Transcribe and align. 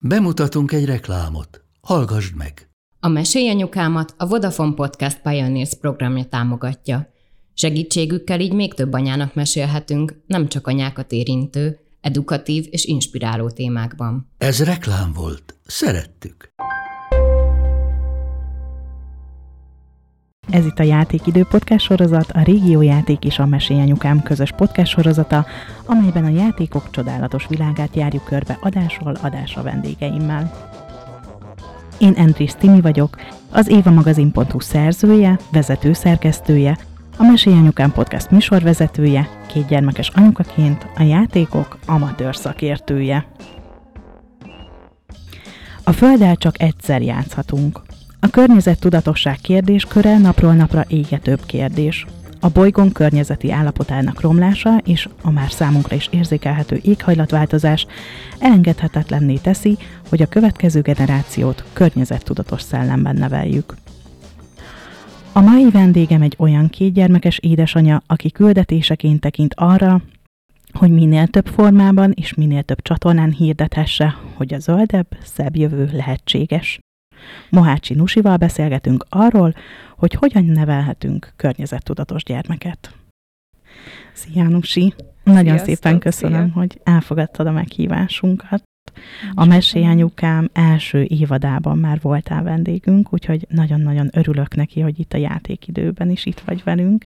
Bemutatunk 0.00 0.72
egy 0.72 0.84
reklámot. 0.84 1.64
Hallgassd 1.80 2.36
meg! 2.36 2.68
A 3.00 3.08
Mesélyanyukámat 3.08 4.14
a 4.16 4.26
Vodafone 4.26 4.74
Podcast 4.74 5.20
Pioneers 5.22 5.74
programja 5.74 6.24
támogatja. 6.24 7.12
Segítségükkel 7.54 8.40
így 8.40 8.52
még 8.52 8.74
több 8.74 8.92
anyának 8.92 9.34
mesélhetünk, 9.34 10.22
nem 10.26 10.48
csak 10.48 10.66
anyákat 10.66 11.12
érintő, 11.12 11.78
edukatív 12.00 12.66
és 12.70 12.84
inspiráló 12.84 13.50
témákban. 13.50 14.30
Ez 14.38 14.64
reklám 14.64 15.12
volt. 15.12 15.54
Szerettük. 15.66 16.52
Ez 20.50 20.66
itt 20.66 20.78
a 20.78 20.82
Játékidő 20.82 21.44
podcast 21.44 21.84
sorozat, 21.84 22.30
a 22.30 22.42
Régió 22.42 22.82
Játék 22.82 23.24
és 23.24 23.38
a 23.38 23.46
Mesélyanyukám 23.46 24.22
közös 24.22 24.52
podcast 24.52 24.92
sorozata, 24.92 25.46
amelyben 25.86 26.24
a 26.24 26.28
játékok 26.28 26.90
csodálatos 26.90 27.46
világát 27.48 27.96
járjuk 27.96 28.24
körbe 28.24 28.58
adásról 28.60 29.16
adásra 29.22 29.62
vendégeimmel. 29.62 30.50
Én 31.98 32.12
Endris 32.16 32.52
Timi 32.52 32.80
vagyok, 32.80 33.16
az 33.50 33.68
évamagazin.hu 33.68 34.60
szerzője, 34.60 35.38
vezető 35.52 35.92
szerkesztője, 35.92 36.78
a 37.16 37.22
Mesélyanyukám 37.22 37.92
podcast 37.92 38.30
műsorvezetője, 38.30 39.28
két 39.46 39.66
gyermekes 39.66 40.08
anyukaként 40.08 40.86
a 40.96 41.02
játékok 41.02 41.78
amatőr 41.86 42.36
szakértője. 42.36 43.26
A 45.84 45.92
Földdel 45.92 46.36
csak 46.36 46.62
egyszer 46.62 47.02
játszhatunk. 47.02 47.87
A 48.20 48.28
környezet 48.30 48.80
tudatosság 48.80 49.38
kérdésköre 49.40 50.18
napról 50.18 50.54
napra 50.54 50.84
égetőbb 50.88 51.40
kérdés. 51.46 52.06
A 52.40 52.48
bolygón 52.48 52.92
környezeti 52.92 53.52
állapotának 53.52 54.20
romlása 54.20 54.78
és 54.84 55.08
a 55.22 55.30
már 55.30 55.50
számunkra 55.50 55.96
is 55.96 56.08
érzékelhető 56.12 56.80
éghajlatváltozás 56.82 57.86
elengedhetetlenné 58.38 59.34
teszi, 59.34 59.76
hogy 60.08 60.22
a 60.22 60.28
következő 60.28 60.80
generációt 60.80 61.64
környezettudatos 61.72 62.62
szellemben 62.62 63.16
neveljük. 63.16 63.74
A 65.32 65.40
mai 65.40 65.70
vendégem 65.70 66.22
egy 66.22 66.34
olyan 66.38 66.68
kétgyermekes 66.68 67.38
édesanya, 67.38 68.02
aki 68.06 68.30
küldetéseként 68.30 69.20
tekint 69.20 69.54
arra, 69.56 70.02
hogy 70.72 70.90
minél 70.90 71.26
több 71.26 71.46
formában 71.46 72.12
és 72.14 72.34
minél 72.34 72.62
több 72.62 72.82
csatornán 72.82 73.30
hirdethesse, 73.30 74.16
hogy 74.34 74.54
a 74.54 74.58
zöldebb, 74.58 75.06
szebb 75.22 75.56
jövő 75.56 75.90
lehetséges. 75.92 76.78
Mohácsi 77.50 77.94
Nusival 77.94 78.36
beszélgetünk 78.36 79.04
arról, 79.08 79.54
hogy 79.96 80.14
hogyan 80.14 80.44
nevelhetünk 80.44 81.32
környezettudatos 81.36 82.22
gyermeket. 82.22 82.94
Szia, 84.12 84.48
Nusi! 84.48 84.94
Nagyon 85.24 85.58
Sziasztok, 85.58 85.74
szépen 85.74 85.98
köszönöm, 85.98 86.44
szia. 86.44 86.52
hogy 86.52 86.80
elfogadtad 86.84 87.46
a 87.46 87.52
meghívásunkat. 87.52 88.62
A 89.34 89.44
Mesélyanyukám 89.44 90.48
első 90.52 91.02
évadában 91.02 91.78
már 91.78 91.98
voltál 92.00 92.42
vendégünk, 92.42 93.12
úgyhogy 93.12 93.46
nagyon-nagyon 93.48 94.08
örülök 94.12 94.54
neki, 94.54 94.80
hogy 94.80 95.00
itt 95.00 95.12
a 95.12 95.16
játékidőben 95.16 96.10
is 96.10 96.26
itt 96.26 96.40
vagy 96.40 96.62
velünk. 96.64 97.02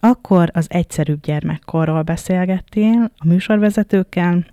Akkor 0.00 0.50
az 0.52 0.66
egyszerűbb 0.70 1.20
gyermekkorról 1.20 2.02
beszélgettél 2.02 3.10
a 3.16 3.26
műsorvezetőkkel, 3.26 4.46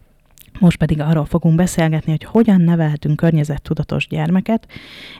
most 0.62 0.78
pedig 0.78 1.00
arról 1.00 1.26
fogunk 1.26 1.56
beszélgetni, 1.56 2.12
hogy 2.12 2.23
hogyan 2.23 2.62
nevelhetünk 2.62 3.16
környezettudatos 3.16 4.08
gyermeket, 4.08 4.67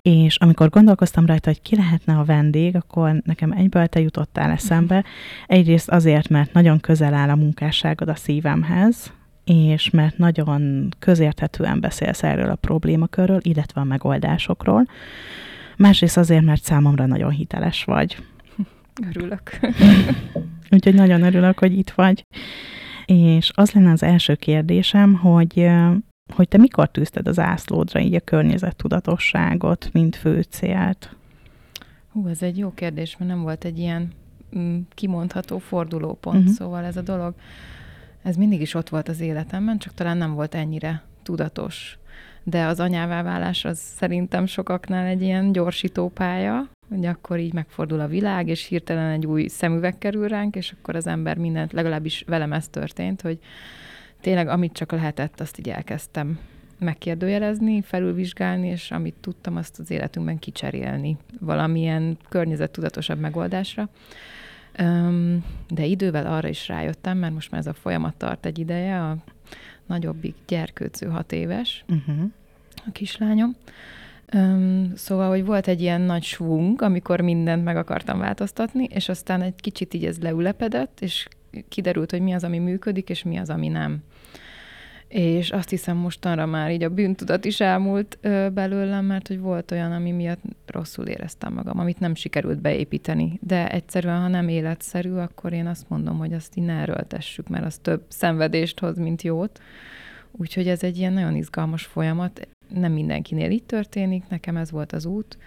és 0.02 0.38
amikor 0.38 0.70
gondolkoztam 0.70 1.26
rajta, 1.26 1.50
hogy 1.50 1.62
ki 1.62 1.76
lehetne 1.76 2.18
a 2.18 2.24
vendég, 2.24 2.76
akkor 2.76 3.22
nekem 3.26 3.52
egyből 3.52 3.88
te 3.88 4.00
jutottál 4.00 4.52
eszembe. 4.52 5.04
Egyrészt 5.48 5.90
azért, 5.90 6.30
mert 6.30 6.54
nagyon 6.54 6.80
közel 6.80 7.14
áll 7.14 7.30
a 7.30 7.36
munkásságod 7.36 8.10
a 8.10 8.16
szívemhez, 8.16 9.14
és 9.46 9.90
mert 9.90 10.18
nagyon 10.18 10.90
közérthetően 11.00 11.80
beszélsz 11.80 12.24
erről 12.24 12.50
a 12.50 12.56
problémakörről, 12.56 13.40
illetve 13.42 13.82
a 13.82 13.84
megoldásokról. 13.84 14.88
Másrészt 15.78 16.18
azért, 16.18 16.46
mert 16.46 16.64
számomra 16.64 17.06
nagyon 17.06 17.32
hiteles 17.32 17.84
vagy. 17.84 18.18
Örülök. 19.08 19.60
Úgyhogy 20.70 20.94
nagyon 20.94 21.24
örülök, 21.24 21.60
hogy 21.60 21.78
itt 21.78 21.90
vagy. 21.90 22.26
És 23.06 23.52
az 23.54 23.72
lenne 23.72 23.92
az 23.92 24.04
első 24.04 24.36
kérdésem, 24.36 25.14
hogy, 25.14 25.70
hogy 26.34 26.48
te 26.48 26.58
mikor 26.58 26.88
tűzted 26.88 27.28
az 27.28 27.40
ászlódra 27.40 28.00
így 28.00 28.16
a 28.16 28.20
környezettudatosságot, 28.20 29.90
mint 29.94 30.16
fő 30.16 30.42
célt? 30.42 31.16
Hú, 32.12 32.28
ez 32.28 32.42
egy 32.42 32.58
jó 32.58 32.72
kérdés, 32.74 33.18
mert 33.18 33.32
nem 33.32 33.42
volt 33.42 33.66
egy 33.66 33.80
ilyen 33.80 34.12
mm, 34.58 34.80
kimondható 34.94 35.58
fordulópont, 35.58 36.40
uh-huh. 36.40 36.54
szóval 36.54 36.84
ez 36.84 36.98
a 36.98 37.02
dolog, 37.02 37.34
ez 38.22 38.36
mindig 38.36 38.62
is 38.62 38.74
ott 38.74 38.90
volt 38.90 39.10
az 39.10 39.20
életemben, 39.20 39.78
csak 39.78 39.94
talán 39.94 40.18
nem 40.18 40.34
volt 40.34 40.56
ennyire 40.56 41.04
tudatos. 41.24 42.00
De 42.44 42.66
az 42.66 42.80
anyává 42.80 43.24
válás 43.24 43.66
az 43.66 43.78
szerintem 43.80 44.46
sokaknál 44.46 45.06
egy 45.06 45.22
ilyen 45.22 45.52
gyorsító 45.52 46.10
pálya, 46.10 46.70
hogy 46.90 47.06
akkor 47.06 47.40
így 47.40 47.54
megfordul 47.54 48.00
a 48.00 48.08
világ, 48.08 48.48
és 48.48 48.66
hirtelen 48.66 49.12
egy 49.12 49.26
új 49.26 49.48
szemüveg 49.48 49.98
kerül 49.98 50.28
ránk, 50.28 50.56
és 50.56 50.74
akkor 50.78 50.96
az 50.96 51.08
ember 51.08 51.38
mindent, 51.38 51.74
legalábbis 51.74 52.24
velem 52.28 52.54
ez 52.54 52.68
történt, 52.68 53.22
hogy 53.22 53.40
tényleg 54.22 54.48
amit 54.48 54.74
csak 54.74 54.92
lehetett, 54.92 55.40
azt 55.40 55.60
így 55.60 55.70
elkezdtem 55.70 56.40
megkérdőjelezni, 56.80 57.82
felülvizsgálni, 57.82 58.68
és 58.68 58.92
amit 58.92 59.16
tudtam, 59.22 59.56
azt 59.56 59.80
az 59.80 59.92
életünkben 59.92 60.40
kicserélni 60.40 61.18
valamilyen 61.40 62.18
környezettudatosabb 62.30 63.20
megoldásra. 63.20 63.90
De 65.68 65.86
idővel 65.86 66.26
arra 66.26 66.48
is 66.48 66.68
rájöttem, 66.68 67.18
mert 67.18 67.34
most 67.34 67.52
már 67.52 67.60
ez 67.60 67.68
a 67.68 67.74
folyamat 67.74 68.16
tart 68.16 68.46
egy 68.46 68.60
ideje, 68.60 69.02
a 69.02 69.18
nagyobbik 69.92 70.36
gyerkőcő 70.48 71.08
hat 71.08 71.32
éves, 71.32 71.86
Uh-huh. 71.90 72.32
a 72.88 72.92
kislányom. 72.92 73.56
Öm, 74.34 74.92
szóval, 74.96 75.30
hogy 75.30 75.46
volt 75.46 75.68
egy 75.68 75.82
ilyen 75.82 76.02
nagy 76.02 76.24
svung, 76.24 76.82
amikor 76.82 77.22
mindent 77.22 77.64
meg 77.64 77.78
akartam 77.78 78.20
változtatni, 78.20 78.84
és 78.84 79.10
aztán 79.10 79.42
egy 79.42 79.56
kicsit 79.56 79.94
így 79.94 80.06
ez 80.06 80.20
leülepedett, 80.20 81.00
és 81.02 81.28
kiderült, 81.70 82.12
hogy 82.12 82.22
mi 82.22 82.32
az, 82.34 82.44
ami 82.44 82.60
működik, 82.60 83.10
és 83.10 83.24
mi 83.24 83.38
az, 83.38 83.50
ami 83.50 83.68
nem. 83.68 83.98
És 85.12 85.52
azt 85.52 85.70
hiszem 85.70 85.98
mostanra 85.98 86.46
már 86.46 86.72
így 86.72 86.84
a 86.84 86.90
bűntudat 86.90 87.46
is 87.46 87.60
elmúlt 87.60 88.18
ö, 88.22 88.48
belőlem, 88.54 89.06
mert 89.06 89.28
hogy 89.28 89.40
volt 89.40 89.72
olyan, 89.72 89.92
ami 89.92 90.12
miatt 90.12 90.42
rosszul 90.66 91.06
éreztem 91.06 91.54
magam, 91.54 91.80
amit 91.80 92.00
nem 92.00 92.16
sikerült 92.16 92.62
beépíteni. 92.62 93.40
De 93.42 93.70
egyszerűen, 93.70 94.22
ha 94.22 94.28
nem 94.28 94.48
életszerű, 94.48 95.12
akkor 95.12 95.54
én 95.54 95.68
azt 95.68 95.90
mondom, 95.90 96.18
hogy 96.18 96.34
azt 96.34 96.58
így 96.58 96.64
ne 96.64 96.74
erőltessük, 96.74 97.48
mert 97.48 97.66
az 97.66 97.78
több 97.78 98.04
szenvedést 98.08 98.80
hoz, 98.80 98.98
mint 98.98 99.22
jót. 99.22 99.60
Úgyhogy 100.32 100.68
ez 100.68 100.84
egy 100.84 100.98
ilyen 100.98 101.14
nagyon 101.14 101.36
izgalmas 101.36 101.86
folyamat. 101.86 102.48
Nem 102.70 102.92
mindenkinél 102.92 103.52
így 103.52 103.64
történik, 103.64 104.24
nekem 104.30 104.58
ez 104.58 104.72
volt 104.72 104.92
az 104.92 105.06
út, 105.06 105.38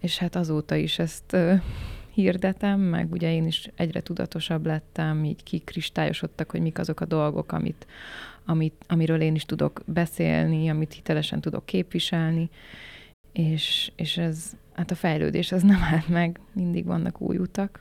és 0.00 0.18
hát 0.18 0.36
azóta 0.36 0.74
is 0.74 0.98
ezt 0.98 1.32
ö, 1.32 1.54
hirdetem, 2.22 2.80
meg 2.80 3.12
ugye 3.12 3.32
én 3.32 3.46
is 3.46 3.70
egyre 3.76 4.00
tudatosabb 4.00 4.66
lettem, 4.66 5.24
így 5.24 5.42
kikristályosodtak, 5.42 6.50
hogy 6.50 6.60
mik 6.60 6.78
azok 6.78 7.00
a 7.00 7.04
dolgok, 7.04 7.52
amit, 7.52 7.86
amit, 8.50 8.84
amiről 8.86 9.20
én 9.20 9.34
is 9.34 9.44
tudok 9.44 9.80
beszélni, 9.86 10.68
amit 10.68 10.92
hitelesen 10.92 11.40
tudok 11.40 11.66
képviselni, 11.66 12.50
és, 13.32 13.90
és 13.96 14.16
ez, 14.16 14.56
hát 14.74 14.90
a 14.90 14.94
fejlődés 14.94 15.52
ez 15.52 15.62
nem 15.62 15.80
állt 15.92 16.08
meg, 16.08 16.40
mindig 16.52 16.84
vannak 16.84 17.20
új 17.20 17.36
utak. 17.36 17.80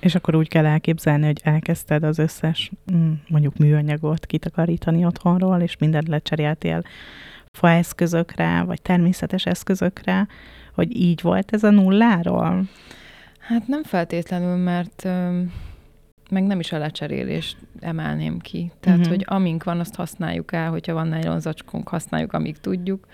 És 0.00 0.14
akkor 0.14 0.34
úgy 0.34 0.48
kell 0.48 0.66
elképzelni, 0.66 1.26
hogy 1.26 1.40
elkezdted 1.44 2.02
az 2.02 2.18
összes 2.18 2.70
mm, 2.92 3.12
mondjuk 3.28 3.56
műanyagot 3.56 4.26
kitakarítani 4.26 5.04
otthonról, 5.04 5.60
és 5.60 5.76
mindent 5.76 6.08
lecseréltél 6.08 6.82
faeszközökre, 7.58 8.62
vagy 8.62 8.82
természetes 8.82 9.46
eszközökre, 9.46 10.26
hogy 10.74 10.96
így 10.96 11.22
volt 11.22 11.52
ez 11.52 11.62
a 11.62 11.70
nulláról? 11.70 12.62
Hát 13.38 13.66
nem 13.66 13.82
feltétlenül, 13.82 14.56
mert 14.56 15.08
meg 16.32 16.42
nem 16.42 16.60
is 16.60 16.72
a 16.72 16.78
lecserélést 16.78 17.56
emelném 17.80 18.38
ki. 18.38 18.72
Tehát, 18.80 18.98
uh-huh. 18.98 19.14
hogy 19.14 19.24
amink 19.28 19.64
van, 19.64 19.80
azt 19.80 19.94
használjuk 19.94 20.52
el, 20.52 20.70
hogyha 20.70 20.92
van 20.92 21.08
nylon 21.08 21.40
zacskónk, 21.40 21.88
használjuk, 21.88 22.32
amíg 22.32 22.58
tudjuk. 22.58 23.06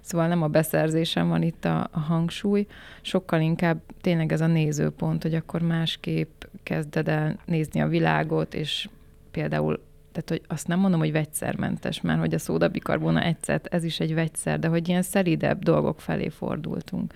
Szóval 0.00 0.28
nem 0.28 0.42
a 0.42 0.48
beszerzésen 0.48 1.28
van 1.28 1.42
itt 1.42 1.64
a, 1.64 1.88
a 1.92 2.00
hangsúly, 2.00 2.66
sokkal 3.02 3.40
inkább 3.40 3.80
tényleg 4.00 4.32
ez 4.32 4.40
a 4.40 4.46
nézőpont, 4.46 5.22
hogy 5.22 5.34
akkor 5.34 5.62
másképp 5.62 6.42
kezded 6.62 7.08
el 7.08 7.38
nézni 7.44 7.80
a 7.80 7.88
világot, 7.88 8.54
és 8.54 8.88
például 9.30 9.80
tehát, 10.12 10.28
hogy 10.28 10.42
azt 10.46 10.68
nem 10.68 10.78
mondom, 10.78 11.00
hogy 11.00 11.12
vegyszermentes, 11.12 12.00
mert 12.00 12.20
hogy 12.20 12.34
a 12.34 12.38
szódabikarbona 12.38 13.22
egyszer, 13.22 13.60
ez 13.64 13.84
is 13.84 14.00
egy 14.00 14.14
vegyszer, 14.14 14.58
de 14.58 14.68
hogy 14.68 14.88
ilyen 14.88 15.02
szelidebb 15.02 15.62
dolgok 15.62 16.00
felé 16.00 16.28
fordultunk. 16.28 17.14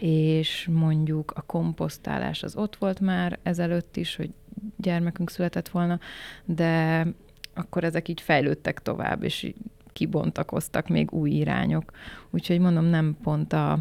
És 0.00 0.68
mondjuk 0.72 1.32
a 1.34 1.42
komposztálás 1.42 2.42
az 2.42 2.56
ott 2.56 2.76
volt 2.76 3.00
már 3.00 3.38
ezelőtt 3.42 3.96
is, 3.96 4.16
hogy 4.16 4.30
gyermekünk 4.76 5.30
született 5.30 5.68
volna, 5.68 5.98
de 6.44 7.06
akkor 7.54 7.84
ezek 7.84 8.08
így 8.08 8.20
fejlődtek 8.20 8.82
tovább, 8.82 9.22
és 9.22 9.52
kibontakoztak 9.92 10.88
még 10.88 11.12
új 11.12 11.30
irányok. 11.30 11.92
Úgyhogy 12.30 12.58
mondom, 12.58 12.84
nem 12.84 13.16
pont 13.22 13.52
a, 13.52 13.78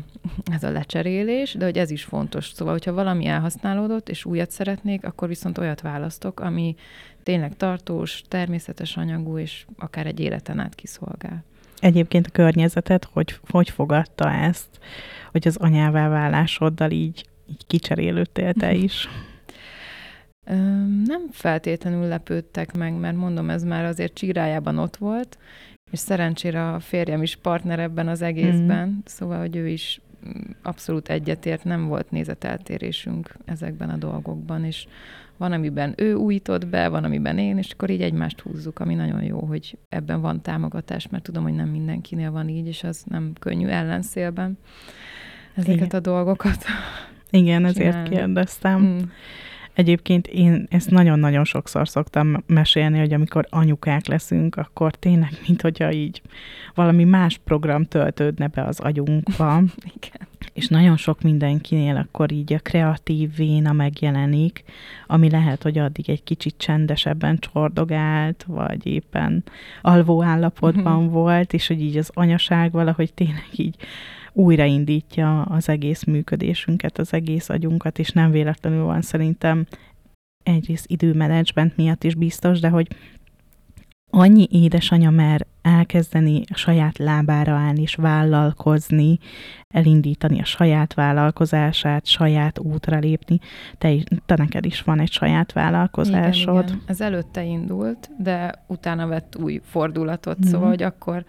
ez 0.52 0.64
a 0.64 0.72
lecserélés, 0.72 1.54
de 1.54 1.66
hogy 1.66 1.78
ez 1.78 1.92
is 1.92 2.04
fontos. 2.04 2.52
Szóval, 2.54 2.74
hogyha 2.74 2.94
valami 2.94 3.26
elhasználódott, 3.26 4.10
és 4.10 4.26
újat 4.26 4.52
szeretnék, 4.52 5.06
akkor 5.06 5.28
viszont 5.28 5.58
olyat 5.58 5.82
választok, 5.82 6.40
ami 6.40 6.76
tényleg 7.24 7.58
tartós, 7.58 8.24
természetes 8.28 8.98
anyagú, 8.98 9.38
és 9.38 9.66
akár 9.78 10.06
egy 10.06 10.20
életen 10.20 10.60
át 10.60 10.76
kiszolgál. 10.76 11.44
Egyébként 11.80 12.28
a 12.28 12.32
környezetet 12.32 13.10
hogy, 13.14 13.40
hogy 13.50 13.70
fogadta 13.70 14.32
ezt, 14.32 14.80
hogy 15.32 15.48
az 15.48 15.58
anyává 15.58 16.10
válásoddal 16.10 16.92
így, 16.92 17.26
így 17.50 17.68
kicserélődtél 17.68 18.54
te 18.54 18.74
is? 18.88 19.08
Nem 21.06 21.22
feltétlenül 21.32 22.08
lepődtek 22.08 22.78
meg, 22.78 22.94
mert 22.94 23.16
mondom, 23.16 23.50
ez 23.50 23.64
már 23.64 23.86
azért 23.86 24.14
csirájában 24.14 24.78
ott 24.78 24.98
volt, 24.98 25.38
és 25.92 26.00
szerencsére 26.00 26.70
a 26.70 26.80
férjem 26.80 27.22
is 27.22 27.36
partner 27.36 27.80
ebben 27.80 28.08
az 28.08 28.22
egészben, 28.22 28.88
mm. 28.88 28.98
szóval, 29.06 29.40
hogy 29.40 29.56
ő 29.56 29.68
is 29.68 30.02
mm, 30.26 30.32
abszolút 30.62 31.10
egyetért, 31.10 31.64
nem 31.64 31.88
volt 31.88 32.12
nézeteltérésünk 32.12 33.36
ezekben 33.46 33.90
a 33.90 33.98
dolgokban, 33.98 34.66
és 34.66 34.88
van, 35.38 35.52
amiben 35.52 35.94
ő 35.98 36.14
újított 36.14 36.68
be, 36.68 36.88
van, 36.88 37.04
amiben 37.04 37.38
én, 37.38 37.58
és 37.58 37.72
akkor 37.72 37.90
így 37.90 38.02
egymást 38.02 38.40
húzzuk, 38.40 38.80
ami 38.80 38.96
nagyon 38.96 39.24
jó, 39.24 39.40
hogy 39.40 39.78
ebben 39.90 40.22
van 40.22 40.42
támogatás, 40.42 41.08
mert 41.08 41.24
tudom, 41.24 41.44
hogy 41.44 41.54
nem 41.54 41.70
mindenkinél 41.70 42.32
van 42.32 42.50
így, 42.50 42.68
és 42.68 42.84
az 42.84 43.04
nem 43.08 43.34
könnyű 43.40 43.68
ellenszélben 43.68 44.58
ezeket 45.54 45.76
Igen. 45.76 45.90
a 45.90 46.00
dolgokat. 46.00 46.64
Igen, 47.30 47.66
ezért 47.66 47.90
csinálni. 47.90 48.10
kérdeztem. 48.10 48.82
Mm. 48.82 48.98
Egyébként 49.80 50.28
én 50.28 50.68
ezt 50.70 50.90
nagyon-nagyon 50.90 51.44
sokszor 51.44 51.88
szoktam 51.90 52.44
mesélni, 52.46 53.00
hogy 53.00 53.14
amikor 53.14 53.48
anyukák 53.50 54.08
leszünk, 54.08 54.56
akkor 54.56 54.96
tényleg, 54.96 55.30
mint 55.48 55.62
hogyha 55.62 55.92
így 55.92 56.22
valami 56.76 57.04
más 57.04 57.40
program 57.44 57.86
töltődne 57.86 58.48
be 58.48 58.64
az 58.64 58.80
agyunkba. 58.80 59.62
Igen. 59.98 60.28
És 60.54 60.68
nagyon 60.68 60.98
sok 60.98 61.22
mindenkinél 61.22 61.96
akkor 61.96 62.32
így 62.32 62.54
a 62.54 62.60
kreatív 62.60 63.36
véna 63.36 63.72
megjelenik, 63.72 64.64
ami 65.08 65.30
lehet, 65.30 65.64
hogy 65.64 65.78
addig 65.78 66.10
egy 66.10 66.24
kicsit 66.24 66.56
csendesebben 66.58 67.38
csordogált, 67.40 68.44
vagy 68.48 68.86
éppen 68.86 69.44
alvó 69.82 70.24
állapotban 70.24 70.98
uh-huh. 70.98 71.12
volt, 71.12 71.54
és 71.54 71.68
hogy 71.68 71.82
így 71.82 71.98
az 71.98 72.12
anyaság 72.14 72.72
valahogy 72.72 73.14
tényleg 73.14 73.48
így 73.56 73.76
újraindítja 74.40 75.42
az 75.42 75.70
egész 75.70 76.04
működésünket, 76.04 76.98
az 76.98 77.14
egész 77.14 77.50
agyunkat, 77.50 78.00
és 78.00 78.10
nem 78.10 78.32
véletlenül 78.32 78.84
van 78.84 79.02
szerintem 79.02 79.66
egyrészt 80.44 80.86
időmenedzsment 80.88 81.78
miatt 81.78 82.04
is 82.04 82.16
biztos, 82.16 82.60
de 82.60 82.70
hogy 82.70 82.88
annyi 84.10 84.48
édesanya 84.52 85.10
mer 85.10 85.46
elkezdeni 85.70 86.42
a 86.52 86.58
saját 86.58 86.98
lábára 86.98 87.54
állni 87.54 87.82
és 87.82 87.96
vállalkozni, 87.96 89.20
elindítani 89.68 90.40
a 90.40 90.46
saját 90.46 90.94
vállalkozását, 90.94 92.06
saját 92.06 92.60
útra 92.60 92.98
lépni. 92.98 93.40
Te, 93.78 93.94
te 94.26 94.36
neked 94.36 94.66
is 94.66 94.82
van 94.82 95.00
egy 95.00 95.12
saját 95.12 95.54
vállalkozásod. 95.54 96.64
Igen, 96.64 96.68
igen. 96.68 96.82
Ez 96.86 97.02
előtte 97.02 97.44
indult, 97.44 98.10
de 98.18 98.64
utána 98.68 99.08
vett 99.08 99.38
új 99.38 99.62
fordulatot, 99.64 100.46
mm. 100.46 100.50
szóval, 100.50 100.70
hogy 100.70 100.84
akkor 100.84 101.26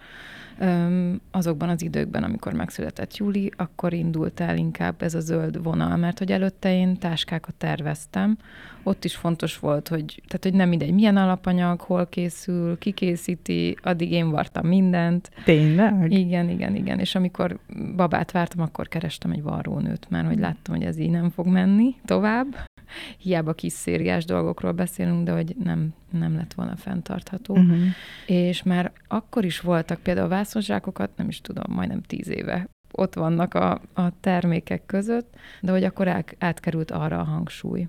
azokban 1.31 1.69
az 1.69 1.81
időkben, 1.81 2.23
amikor 2.23 2.53
megszületett 2.53 3.17
Júli, 3.17 3.51
akkor 3.57 3.93
indult 3.93 4.39
el 4.39 4.57
inkább 4.57 5.01
ez 5.01 5.13
a 5.13 5.19
zöld 5.19 5.63
vonal, 5.63 5.97
mert 5.97 6.17
hogy 6.17 6.31
előtte 6.31 6.73
én 6.73 6.97
táskákat 6.97 7.55
terveztem, 7.55 8.37
ott 8.83 9.05
is 9.05 9.15
fontos 9.15 9.59
volt, 9.59 9.87
hogy, 9.87 10.21
tehát, 10.27 10.43
hogy 10.43 10.53
nem 10.53 10.69
mindegy, 10.69 10.93
milyen 10.93 11.17
alapanyag, 11.17 11.81
hol 11.81 12.07
készül, 12.07 12.77
ki 12.77 12.91
készíti, 12.91 13.77
addig 13.81 14.11
én 14.11 14.29
vartam 14.31 14.67
mindent. 14.67 15.31
Tényleg? 15.43 16.11
Igen, 16.11 16.49
igen, 16.49 16.75
igen. 16.75 16.99
És 16.99 17.15
amikor 17.15 17.59
babát 17.95 18.31
vártam, 18.31 18.61
akkor 18.61 18.87
kerestem 18.87 19.31
egy 19.31 19.41
varrónőt, 19.41 20.09
mert 20.09 20.27
hogy 20.27 20.39
láttam, 20.39 20.75
hogy 20.75 20.83
ez 20.83 20.97
így 20.97 21.09
nem 21.09 21.29
fog 21.29 21.47
menni 21.47 21.95
tovább. 22.05 22.69
Hiába 23.17 23.53
kis 23.53 23.73
szériás 23.73 24.25
dolgokról 24.25 24.71
beszélünk, 24.71 25.23
de 25.23 25.31
hogy 25.31 25.55
nem, 25.63 25.93
nem 26.11 26.35
lett 26.35 26.53
volna 26.53 26.75
fenntartható. 26.75 27.53
Uh-huh. 27.53 27.79
És 28.25 28.63
már 28.63 28.91
akkor 29.07 29.45
is 29.45 29.59
voltak 29.59 29.99
például 29.99 30.27
vászonzsákokat, 30.27 31.09
nem 31.15 31.27
is 31.27 31.41
tudom, 31.41 31.75
majdnem 31.75 32.01
tíz 32.01 32.29
éve 32.29 32.67
ott 32.91 33.13
vannak 33.13 33.53
a, 33.53 33.81
a 33.93 34.19
termékek 34.19 34.85
között, 34.85 35.35
de 35.61 35.71
hogy 35.71 35.83
akkor 35.83 36.07
át, 36.07 36.35
átkerült 36.39 36.91
arra 36.91 37.19
a 37.19 37.23
hangsúly. 37.23 37.87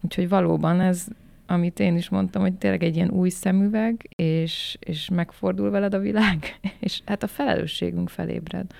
Úgyhogy 0.00 0.28
valóban 0.28 0.80
ez, 0.80 1.06
amit 1.46 1.80
én 1.80 1.96
is 1.96 2.08
mondtam, 2.08 2.42
hogy 2.42 2.54
tényleg 2.54 2.82
egy 2.82 2.96
ilyen 2.96 3.10
új 3.10 3.28
szemüveg, 3.28 4.08
és, 4.16 4.76
és 4.80 5.08
megfordul 5.08 5.70
veled 5.70 5.94
a 5.94 5.98
világ, 5.98 6.58
és 6.80 7.00
hát 7.06 7.22
a 7.22 7.26
felelősségünk 7.26 8.08
felébred. 8.08 8.72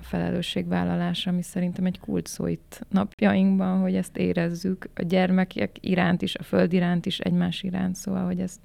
A 0.00 0.04
felelősségvállalás, 0.04 1.26
ami 1.26 1.42
szerintem 1.42 1.84
egy 1.84 2.00
kult 2.00 2.26
szó 2.26 2.46
itt 2.46 2.86
napjainkban, 2.90 3.80
hogy 3.80 3.94
ezt 3.94 4.16
érezzük 4.16 4.88
a 4.94 5.02
gyermekek 5.02 5.76
iránt 5.80 6.22
is, 6.22 6.34
a 6.34 6.42
föld 6.42 6.72
iránt 6.72 7.06
is, 7.06 7.18
egymás 7.18 7.62
iránt, 7.62 7.96
szóval, 7.96 8.24
hogy 8.24 8.40
ezt 8.40 8.60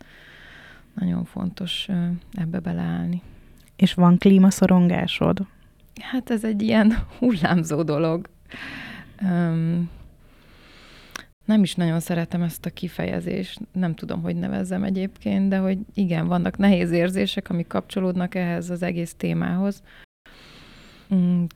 nagyon 0.94 1.24
fontos 1.24 1.88
ebbe 2.34 2.60
beleállni. 2.60 3.22
És 3.76 3.94
van 3.94 4.18
klímaszorongásod? 4.18 5.46
Hát 6.02 6.30
ez 6.30 6.44
egy 6.44 6.62
ilyen 6.62 6.94
hullámzó 7.20 7.84
dolog. 7.84 8.30
Um, 9.22 9.90
nem 11.48 11.64
is 11.64 11.76
nagyon 11.76 12.00
szeretem 12.00 12.42
ezt 12.42 12.66
a 12.66 12.70
kifejezést, 12.70 13.60
nem 13.72 13.96
tudom, 13.96 14.22
hogy 14.22 14.36
nevezzem 14.36 14.84
egyébként, 14.84 15.50
de 15.50 15.58
hogy 15.58 15.78
igen, 15.94 16.28
vannak 16.28 16.58
nehéz 16.58 16.92
érzések, 16.92 17.50
amik 17.50 17.68
kapcsolódnak 17.68 18.36
ehhez 18.36 18.70
az 18.70 18.82
egész 18.82 19.14
témához. 19.18 19.84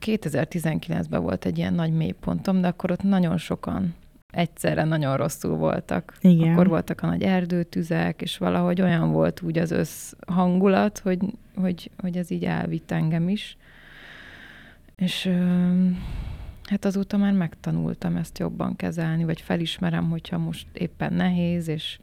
2019-ben 0.00 1.20
mm, 1.20 1.24
volt 1.24 1.44
egy 1.44 1.58
ilyen 1.58 1.74
nagy 1.74 1.92
mélypontom, 1.92 2.60
de 2.60 2.68
akkor 2.68 2.90
ott 2.90 3.02
nagyon 3.02 3.36
sokan 3.36 3.94
egyszerre 4.30 4.84
nagyon 4.84 5.16
rosszul 5.16 5.56
voltak. 5.56 6.16
Igen. 6.20 6.52
Akkor 6.52 6.68
voltak 6.68 7.02
a 7.02 7.06
nagy 7.06 7.22
erdőtüzek, 7.22 8.22
és 8.22 8.38
valahogy 8.38 8.80
olyan 8.80 9.12
volt 9.12 9.42
úgy 9.42 9.58
az 9.58 9.70
összhangulat, 9.70 10.98
hogy, 10.98 11.18
hogy, 11.54 11.90
hogy 11.98 12.16
ez 12.16 12.30
így 12.30 12.44
elvitt 12.44 12.90
engem 12.90 13.28
is. 13.28 13.56
És 14.96 15.30
Hát 16.72 16.84
azóta 16.84 17.16
már 17.16 17.32
megtanultam 17.32 18.16
ezt 18.16 18.38
jobban 18.38 18.76
kezelni, 18.76 19.24
vagy 19.24 19.40
felismerem, 19.40 20.10
hogyha 20.10 20.38
most 20.38 20.66
éppen 20.72 21.12
nehéz, 21.12 21.68
és, 21.68 21.98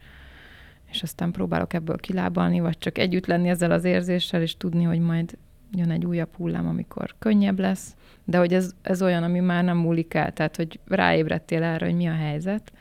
és 0.91 1.03
aztán 1.03 1.31
próbálok 1.31 1.73
ebből 1.73 1.97
kilábalni, 1.97 2.59
vagy 2.59 2.77
csak 2.77 2.97
együtt 2.97 3.25
lenni 3.25 3.49
ezzel 3.49 3.71
az 3.71 3.83
érzéssel, 3.83 4.41
és 4.41 4.57
tudni, 4.57 4.83
hogy 4.83 4.99
majd 4.99 5.37
jön 5.71 5.91
egy 5.91 6.05
újabb 6.05 6.35
hullám, 6.35 6.67
amikor 6.67 7.15
könnyebb 7.19 7.59
lesz, 7.59 7.95
de 8.25 8.37
hogy 8.37 8.53
ez, 8.53 8.71
ez 8.81 9.01
olyan, 9.01 9.23
ami 9.23 9.39
már 9.39 9.63
nem 9.63 9.77
múlik 9.77 10.13
el, 10.13 10.33
tehát 10.33 10.55
hogy 10.55 10.79
ráébredtél 10.87 11.63
erre, 11.63 11.85
hogy 11.85 11.95
mi 11.95 12.07
a 12.07 12.15
helyzet, 12.15 12.71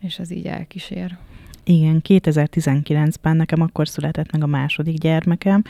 és 0.00 0.18
ez 0.18 0.30
így 0.30 0.46
elkísér. 0.46 1.16
Igen, 1.64 2.02
2019-ben 2.08 3.36
nekem 3.36 3.60
akkor 3.60 3.88
született 3.88 4.32
meg 4.32 4.42
a 4.42 4.46
második 4.46 4.98
gyermekem. 4.98 5.62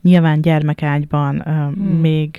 Nyilván 0.00 0.40
gyermekágyban 0.40 1.36
uh, 1.36 1.44
hmm. 1.44 2.00
még 2.00 2.38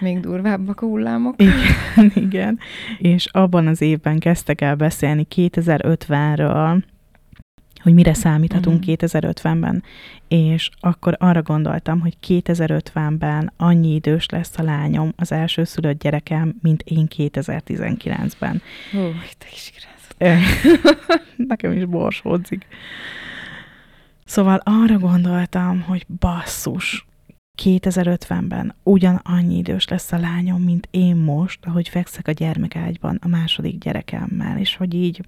még 0.00 0.20
durvábbak 0.20 0.80
a 0.80 0.86
hullámok. 0.86 1.34
Igen, 1.42 2.12
igen. 2.26 2.58
És 2.98 3.26
abban 3.26 3.66
az 3.66 3.80
évben 3.80 4.18
kezdtek 4.18 4.60
el 4.60 4.74
beszélni 4.74 5.26
2050-ről, 5.34 6.82
hogy 7.82 7.94
mire 7.94 8.14
számíthatunk 8.14 8.78
uh-huh. 8.78 8.96
Mhm. 9.00 9.06
2050-ben. 9.06 9.82
És 10.28 10.70
akkor 10.80 11.16
arra 11.18 11.42
gondoltam, 11.42 12.00
hogy 12.00 12.16
2050-ben 12.26 13.52
annyi 13.56 13.94
idős 13.94 14.28
lesz 14.28 14.58
a 14.58 14.62
lányom, 14.62 15.12
az 15.16 15.32
első 15.32 15.64
szülött 15.64 16.02
gyerekem, 16.02 16.54
mint 16.62 16.82
én 16.82 17.06
2019-ben. 17.16 18.62
Ó, 18.96 19.10
te 19.38 19.46
is 19.52 19.72
Nekem 21.48 21.72
is 21.72 21.84
borsódzik. 21.84 22.66
Szóval 24.24 24.60
arra 24.64 24.98
gondoltam, 24.98 25.80
hogy 25.80 26.06
basszus, 26.18 27.06
2050-ben 27.64 28.74
ugyanannyi 28.82 29.56
idős 29.56 29.88
lesz 29.88 30.12
a 30.12 30.18
lányom, 30.18 30.62
mint 30.62 30.88
én 30.90 31.16
most, 31.16 31.58
ahogy 31.66 31.88
fekszek 31.88 32.28
a 32.28 32.32
gyermekágyban 32.32 33.18
a 33.22 33.28
második 33.28 33.78
gyerekemmel, 33.78 34.58
és 34.58 34.76
hogy 34.76 34.94
így 34.94 35.20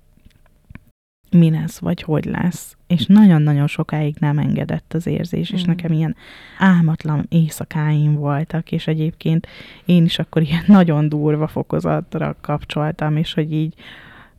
mi 1.30 1.50
lesz, 1.50 1.78
vagy 1.78 2.02
hogy 2.02 2.24
lesz. 2.24 2.76
És 2.86 3.06
nagyon-nagyon 3.06 3.66
sokáig 3.66 4.16
nem 4.18 4.38
engedett 4.38 4.94
az 4.94 5.06
érzés, 5.06 5.50
és 5.50 5.62
mm. 5.62 5.66
nekem 5.66 5.92
ilyen 5.92 6.16
álmatlan 6.58 7.26
éjszakáim 7.28 8.14
voltak, 8.14 8.72
és 8.72 8.86
egyébként 8.86 9.46
én 9.84 10.04
is 10.04 10.18
akkor 10.18 10.42
ilyen 10.42 10.64
nagyon 10.78 11.08
durva 11.08 11.46
fokozatra 11.46 12.36
kapcsoltam, 12.40 13.16
és 13.16 13.34
hogy 13.34 13.52
így 13.52 13.74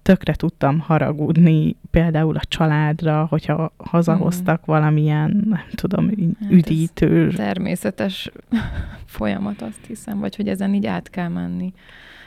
tökre 0.03 0.33
tudtam 0.33 0.79
haragudni 0.79 1.75
például 1.91 2.35
a 2.35 2.41
családra, 2.47 3.25
hogyha 3.29 3.73
hazahoztak 3.77 4.59
mm. 4.59 4.63
valamilyen, 4.65 5.43
nem 5.49 5.65
tudom, 5.75 6.07
hát 6.07 6.51
üdítő. 6.51 7.29
természetes 7.29 8.31
folyamat, 9.05 9.61
azt 9.61 9.85
hiszem, 9.87 10.19
vagy 10.19 10.35
hogy 10.35 10.47
ezen 10.47 10.73
így 10.73 10.85
át 10.85 11.09
kell 11.09 11.27
menni. 11.27 11.73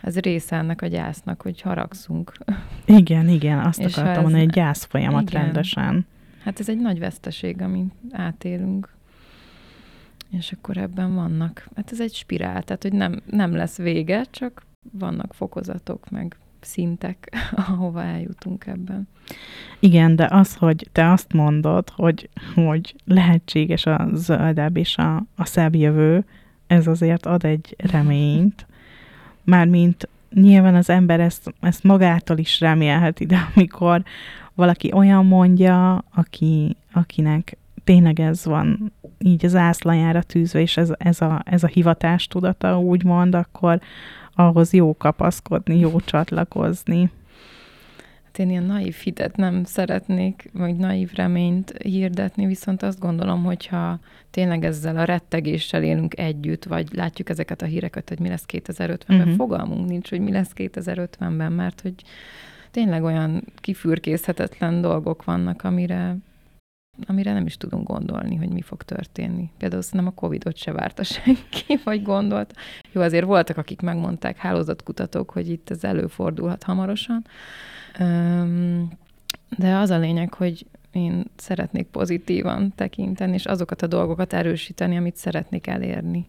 Ez 0.03 0.19
része 0.19 0.57
ennek 0.57 0.83
a 0.83 0.87
gyásznak, 0.87 1.43
hogy 1.43 1.61
haragszunk. 1.61 2.33
Igen, 2.85 3.29
igen, 3.29 3.59
azt 3.59 3.81
És 3.81 3.97
akartam 3.97 4.23
mondani, 4.23 4.45
hogy 4.45 4.53
gyász 4.53 4.85
folyamat 4.85 5.31
igen. 5.31 5.43
rendesen. 5.43 6.07
Hát 6.43 6.61
ez 6.61 6.69
egy 6.69 6.81
nagy 6.81 6.99
veszteség, 6.99 7.63
amit 7.63 7.93
átélünk. 8.11 8.95
És 10.31 10.53
akkor 10.53 10.77
ebben 10.77 11.15
vannak, 11.15 11.69
hát 11.77 11.93
ez 11.93 12.01
egy 12.01 12.15
spirál, 12.15 12.63
tehát 12.63 12.83
hogy 12.83 12.93
nem, 12.93 13.23
nem 13.31 13.55
lesz 13.55 13.77
vége, 13.77 14.25
csak 14.31 14.63
vannak 14.93 15.35
fokozatok, 15.35 16.11
meg 16.11 16.37
szintek, 16.67 17.33
ahova 17.69 18.03
eljutunk 18.03 18.67
ebben. 18.67 19.09
Igen, 19.79 20.17
de 20.17 20.29
az, 20.31 20.55
hogy 20.55 20.89
te 20.93 21.11
azt 21.11 21.33
mondod, 21.33 21.91
hogy, 21.91 22.29
hogy 22.55 22.95
lehetséges 23.05 23.87
a 23.87 24.09
zöldebb 24.13 24.77
és 24.77 24.97
a, 24.97 25.17
a 25.37 25.45
szebb 25.45 25.75
jövő, 25.75 26.25
ez 26.67 26.87
azért 26.87 27.27
ad 27.27 27.45
egy 27.45 27.77
reményt. 27.79 28.67
Mármint 29.45 30.09
nyilván 30.35 30.75
az 30.75 30.91
ember 30.91 31.21
ezt, 31.21 31.55
ezt 31.61 31.85
magától 31.85 32.39
is 32.39 32.61
remélheti, 32.61 33.27
de 33.27 33.51
amikor 33.55 34.03
valaki 34.55 34.93
olyan 34.93 35.27
mondja, 35.27 36.05
aki, 36.15 36.77
akinek 36.93 37.57
tényleg 37.85 38.21
ez 38.21 38.45
van 38.45 38.93
így 39.19 39.45
az 39.45 39.55
ászlajára 39.55 40.23
tűzve, 40.23 40.61
és 40.61 40.77
ez, 40.77 40.93
ez, 40.99 41.21
a, 41.21 41.43
ez 41.45 41.63
a 41.63 41.67
hivatás 41.67 42.27
tudata 42.27 42.79
úgymond, 42.79 43.35
akkor 43.35 43.81
ahhoz 44.37 44.73
jó 44.73 44.97
kapaszkodni, 44.97 45.79
jó 45.79 46.01
csatlakozni. 46.01 47.11
Hát 48.25 48.39
én 48.39 48.51
ilyen 48.51 48.65
naív 48.65 48.95
hitet 48.95 49.37
nem 49.37 49.65
szeretnék, 49.65 50.51
vagy 50.53 50.77
naív 50.77 51.13
reményt 51.15 51.75
hirdetni, 51.83 52.47
viszont 52.47 52.83
azt 52.83 52.99
gondolom, 52.99 53.45
hogyha 53.45 53.99
tényleg 54.31 54.65
ezzel 54.65 54.97
a 54.97 55.05
rettegéssel 55.05 55.83
élünk 55.83 56.19
együtt, 56.19 56.65
vagy 56.65 56.89
látjuk 56.93 57.29
ezeket 57.29 57.63
a 57.63 57.67
híreket, 57.67 58.09
hogy 58.09 58.19
mi 58.19 58.29
lesz 58.29 58.45
2050-ben, 58.53 59.21
uh-huh. 59.21 59.35
fogalmunk 59.35 59.89
nincs, 59.89 60.11
hogy 60.11 60.21
mi 60.21 60.33
lesz 60.33 60.53
2050-ben, 60.57 61.53
mert 61.53 61.81
hogy 61.81 61.95
tényleg 62.71 63.03
olyan 63.03 63.45
kifürkészhetetlen 63.57 64.81
dolgok 64.81 65.25
vannak, 65.25 65.65
amire 65.65 66.17
amire 67.07 67.33
nem 67.33 67.47
is 67.47 67.57
tudunk 67.57 67.87
gondolni, 67.87 68.35
hogy 68.35 68.49
mi 68.49 68.61
fog 68.61 68.83
történni. 68.83 69.51
Például 69.59 69.83
szerintem 69.83 70.09
a 70.17 70.21
Covid-ot 70.21 70.57
se 70.57 70.73
várta 70.73 71.03
senki, 71.23 71.81
vagy 71.85 72.03
gondolt. 72.03 72.55
Jó, 72.93 73.01
azért 73.01 73.25
voltak, 73.25 73.57
akik 73.57 73.81
megmondták, 73.81 74.37
hálózatkutatók, 74.37 75.31
hogy 75.31 75.49
itt 75.49 75.71
ez 75.71 75.85
előfordulhat 75.85 76.63
hamarosan. 76.63 77.25
De 79.59 79.75
az 79.77 79.91
a 79.91 79.99
lényeg, 79.99 80.35
hogy 80.35 80.67
én 80.91 81.25
szeretnék 81.37 81.87
pozitívan 81.87 82.73
tekinteni, 82.75 83.33
és 83.33 83.47
azokat 83.47 83.83
a 83.83 83.87
dolgokat 83.87 84.33
erősíteni, 84.33 84.97
amit 84.97 85.17
szeretnék 85.17 85.67
elérni, 85.67 86.27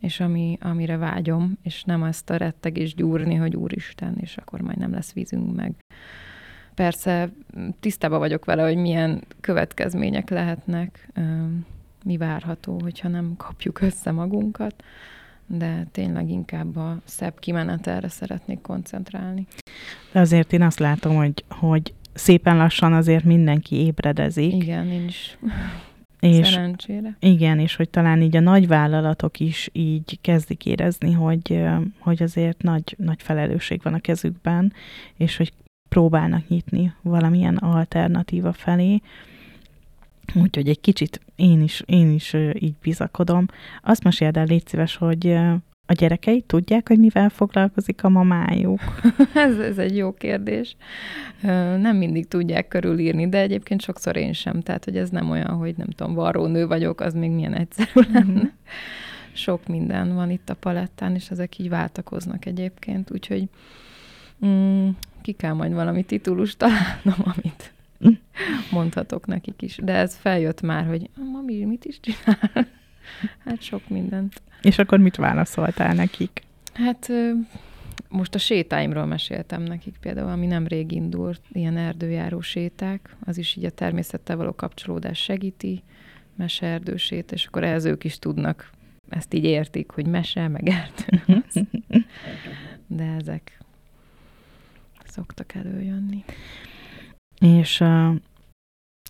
és 0.00 0.20
ami, 0.20 0.58
amire 0.60 0.96
vágyom, 0.96 1.58
és 1.62 1.84
nem 1.84 2.02
ezt 2.02 2.30
a 2.30 2.36
rettegés 2.36 2.94
gyúrni, 2.94 3.34
hogy 3.34 3.56
úristen, 3.56 4.16
és 4.20 4.36
akkor 4.36 4.60
majd 4.60 4.78
nem 4.78 4.92
lesz 4.92 5.12
vízünk 5.12 5.54
meg. 5.54 5.74
Persze 6.74 7.30
tisztában 7.80 8.18
vagyok 8.18 8.44
vele, 8.44 8.62
hogy 8.62 8.76
milyen 8.76 9.24
következmények 9.40 10.30
lehetnek, 10.30 11.08
mi 12.04 12.16
várható, 12.16 12.80
hogyha 12.82 13.08
nem 13.08 13.34
kapjuk 13.36 13.80
össze 13.80 14.10
magunkat, 14.10 14.82
de 15.46 15.86
tényleg 15.92 16.30
inkább 16.30 16.76
a 16.76 16.98
szebb 17.04 17.38
kimenetelre 17.38 18.08
szeretnék 18.08 18.60
koncentrálni. 18.60 19.46
De 20.12 20.20
azért 20.20 20.52
én 20.52 20.62
azt 20.62 20.78
látom, 20.78 21.16
hogy, 21.16 21.44
hogy 21.48 21.94
szépen 22.12 22.56
lassan 22.56 22.92
azért 22.92 23.24
mindenki 23.24 23.76
ébredezik. 23.76 24.52
Igen, 24.52 24.86
én 24.86 25.04
is. 25.04 25.38
És, 26.20 26.48
Szerencsére. 26.48 27.16
Igen, 27.20 27.58
és 27.58 27.76
hogy 27.76 27.88
talán 27.88 28.22
így 28.22 28.36
a 28.36 28.40
nagy 28.40 28.66
vállalatok 28.66 29.40
is 29.40 29.68
így 29.72 30.18
kezdik 30.20 30.66
érezni, 30.66 31.12
hogy, 31.12 31.62
hogy 31.98 32.22
azért 32.22 32.62
nagy, 32.62 32.94
nagy 32.98 33.22
felelősség 33.22 33.80
van 33.82 33.94
a 33.94 34.00
kezükben, 34.00 34.72
és 35.16 35.36
hogy 35.36 35.52
próbálnak 35.92 36.48
nyitni 36.48 36.94
valamilyen 37.02 37.56
alternatíva 37.56 38.52
felé. 38.52 39.00
Úgyhogy 40.34 40.68
egy 40.68 40.80
kicsit 40.80 41.20
én 41.36 41.62
is, 41.62 41.82
én 41.86 42.12
is 42.12 42.36
így 42.54 42.74
bizakodom. 42.82 43.46
Azt 43.82 44.04
meséld 44.04 44.36
el, 44.36 44.44
légy 44.44 44.66
szíves, 44.66 44.96
hogy 44.96 45.26
a 45.86 45.92
gyerekei 45.92 46.40
tudják, 46.40 46.88
hogy 46.88 46.98
mivel 46.98 47.28
foglalkozik 47.28 48.04
a 48.04 48.08
mamájuk? 48.08 48.80
ez, 49.34 49.58
ez 49.58 49.78
egy 49.78 49.96
jó 49.96 50.12
kérdés. 50.12 50.76
Nem 51.80 51.96
mindig 51.96 52.28
tudják 52.28 52.68
körülírni, 52.68 53.28
de 53.28 53.38
egyébként 53.38 53.82
sokszor 53.82 54.16
én 54.16 54.32
sem. 54.32 54.60
Tehát, 54.60 54.84
hogy 54.84 54.96
ez 54.96 55.10
nem 55.10 55.30
olyan, 55.30 55.50
hogy 55.50 55.74
nem 55.76 55.88
tudom, 55.88 56.14
varrónő 56.14 56.66
vagyok, 56.66 57.00
az 57.00 57.14
még 57.14 57.30
milyen 57.30 57.54
egyszerű 57.54 58.08
lenne. 58.12 58.32
Mm-hmm. 58.32 58.48
Sok 59.32 59.66
minden 59.66 60.14
van 60.14 60.30
itt 60.30 60.48
a 60.50 60.54
palettán, 60.54 61.14
és 61.14 61.30
ezek 61.30 61.58
így 61.58 61.68
váltakoznak 61.68 62.46
egyébként, 62.46 63.10
úgyhogy 63.10 63.48
mm, 64.46 64.88
ki 65.22 65.32
kell 65.32 65.52
majd 65.52 65.72
valami 65.72 66.02
titulust 66.02 66.58
találnom, 66.58 67.22
amit 67.34 67.72
mondhatok 68.70 69.26
nekik 69.26 69.62
is. 69.62 69.76
De 69.82 69.92
ez 69.92 70.16
feljött 70.16 70.60
már, 70.60 70.86
hogy 70.86 71.10
mami, 71.32 71.64
mit 71.64 71.84
is 71.84 72.00
csinál? 72.00 72.50
Hát 73.44 73.62
sok 73.62 73.88
mindent. 73.88 74.42
És 74.62 74.78
akkor 74.78 74.98
mit 74.98 75.16
válaszoltál 75.16 75.94
nekik? 75.94 76.42
Hát 76.72 77.08
most 78.08 78.34
a 78.34 78.38
sétáimról 78.38 79.06
meséltem 79.06 79.62
nekik 79.62 79.96
például, 80.00 80.30
ami 80.30 80.46
nem 80.46 80.66
rég 80.66 80.92
indult, 80.92 81.40
ilyen 81.52 81.76
erdőjáró 81.76 82.40
séták, 82.40 83.16
az 83.24 83.38
is 83.38 83.56
így 83.56 83.64
a 83.64 83.70
természettel 83.70 84.36
való 84.36 84.52
kapcsolódás 84.54 85.18
segíti, 85.18 85.82
meseerdősét, 86.36 87.32
és 87.32 87.46
akkor 87.46 87.64
ehhez 87.64 87.84
ők 87.84 88.04
is 88.04 88.18
tudnak, 88.18 88.70
ezt 89.08 89.34
így 89.34 89.44
értik, 89.44 89.90
hogy 89.90 90.06
mese, 90.06 90.48
meg 90.48 90.68
erdő. 90.68 91.42
De 92.86 93.04
ezek 93.04 93.61
szoktak 95.12 95.54
előjönni. 95.54 96.24
És 97.40 97.80
uh, 97.80 98.14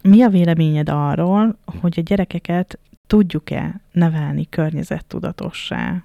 mi 0.03 0.23
a 0.23 0.29
véleményed 0.29 0.89
arról, 0.89 1.59
hogy 1.81 1.99
a 1.99 2.03
gyerekeket 2.03 2.79
tudjuk-e 3.07 3.81
nevelni 3.93 4.49
környezettudatossá? 4.49 6.05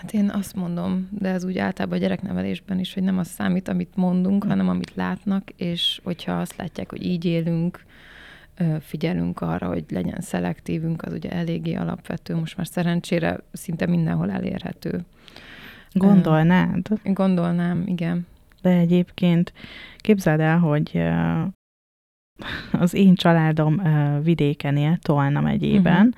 Hát 0.00 0.12
én 0.12 0.30
azt 0.30 0.54
mondom, 0.54 1.08
de 1.10 1.28
ez 1.28 1.44
úgy 1.44 1.58
általában 1.58 1.98
a 1.98 2.00
gyereknevelésben 2.00 2.78
is, 2.78 2.94
hogy 2.94 3.02
nem 3.02 3.18
az 3.18 3.28
számít, 3.28 3.68
amit 3.68 3.96
mondunk, 3.96 4.44
hanem 4.44 4.68
amit 4.68 4.94
látnak, 4.94 5.50
és 5.56 6.00
hogyha 6.04 6.40
azt 6.40 6.56
látják, 6.56 6.90
hogy 6.90 7.04
így 7.04 7.24
élünk, 7.24 7.84
figyelünk 8.80 9.40
arra, 9.40 9.66
hogy 9.66 9.84
legyen 9.88 10.20
szelektívünk, 10.20 11.02
az 11.02 11.12
ugye 11.12 11.30
eléggé 11.30 11.74
alapvető, 11.74 12.34
most 12.34 12.56
már 12.56 12.66
szerencsére 12.66 13.40
szinte 13.52 13.86
mindenhol 13.86 14.30
elérhető. 14.30 15.04
Gondolnád? 15.92 16.88
Gondolnám, 17.04 17.82
igen. 17.86 18.26
De 18.62 18.70
egyébként 18.70 19.52
képzeld 19.96 20.40
el, 20.40 20.58
hogy 20.58 21.02
az 22.72 22.94
én 22.94 23.14
családom 23.14 23.82
vidéken 24.22 24.76
él, 24.76 24.96
Tolna 24.96 25.40
megyében, 25.40 26.06
uh-huh. 26.06 26.14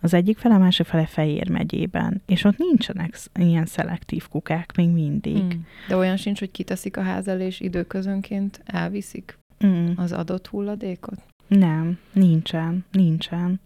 az 0.00 0.14
egyik 0.14 0.38
fele, 0.38 0.54
a 0.54 0.58
másik 0.58 0.86
fele 0.86 1.06
Fejér 1.06 1.50
megyében, 1.50 2.22
és 2.26 2.44
ott 2.44 2.58
nincsenek 2.58 3.18
ilyen 3.34 3.66
szelektív 3.66 4.28
kukák 4.28 4.76
még 4.76 4.88
mindig. 4.88 5.42
Mm. 5.42 5.60
De 5.88 5.96
olyan 5.96 6.16
sincs, 6.16 6.38
hogy 6.38 6.50
kiteszik 6.50 6.96
a 6.96 7.02
ház 7.02 7.28
elé, 7.28 7.46
és 7.46 7.60
időközönként 7.60 8.62
elviszik 8.64 9.38
mm. 9.66 9.86
az 9.96 10.12
adott 10.12 10.46
hulladékot? 10.46 11.22
Nem, 11.46 11.98
nincsen, 12.12 12.84
nincsen 12.92 13.60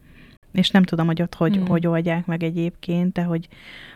és 0.53 0.71
nem 0.71 0.83
tudom, 0.83 1.07
hogy 1.07 1.23
ott 1.23 1.35
hogy, 1.35 1.59
mm. 1.59 1.65
hogy 1.65 1.87
oldják 1.87 2.27
meg 2.27 2.43
egyébként, 2.43 3.13
de 3.13 3.23
hogy, 3.23 3.49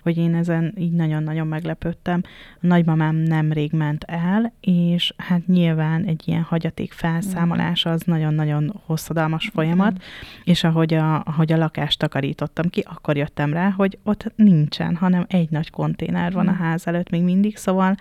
hogy 0.03 0.17
én 0.17 0.35
ezen 0.35 0.75
így 0.79 0.93
nagyon-nagyon 0.93 1.47
meglepődtem. 1.47 2.21
A 2.55 2.67
nagymamám 2.67 3.17
nemrég 3.17 3.73
ment 3.73 4.05
el, 4.05 4.53
és 4.61 5.15
hát 5.17 5.47
nyilván 5.47 6.05
egy 6.05 6.23
ilyen 6.25 6.43
hagyaték 6.43 6.93
felszámolás 6.93 7.85
az 7.85 8.03
nagyon-nagyon 8.03 8.81
hosszadalmas 8.85 9.51
folyamat, 9.53 9.93
mm. 9.93 9.97
és 10.45 10.65
ahogy 10.65 10.95
a, 10.95 11.23
ahogy 11.23 11.53
a 11.53 11.57
lakást 11.57 11.99
takarítottam 11.99 12.69
ki, 12.69 12.85
akkor 12.87 13.17
jöttem 13.17 13.53
rá, 13.53 13.71
hogy 13.71 13.99
ott 14.03 14.33
nincsen, 14.37 14.97
hanem 14.97 15.25
egy 15.29 15.51
nagy 15.51 15.71
konténer 15.71 16.33
van 16.33 16.45
mm. 16.45 16.49
a 16.49 16.53
ház 16.53 16.87
előtt 16.87 17.11
még 17.11 17.23
mindig, 17.23 17.57
szóval 17.57 17.97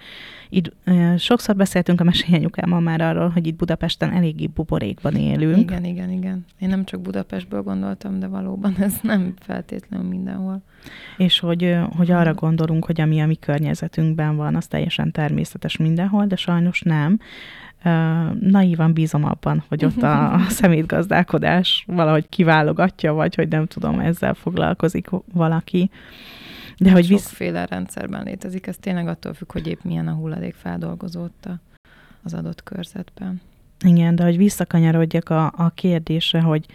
itt 0.49 0.73
e, 0.83 1.17
sokszor 1.17 1.55
beszéltünk 1.55 2.01
a 2.01 2.03
mesélyanyukámmal 2.03 2.79
már 2.79 3.01
arról, 3.01 3.29
hogy 3.29 3.47
itt 3.47 3.55
Budapesten 3.55 4.11
eléggé 4.11 4.47
buborékban 4.47 5.15
élünk. 5.15 5.57
Igen, 5.57 5.83
igen, 5.83 6.11
igen. 6.11 6.45
Én 6.59 6.69
nem 6.69 6.85
csak 6.85 7.01
Budapestből 7.01 7.61
gondoltam, 7.61 8.19
de 8.19 8.27
valóban 8.45 8.75
ez 8.87 8.93
nem 9.01 9.33
feltétlenül 9.39 10.07
mindenhol. 10.07 10.61
És 11.17 11.39
hogy, 11.39 11.77
hogy 11.95 12.11
arra 12.11 12.33
gondolunk, 12.33 12.85
hogy 12.85 13.01
ami 13.01 13.21
a 13.21 13.25
mi 13.25 13.35
környezetünkben 13.35 14.35
van, 14.35 14.55
az 14.55 14.67
teljesen 14.67 15.11
természetes 15.11 15.77
mindenhol, 15.77 16.25
de 16.25 16.35
sajnos 16.35 16.81
nem. 16.81 17.19
Naívan 18.39 18.93
bízom 18.93 19.23
abban, 19.23 19.63
hogy 19.67 19.85
ott 19.85 20.01
a, 20.01 20.33
a 20.35 20.49
szemétgazdálkodás 20.49 21.83
valahogy 21.87 22.29
kiválogatja, 22.29 23.13
vagy 23.13 23.35
hogy 23.35 23.47
nem 23.47 23.65
tudom, 23.65 23.99
ezzel 23.99 24.33
foglalkozik 24.33 25.09
valaki. 25.33 25.89
De 26.77 26.91
hogy 26.91 27.07
visz... 27.07 27.27
Sokféle 27.27 27.65
rendszerben 27.65 28.23
létezik, 28.23 28.67
ez 28.67 28.77
tényleg 28.77 29.07
attól 29.07 29.33
függ, 29.33 29.51
hogy 29.51 29.67
épp 29.67 29.83
milyen 29.83 30.07
a 30.07 30.13
hulladék 30.13 30.53
feldolgozót 30.53 31.49
az 32.23 32.33
adott 32.33 32.63
körzetben. 32.63 33.41
Igen, 33.85 34.15
de 34.15 34.23
hogy 34.23 34.37
visszakanyarodjak 34.37 35.29
a, 35.29 35.45
a 35.45 35.69
kérdésre, 35.69 36.41
hogy, 36.41 36.65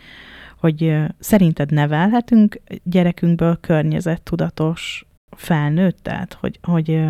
hogy 0.61 0.97
szerinted 1.19 1.73
nevelhetünk 1.73 2.61
gyerekünkből 2.83 3.59
környezettudatos 3.61 5.07
felnőttet, 5.37 6.33
hogy, 6.33 6.59
hogy 6.63 7.01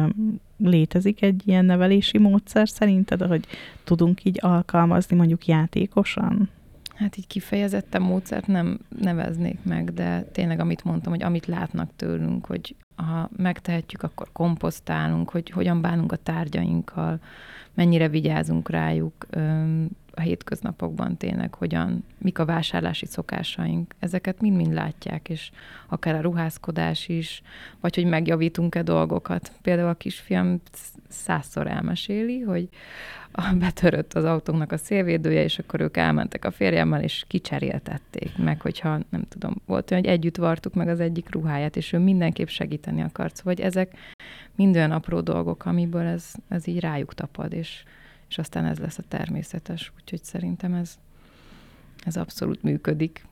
létezik 0.56 1.22
egy 1.22 1.42
ilyen 1.44 1.64
nevelési 1.64 2.18
módszer 2.18 2.68
szerinted, 2.68 3.22
hogy 3.22 3.46
tudunk 3.84 4.24
így 4.24 4.38
alkalmazni 4.42 5.16
mondjuk 5.16 5.46
játékosan? 5.46 6.48
Hát 6.94 7.16
így 7.16 7.26
kifejezetten 7.26 8.02
módszert 8.02 8.46
nem 8.46 8.78
neveznék 8.98 9.58
meg, 9.62 9.92
de 9.92 10.22
tényleg 10.22 10.60
amit 10.60 10.84
mondtam, 10.84 11.12
hogy 11.12 11.22
amit 11.22 11.46
látnak 11.46 11.90
tőlünk, 11.96 12.46
hogy 12.46 12.74
ha 12.96 13.30
megtehetjük, 13.36 14.02
akkor 14.02 14.28
komposztálunk, 14.32 15.30
hogy 15.30 15.50
hogyan 15.50 15.80
bánunk 15.80 16.12
a 16.12 16.16
tárgyainkkal, 16.16 17.20
mennyire 17.74 18.08
vigyázunk 18.08 18.70
rájuk 18.70 19.26
a 20.14 20.20
hétköznapokban 20.20 21.16
tényleg, 21.16 21.54
hogyan, 21.54 22.04
mik 22.18 22.38
a 22.38 22.44
vásárlási 22.44 23.06
szokásaink. 23.06 23.94
Ezeket 23.98 24.40
mind-mind 24.40 24.72
látják, 24.72 25.28
és 25.28 25.50
akár 25.88 26.14
a 26.14 26.20
ruházkodás 26.20 27.08
is, 27.08 27.42
vagy 27.80 27.94
hogy 27.94 28.04
megjavítunk-e 28.04 28.82
dolgokat. 28.82 29.52
Például 29.62 29.88
a 29.88 29.94
kisfiam 29.94 30.60
százszor 31.08 31.66
elmeséli, 31.66 32.40
hogy 32.40 32.68
betörött 33.58 34.14
az 34.14 34.24
autónknak 34.24 34.72
a 34.72 34.76
szélvédője, 34.76 35.42
és 35.42 35.58
akkor 35.58 35.80
ők 35.80 35.96
elmentek 35.96 36.44
a 36.44 36.50
férjemmel, 36.50 37.02
és 37.02 37.24
kicseréltették 37.26 38.36
meg, 38.36 38.60
hogyha 38.60 38.98
nem 39.08 39.24
tudom, 39.28 39.54
volt 39.66 39.90
olyan, 39.90 40.04
hogy 40.04 40.12
együtt 40.12 40.36
vartuk 40.36 40.74
meg 40.74 40.88
az 40.88 41.00
egyik 41.00 41.32
ruháját, 41.32 41.76
és 41.76 41.92
ő 41.92 41.98
mindenképp 41.98 42.48
segíteni 42.48 43.02
akart. 43.02 43.36
Szóval, 43.36 43.54
hogy 43.54 43.64
ezek 43.64 43.96
mind 44.56 44.76
olyan 44.76 44.90
apró 44.90 45.20
dolgok, 45.20 45.64
amiből 45.64 46.06
ez, 46.06 46.32
ez 46.48 46.66
így 46.66 46.80
rájuk 46.80 47.14
tapad, 47.14 47.52
és, 47.52 47.82
és 48.30 48.38
aztán 48.38 48.64
ez 48.64 48.78
lesz 48.78 48.98
a 48.98 49.02
természetes. 49.08 49.92
Úgyhogy 50.00 50.24
szerintem 50.24 50.74
ez, 50.74 50.98
ez 52.04 52.16
abszolút 52.16 52.62
működik. 52.62 53.26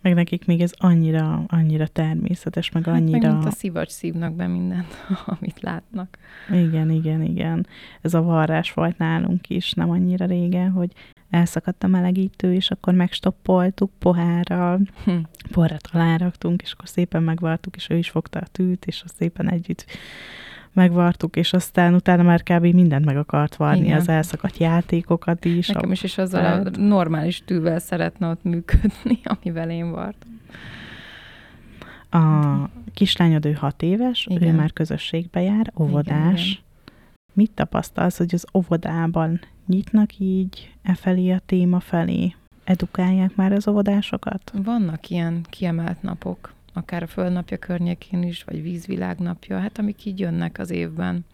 Meg 0.00 0.14
nekik 0.14 0.46
még 0.46 0.60
ez 0.60 0.72
annyira, 0.76 1.44
annyira 1.46 1.86
természetes, 1.86 2.70
meg 2.70 2.88
annyira... 2.88 3.26
Hát 3.28 3.38
meg 3.38 3.46
a 3.46 3.50
szivacs 3.50 3.90
szívnak 3.90 4.34
be 4.34 4.46
mindent, 4.46 4.94
amit 5.40 5.60
látnak. 5.60 6.18
Igen, 6.50 6.90
igen, 6.90 7.22
igen. 7.22 7.66
Ez 8.00 8.14
a 8.14 8.22
varrás 8.22 8.72
volt 8.72 8.98
nálunk 8.98 9.50
is 9.50 9.72
nem 9.72 9.90
annyira 9.90 10.26
régen, 10.26 10.70
hogy 10.70 10.92
elszakadt 11.30 11.84
a 11.84 11.86
melegítő, 11.86 12.54
és 12.54 12.70
akkor 12.70 12.94
megstoppoltuk 12.94 13.90
pohárral, 13.98 14.80
hm. 15.04 15.16
porrat 15.50 15.88
aláraktunk, 15.92 16.62
és 16.62 16.72
akkor 16.72 16.88
szépen 16.88 17.22
megvartuk, 17.22 17.76
és 17.76 17.90
ő 17.90 17.96
is 17.96 18.10
fogta 18.10 18.38
a 18.38 18.46
tűt, 18.52 18.86
és 18.86 19.02
azt 19.04 19.16
szépen 19.16 19.50
együtt 19.50 19.84
megvartuk, 20.72 21.36
és 21.36 21.52
aztán 21.52 21.94
utána 21.94 22.22
már 22.22 22.42
kb. 22.42 22.62
mindent 22.62 23.04
meg 23.04 23.16
akart 23.16 23.56
varni, 23.56 23.84
Igen. 23.84 23.98
az 23.98 24.08
elszakadt 24.08 24.56
játékokat 24.56 25.44
is. 25.44 25.68
Nekem 25.68 25.92
is, 25.92 26.02
és 26.02 26.18
azzal 26.18 26.44
a 26.44 26.70
normális 26.78 27.42
tűvel 27.44 27.78
szeretne 27.78 28.28
ott 28.30 28.42
működni, 28.42 29.18
amivel 29.40 29.70
én 29.70 29.90
vartam. 29.90 30.40
A 32.10 32.68
kislányod 32.94 33.46
ő 33.46 33.52
hat 33.52 33.82
éves, 33.82 34.26
Igen. 34.30 34.54
ő 34.54 34.56
már 34.56 34.72
közösségbe 34.72 35.42
jár, 35.42 35.72
óvodás. 35.78 36.42
Igen, 36.42 36.46
igen. 36.46 36.66
Mit 37.32 37.50
tapasztalsz, 37.50 38.16
hogy 38.18 38.34
az 38.34 38.46
óvodában 38.54 39.40
nyitnak 39.66 40.18
így 40.18 40.74
e 40.82 40.94
felé 40.94 41.30
a 41.30 41.40
téma 41.46 41.80
felé? 41.80 42.34
Edukálják 42.64 43.36
már 43.36 43.52
az 43.52 43.68
óvodásokat? 43.68 44.52
Vannak 44.64 45.08
ilyen 45.08 45.44
kiemelt 45.50 46.02
napok 46.02 46.56
akár 46.78 47.02
a 47.02 47.06
Földnapja 47.06 47.56
környékén 47.56 48.22
is, 48.22 48.44
vagy 48.44 48.62
Vízvilágnapja, 48.62 49.58
hát 49.58 49.78
amik 49.78 50.04
így 50.04 50.18
jönnek 50.18 50.58
az 50.58 50.70
évben, 50.70 51.24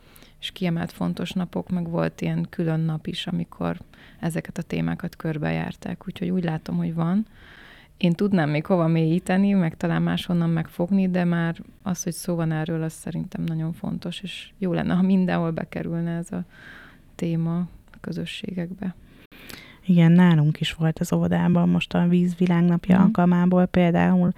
és 0.41 0.51
kiemelt 0.51 0.93
fontos 0.93 1.33
napok, 1.33 1.71
meg 1.71 1.89
volt 1.89 2.21
ilyen 2.21 2.47
külön 2.51 2.81
nap 2.81 3.07
is, 3.07 3.27
amikor 3.27 3.81
ezeket 4.21 4.59
a 4.59 4.63
témákat 4.63 5.17
körbejárták, 5.17 6.03
úgyhogy 6.07 6.31
úgy 6.31 6.45
látom, 6.45 6.77
hogy 6.77 6.95
van. 6.95 7.27
Én 7.97 8.13
tudnám 8.13 8.51
még 8.51 8.67
hova 8.67 8.87
mélyíteni, 8.87 9.53
meg 9.53 9.77
talán 9.77 10.03
máshonnan 10.03 10.51
megfogni, 10.51 11.11
de 11.11 11.25
már 11.25 11.57
az, 11.83 12.03
hogy 12.03 12.13
szó 12.13 12.35
van 12.35 12.53
erről, 12.53 12.83
az 12.83 12.93
szerintem 12.93 13.43
nagyon 13.43 13.73
fontos, 13.73 14.21
és 14.21 14.51
jó 14.59 14.73
lenne, 14.73 14.95
ha 14.95 15.03
mindenhol 15.03 15.51
bekerülne 15.51 16.17
ez 16.17 16.33
a 16.33 16.45
téma 17.15 17.57
a 17.93 17.97
közösségekbe. 18.01 18.95
Igen, 19.87 20.13
nálunk 20.13 20.61
is 20.61 20.73
volt 20.73 20.99
az 20.99 21.13
óvodában 21.13 21.69
most 21.69 21.95
a 21.95 22.07
vízvilágnapja 22.09 22.99
mm. 22.99 23.03
alkalmából 23.03 23.67
például 23.67 24.33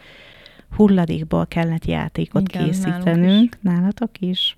hulladékból 0.76 1.46
kellett 1.46 1.84
játékot 1.84 2.48
Igen, 2.48 2.64
készítenünk. 2.64 3.56
Nálatok 3.60 4.20
is. 4.20 4.56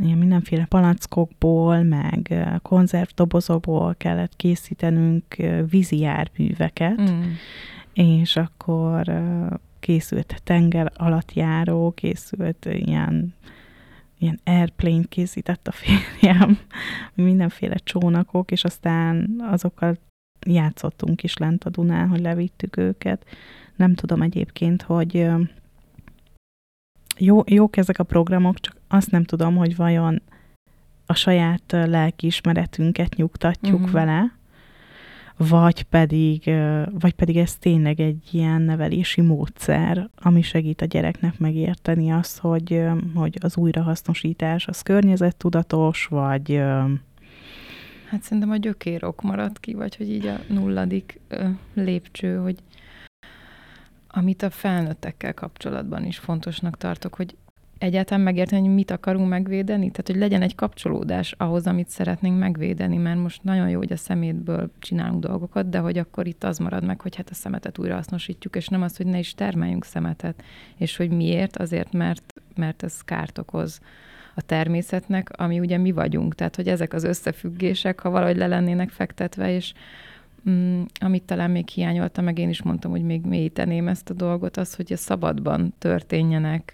Ilyen 0.00 0.18
mindenféle 0.18 0.64
palackokból, 0.64 1.82
meg 1.82 2.34
konzervdobozokból 2.62 3.94
kellett 3.98 4.36
készítenünk 4.36 5.24
vízi 5.70 5.98
járműveket, 5.98 7.00
mm. 7.00 7.22
és 7.92 8.36
akkor 8.36 9.22
készült 9.80 10.40
tenger 10.44 10.92
alattjáró, 10.96 11.90
készült 11.90 12.64
ilyen 12.70 13.34
ilyen 14.18 14.40
airplane 14.44 15.04
készített 15.08 15.68
a 15.68 15.72
férjem, 15.72 16.58
mindenféle 17.14 17.76
csónakok, 17.84 18.50
és 18.50 18.64
aztán 18.64 19.42
azokkal 19.50 19.96
játszottunk 20.46 21.22
is 21.22 21.36
lent 21.36 21.64
a 21.64 21.70
Dunán, 21.70 22.08
hogy 22.08 22.20
levittük 22.20 22.76
őket. 22.76 23.26
Nem 23.76 23.94
tudom 23.94 24.22
egyébként, 24.22 24.82
hogy 24.82 25.28
jó, 27.18 27.42
jók 27.46 27.76
ezek 27.76 27.98
a 27.98 28.04
programok, 28.04 28.60
csak 28.60 28.76
azt 28.88 29.10
nem 29.10 29.24
tudom, 29.24 29.56
hogy 29.56 29.76
vajon 29.76 30.22
a 31.06 31.14
saját 31.14 31.62
lelkiismeretünket 31.66 33.14
nyugtatjuk 33.16 33.74
uh-huh. 33.74 33.90
vele, 33.90 34.32
vagy 35.36 35.82
pedig, 35.82 36.44
vagy 37.00 37.12
pedig 37.12 37.36
ez 37.36 37.56
tényleg 37.56 38.00
egy 38.00 38.28
ilyen 38.30 38.62
nevelési 38.62 39.20
módszer, 39.20 40.08
ami 40.16 40.42
segít 40.42 40.82
a 40.82 40.84
gyereknek 40.84 41.38
megérteni 41.38 42.10
azt, 42.12 42.38
hogy, 42.38 42.82
hogy 43.14 43.38
az 43.40 43.56
újrahasznosítás 43.56 44.66
az 44.66 44.82
környezettudatos, 44.82 46.06
vagy... 46.06 46.62
Hát 48.08 48.22
szerintem 48.22 48.50
a 48.50 48.56
gyökérok 48.56 49.22
maradt 49.22 49.60
ki, 49.60 49.74
vagy 49.74 49.96
hogy 49.96 50.10
így 50.10 50.26
a 50.26 50.40
nulladik 50.48 51.20
lépcső, 51.74 52.36
hogy 52.36 52.56
amit 54.16 54.42
a 54.42 54.50
felnőttekkel 54.50 55.34
kapcsolatban 55.34 56.04
is 56.04 56.18
fontosnak 56.18 56.76
tartok, 56.76 57.14
hogy 57.14 57.36
egyáltalán 57.78 58.24
megérteni, 58.24 58.66
hogy 58.66 58.74
mit 58.74 58.90
akarunk 58.90 59.28
megvédeni, 59.28 59.90
tehát 59.90 60.06
hogy 60.06 60.16
legyen 60.16 60.42
egy 60.42 60.54
kapcsolódás 60.54 61.34
ahhoz, 61.38 61.66
amit 61.66 61.88
szeretnénk 61.88 62.38
megvédeni, 62.38 62.96
mert 62.96 63.18
most 63.18 63.42
nagyon 63.42 63.68
jó, 63.68 63.78
hogy 63.78 63.92
a 63.92 63.96
szemétből 63.96 64.70
csinálunk 64.78 65.20
dolgokat, 65.20 65.68
de 65.68 65.78
hogy 65.78 65.98
akkor 65.98 66.26
itt 66.26 66.44
az 66.44 66.58
marad 66.58 66.84
meg, 66.84 67.00
hogy 67.00 67.16
hát 67.16 67.30
a 67.30 67.34
szemetet 67.34 67.78
újra 67.78 67.94
hasznosítjuk, 67.94 68.56
és 68.56 68.68
nem 68.68 68.82
az, 68.82 68.96
hogy 68.96 69.06
ne 69.06 69.18
is 69.18 69.34
termeljünk 69.34 69.84
szemetet. 69.84 70.42
És 70.76 70.96
hogy 70.96 71.10
miért? 71.10 71.56
Azért, 71.56 71.92
mert, 71.92 72.32
mert 72.56 72.82
ez 72.82 73.00
kárt 73.00 73.38
okoz 73.38 73.80
a 74.34 74.42
természetnek, 74.42 75.30
ami 75.36 75.60
ugye 75.60 75.78
mi 75.78 75.92
vagyunk. 75.92 76.34
Tehát, 76.34 76.56
hogy 76.56 76.68
ezek 76.68 76.92
az 76.92 77.04
összefüggések, 77.04 78.00
ha 78.00 78.10
valahogy 78.10 78.36
le 78.36 78.46
lennének 78.46 78.90
fektetve, 78.90 79.54
és 79.54 79.72
Mm, 80.50 80.82
amit 81.00 81.22
talán 81.22 81.50
még 81.50 81.68
hiányolta, 81.68 82.22
meg 82.22 82.38
én 82.38 82.48
is 82.48 82.62
mondtam, 82.62 82.90
hogy 82.90 83.02
még 83.02 83.24
mélyíteném 83.24 83.88
ezt 83.88 84.10
a 84.10 84.14
dolgot, 84.14 84.56
az, 84.56 84.74
hogy 84.74 84.92
a 84.92 84.96
szabadban 84.96 85.74
történjenek, 85.78 86.70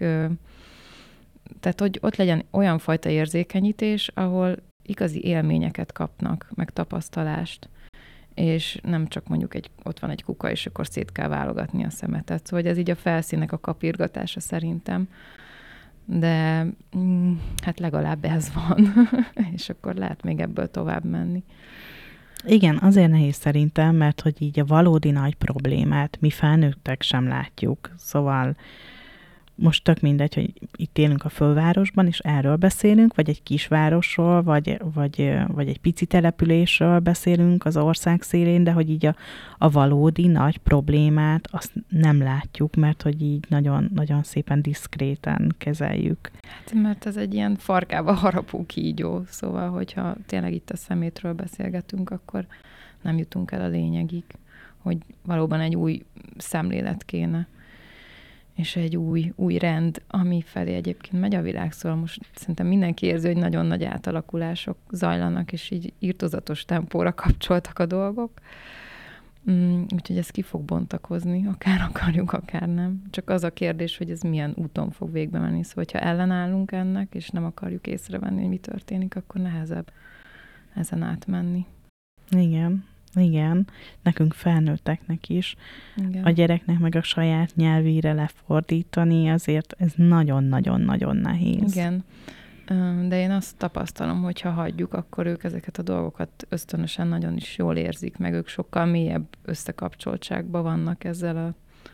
tehát 1.59 1.79
hogy 1.79 1.97
ott 2.01 2.15
legyen 2.15 2.43
olyan 2.51 2.77
fajta 2.77 3.09
érzékenyítés, 3.09 4.11
ahol 4.13 4.55
igazi 4.83 5.23
élményeket 5.23 5.91
kapnak, 5.91 6.51
meg 6.55 6.69
tapasztalást, 6.69 7.69
és 8.33 8.79
nem 8.83 9.07
csak 9.07 9.27
mondjuk 9.27 9.55
egy, 9.55 9.69
ott 9.83 9.99
van 9.99 10.09
egy 10.09 10.23
kuka, 10.23 10.51
és 10.51 10.65
akkor 10.65 10.87
szét 10.87 11.11
kell 11.11 11.27
válogatni 11.27 11.83
a 11.83 11.89
szemetet. 11.89 12.45
Szóval 12.45 12.65
ez 12.65 12.77
így 12.77 12.89
a 12.89 12.95
felszínek 12.95 13.51
a 13.51 13.59
kapirgatása 13.59 14.39
szerintem, 14.39 15.07
de 16.05 16.65
mm, 16.97 17.33
hát 17.63 17.79
legalább 17.79 18.25
ez 18.25 18.51
van, 18.53 19.07
és 19.55 19.69
akkor 19.69 19.95
lehet 19.95 20.23
még 20.23 20.39
ebből 20.39 20.71
tovább 20.71 21.03
menni. 21.03 21.43
Igen, 22.45 22.77
azért 22.77 23.09
nehéz 23.09 23.35
szerintem, 23.35 23.95
mert 23.95 24.21
hogy 24.21 24.41
így 24.41 24.59
a 24.59 24.65
valódi 24.65 25.11
nagy 25.11 25.35
problémát 25.35 26.17
mi 26.19 26.29
felnőttek 26.29 27.01
sem 27.01 27.27
látjuk. 27.27 27.89
Szóval 27.97 28.55
most 29.55 29.83
tök 29.83 29.99
mindegy, 29.99 30.33
hogy 30.33 30.53
itt 30.75 30.97
élünk 30.97 31.25
a 31.25 31.29
fölvárosban, 31.29 32.07
és 32.07 32.19
erről 32.19 32.55
beszélünk, 32.55 33.15
vagy 33.15 33.29
egy 33.29 33.43
kisvárosról, 33.43 34.43
vagy, 34.43 34.81
vagy, 34.93 35.33
vagy 35.47 35.67
egy 35.67 35.79
pici 35.79 36.05
településről 36.05 36.99
beszélünk 36.99 37.65
az 37.65 37.77
ország 37.77 38.21
szélén, 38.21 38.63
de 38.63 38.71
hogy 38.71 38.89
így 38.89 39.05
a, 39.05 39.15
a 39.57 39.69
valódi 39.69 40.27
nagy 40.27 40.57
problémát 40.57 41.47
azt 41.51 41.71
nem 41.89 42.21
látjuk, 42.21 42.75
mert 42.75 43.01
hogy 43.01 43.21
így 43.21 43.45
nagyon, 43.49 43.89
nagyon 43.93 44.23
szépen 44.23 44.61
diszkréten 44.61 45.55
kezeljük. 45.57 46.31
Hát, 46.47 46.73
mert 46.73 47.05
ez 47.05 47.17
egy 47.17 47.33
ilyen 47.33 47.55
farkába 47.55 48.13
harapó 48.13 48.65
kígyó, 48.65 49.21
szóval, 49.27 49.69
hogyha 49.69 50.15
tényleg 50.25 50.53
itt 50.53 50.69
a 50.69 50.77
szemétről 50.77 51.33
beszélgetünk, 51.33 52.09
akkor 52.09 52.45
nem 53.01 53.17
jutunk 53.17 53.51
el 53.51 53.61
a 53.61 53.67
lényegig, 53.67 54.23
hogy 54.77 54.97
valóban 55.25 55.59
egy 55.59 55.75
új 55.75 56.01
szemlélet 56.37 57.03
kéne 57.05 57.47
és 58.55 58.75
egy 58.75 58.97
új, 58.97 59.33
új 59.35 59.57
rend, 59.57 60.01
ami 60.07 60.41
felé 60.45 60.73
egyébként 60.73 61.21
megy 61.21 61.35
a 61.35 61.41
világ, 61.41 61.71
szóval 61.71 61.97
most 61.97 62.21
szerintem 62.35 62.67
mindenki 62.67 63.05
érzi, 63.05 63.27
hogy 63.27 63.37
nagyon 63.37 63.65
nagy 63.65 63.83
átalakulások 63.83 64.77
zajlanak, 64.91 65.51
és 65.51 65.71
így 65.71 65.93
írtozatos 65.99 66.65
tempóra 66.65 67.13
kapcsoltak 67.13 67.79
a 67.79 67.85
dolgok. 67.85 68.31
Mm, 69.51 69.81
úgyhogy 69.93 70.17
ez 70.17 70.29
ki 70.29 70.41
fog 70.41 70.61
bontakozni, 70.61 71.47
akár 71.47 71.81
akarjuk, 71.81 72.33
akár 72.33 72.67
nem. 72.67 73.01
Csak 73.09 73.29
az 73.29 73.43
a 73.43 73.49
kérdés, 73.49 73.97
hogy 73.97 74.09
ez 74.09 74.21
milyen 74.21 74.53
úton 74.55 74.91
fog 74.91 75.11
végbe 75.11 75.39
menni. 75.39 75.63
Szóval, 75.63 75.83
hogyha 75.83 76.07
ellenállunk 76.07 76.71
ennek, 76.71 77.15
és 77.15 77.29
nem 77.29 77.45
akarjuk 77.45 77.87
észrevenni, 77.87 78.39
hogy 78.39 78.49
mi 78.49 78.57
történik, 78.57 79.15
akkor 79.15 79.41
nehezebb 79.41 79.91
ezen 80.75 81.03
átmenni. 81.03 81.65
Igen. 82.29 82.85
Igen, 83.13 83.67
nekünk 84.03 84.33
felnőtteknek 84.33 85.29
is. 85.29 85.55
Igen. 85.95 86.23
A 86.23 86.29
gyereknek 86.29 86.79
meg 86.79 86.95
a 86.95 87.01
saját 87.01 87.55
nyelvére 87.55 88.13
lefordítani, 88.13 89.29
azért 89.29 89.75
ez 89.77 89.91
nagyon-nagyon-nagyon 89.95 91.15
nehéz. 91.15 91.75
Igen. 91.75 92.03
De 93.07 93.19
én 93.19 93.31
azt 93.31 93.57
tapasztalom, 93.57 94.21
hogy 94.21 94.41
ha 94.41 94.49
hagyjuk, 94.49 94.93
akkor 94.93 95.25
ők 95.25 95.43
ezeket 95.43 95.77
a 95.77 95.81
dolgokat 95.81 96.45
ösztönösen 96.49 97.07
nagyon 97.07 97.35
is 97.35 97.57
jól 97.57 97.75
érzik, 97.75 98.17
meg 98.17 98.33
ők 98.33 98.47
sokkal 98.47 98.85
mélyebb 98.85 99.27
összekapcsoltságban 99.45 100.63
vannak 100.63 101.03
ezzel 101.03 101.37
a, 101.37 101.53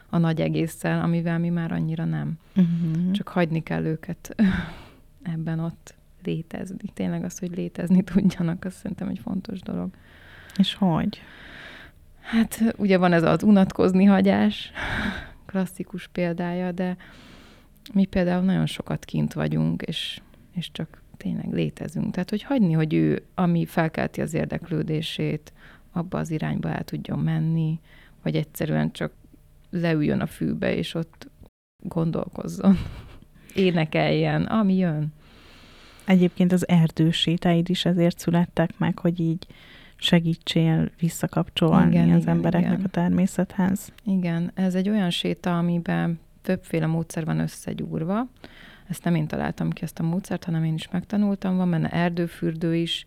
a 0.09 0.17
nagy 0.17 0.41
egésszel, 0.41 1.01
amivel 1.01 1.39
mi 1.39 1.49
már 1.49 1.71
annyira 1.71 2.05
nem. 2.05 2.39
Uh-huh. 2.55 3.11
Csak 3.11 3.27
hagyni 3.27 3.63
kell 3.63 3.83
őket 3.83 4.35
ebben 5.33 5.59
ott 5.59 5.95
létezni. 6.23 6.89
Tényleg 6.93 7.23
az, 7.23 7.39
hogy 7.39 7.55
létezni 7.55 8.01
tudjanak, 8.03 8.65
az 8.65 8.73
szerintem 8.73 9.07
egy 9.07 9.19
fontos 9.19 9.59
dolog. 9.59 9.89
És 10.57 10.73
hogy? 10.73 11.21
Hát 12.21 12.75
ugye 12.77 12.97
van 12.97 13.13
ez 13.13 13.23
az 13.23 13.43
unatkozni 13.43 14.05
hagyás, 14.05 14.71
klasszikus 15.45 16.07
példája, 16.07 16.71
de 16.71 16.97
mi 17.93 18.05
például 18.05 18.43
nagyon 18.43 18.65
sokat 18.65 19.05
kint 19.05 19.33
vagyunk, 19.33 19.81
és, 19.81 20.21
és 20.53 20.71
csak 20.71 21.01
tényleg 21.17 21.53
létezünk. 21.53 22.11
Tehát, 22.11 22.29
hogy 22.29 22.43
hagyni, 22.43 22.73
hogy 22.73 22.93
ő, 22.93 23.23
ami 23.35 23.65
felkelti 23.65 24.21
az 24.21 24.33
érdeklődését, 24.33 25.53
abba 25.91 26.19
az 26.19 26.31
irányba 26.31 26.69
el 26.69 26.83
tudjon 26.83 27.19
menni, 27.19 27.79
vagy 28.23 28.35
egyszerűen 28.35 28.91
csak 28.91 29.11
leüljön 29.69 30.19
a 30.19 30.27
fűbe, 30.27 30.75
és 30.75 30.93
ott 30.93 31.29
gondolkozzon, 31.83 32.77
énekeljen, 33.55 34.43
ami 34.43 34.75
jön. 34.75 35.13
Egyébként 36.05 36.51
az 36.51 36.67
erdősétáid 36.67 37.69
is 37.69 37.85
ezért 37.85 38.19
születtek 38.19 38.77
meg, 38.77 38.99
hogy 38.99 39.19
így 39.19 39.47
segítsél 39.97 40.91
visszakapcsolni 40.99 41.95
Igen, 41.95 42.11
az 42.11 42.21
igen, 42.21 42.35
embereknek 42.35 42.71
igen. 42.71 42.85
a 42.85 42.89
természethez. 42.89 43.91
Igen, 44.03 44.51
ez 44.53 44.75
egy 44.75 44.89
olyan 44.89 45.09
séta, 45.09 45.57
amiben 45.57 46.19
többféle 46.41 46.85
módszer 46.85 47.25
van 47.25 47.39
összegyúrva. 47.39 48.27
Ezt 48.87 49.03
nem 49.03 49.15
én 49.15 49.27
találtam 49.27 49.69
ki 49.69 49.83
ezt 49.83 49.99
a 49.99 50.03
módszert, 50.03 50.43
hanem 50.43 50.63
én 50.63 50.73
is 50.73 50.89
megtanultam. 50.91 51.57
Van 51.57 51.69
benne 51.69 51.89
erdőfürdő 51.89 52.75
is, 52.75 53.05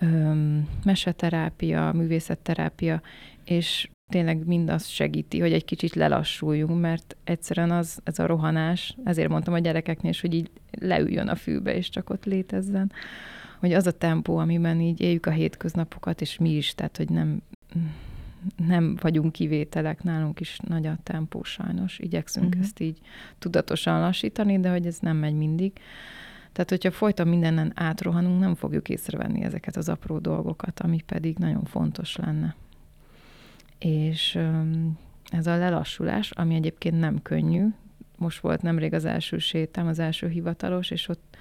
öm, 0.00 0.68
meseterápia, 0.84 1.92
művészetterápia, 1.92 3.00
és 3.44 3.88
tényleg 4.08 4.46
mindaz 4.46 4.86
segíti, 4.86 5.40
hogy 5.40 5.52
egy 5.52 5.64
kicsit 5.64 5.94
lelassuljunk, 5.94 6.80
mert 6.80 7.16
egyszerűen 7.24 7.70
az, 7.70 8.00
ez 8.04 8.18
a 8.18 8.26
rohanás, 8.26 8.96
ezért 9.04 9.28
mondtam 9.28 9.54
a 9.54 9.58
gyerekeknél 9.58 10.10
is, 10.10 10.20
hogy 10.20 10.34
így 10.34 10.50
leüljön 10.70 11.28
a 11.28 11.34
fűbe, 11.34 11.74
és 11.74 11.88
csak 11.88 12.10
ott 12.10 12.24
létezzen, 12.24 12.92
hogy 13.60 13.72
az 13.72 13.86
a 13.86 13.92
tempó, 13.92 14.36
amiben 14.36 14.80
így 14.80 15.00
éljük 15.00 15.26
a 15.26 15.30
hétköznapokat, 15.30 16.20
és 16.20 16.38
mi 16.38 16.50
is, 16.50 16.74
tehát, 16.74 16.96
hogy 16.96 17.08
nem, 17.08 17.42
nem 18.66 18.96
vagyunk 19.00 19.32
kivételek, 19.32 20.02
nálunk 20.02 20.40
is 20.40 20.58
nagy 20.58 20.86
a 20.86 20.98
tempó 21.02 21.42
sajnos, 21.42 21.98
igyekszünk 21.98 22.46
uh-huh. 22.46 22.62
ezt 22.62 22.80
így 22.80 22.98
tudatosan 23.38 24.00
lassítani, 24.00 24.60
de 24.60 24.70
hogy 24.70 24.86
ez 24.86 24.98
nem 24.98 25.16
megy 25.16 25.34
mindig. 25.34 25.72
Tehát, 26.52 26.70
hogyha 26.70 26.90
folyton 26.90 27.28
mindenen 27.28 27.72
átrohanunk, 27.74 28.40
nem 28.40 28.54
fogjuk 28.54 28.88
észrevenni 28.88 29.42
ezeket 29.42 29.76
az 29.76 29.88
apró 29.88 30.18
dolgokat, 30.18 30.80
ami 30.80 31.00
pedig 31.06 31.38
nagyon 31.38 31.64
fontos 31.64 32.16
lenne. 32.16 32.54
És 33.78 34.38
ez 35.30 35.46
a 35.46 35.56
lelassulás, 35.56 36.30
ami 36.30 36.54
egyébként 36.54 37.00
nem 37.00 37.22
könnyű, 37.22 37.66
most 38.16 38.40
volt 38.40 38.62
nemrég 38.62 38.92
az 38.92 39.04
első 39.04 39.38
sétám, 39.38 39.86
az 39.86 39.98
első 39.98 40.28
hivatalos, 40.28 40.90
és 40.90 41.08
ott 41.08 41.36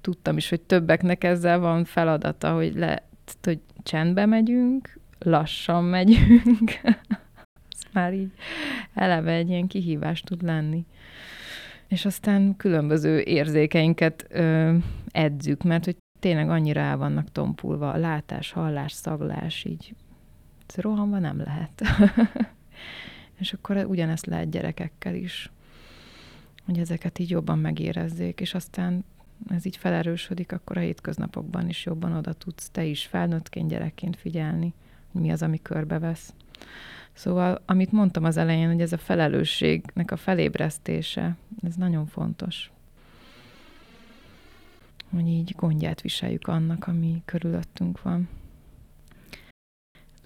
tudtam 0.00 0.36
is, 0.36 0.48
hogy 0.48 0.60
többeknek 0.60 1.24
ezzel 1.24 1.58
van 1.58 1.84
feladata, 1.84 2.54
hogy, 2.54 2.74
le, 2.74 3.08
hogy 3.42 3.60
csendbe 3.82 4.26
megyünk, 4.26 4.98
lassan 5.18 5.84
megyünk. 5.84 6.70
Ez 7.70 7.92
már 7.92 8.14
így 8.14 8.30
eleve 8.94 9.32
egy 9.32 9.48
ilyen 9.48 9.66
kihívás 9.66 10.20
tud 10.20 10.42
lenni. 10.42 10.84
És 11.88 12.04
aztán 12.04 12.56
különböző 12.56 13.20
érzékeinket 13.20 14.26
ö, 14.28 14.76
edzük, 15.10 15.62
mert 15.62 15.84
hogy 15.84 15.96
tényleg 16.20 16.50
annyira 16.50 16.80
el 16.80 16.96
vannak 16.96 17.32
tompulva, 17.32 17.92
a 17.92 17.96
látás, 17.96 18.52
hallás, 18.52 18.92
szaglás, 18.92 19.64
így 19.64 19.94
rohanva 20.76 21.18
nem 21.18 21.38
lehet. 21.38 21.82
és 23.40 23.52
akkor 23.52 23.76
ugyanezt 23.76 24.26
lehet 24.26 24.50
gyerekekkel 24.50 25.14
is, 25.14 25.50
hogy 26.64 26.78
ezeket 26.78 27.18
így 27.18 27.30
jobban 27.30 27.58
megérezzék, 27.58 28.40
és 28.40 28.54
aztán 28.54 29.04
ez 29.48 29.66
így 29.66 29.76
felerősödik, 29.76 30.52
akkor 30.52 30.76
a 30.76 30.80
hétköznapokban 30.80 31.68
is 31.68 31.84
jobban 31.84 32.12
oda 32.12 32.32
tudsz 32.32 32.68
te 32.70 32.84
is 32.84 33.06
felnőttként, 33.06 33.68
gyerekként 33.68 34.16
figyelni, 34.16 34.74
hogy 35.12 35.20
mi 35.20 35.30
az, 35.30 35.42
ami 35.42 35.62
körbevesz. 35.62 36.32
Szóval, 37.12 37.62
amit 37.66 37.92
mondtam 37.92 38.24
az 38.24 38.36
elején, 38.36 38.68
hogy 38.68 38.80
ez 38.80 38.92
a 38.92 38.98
felelősségnek 38.98 40.10
a 40.10 40.16
felébresztése, 40.16 41.36
ez 41.62 41.74
nagyon 41.74 42.06
fontos. 42.06 42.70
Hogy 45.10 45.28
így 45.28 45.54
gondját 45.56 46.00
viseljük 46.00 46.48
annak, 46.48 46.86
ami 46.86 47.22
körülöttünk 47.24 48.02
van. 48.02 48.28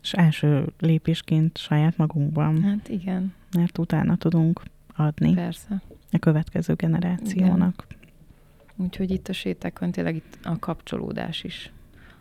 És 0.02 0.12
első 0.12 0.72
lépésként 0.78 1.58
saját 1.58 1.96
magunkban, 1.96 2.62
Hát 2.62 2.88
igen, 2.88 3.34
mert 3.56 3.78
utána 3.78 4.16
tudunk 4.16 4.62
adni 4.96 5.34
persze. 5.34 5.82
a 6.10 6.18
következő 6.18 6.74
generációnak. 6.74 7.86
Úgyhogy 8.76 9.10
itt 9.10 9.28
a 9.28 9.32
sétákon 9.32 9.90
tényleg 9.90 10.14
itt 10.14 10.38
a 10.42 10.58
kapcsolódás 10.58 11.44
is. 11.44 11.72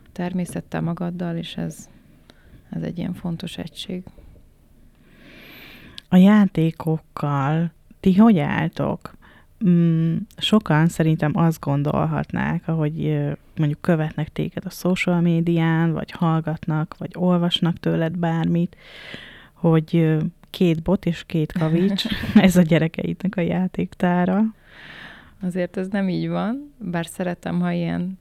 A 0.04 0.08
természettel 0.12 0.80
magaddal, 0.80 1.36
és 1.36 1.56
ez, 1.56 1.88
ez 2.70 2.82
egy 2.82 2.98
ilyen 2.98 3.14
fontos 3.14 3.58
egység. 3.58 4.02
A 6.08 6.16
játékokkal 6.16 7.72
ti 8.00 8.14
hogy 8.14 8.38
álltok? 8.38 9.14
Mm, 9.68 10.16
sokan 10.36 10.88
szerintem 10.88 11.36
azt 11.36 11.60
gondolhatnák, 11.60 12.68
ahogy 12.68 13.22
mondjuk 13.56 13.80
követnek 13.80 14.32
téged 14.32 14.64
a 14.66 14.70
social 14.70 15.20
médián, 15.20 15.92
vagy 15.92 16.10
hallgatnak, 16.10 16.96
vagy 16.98 17.10
olvasnak 17.14 17.78
tőled 17.78 18.16
bármit, 18.16 18.76
hogy 19.52 20.16
két 20.50 20.82
bot 20.82 21.06
és 21.06 21.24
két 21.26 21.52
kavics, 21.52 22.04
ez 22.34 22.56
a 22.56 22.62
gyerekeidnek 22.62 23.36
a 23.36 23.40
játéktára. 23.40 24.44
Azért 25.44 25.76
ez 25.76 25.88
nem 25.88 26.08
így 26.08 26.28
van, 26.28 26.74
bár 26.78 27.06
szeretem, 27.06 27.60
ha 27.60 27.70
ilyen 27.72 28.18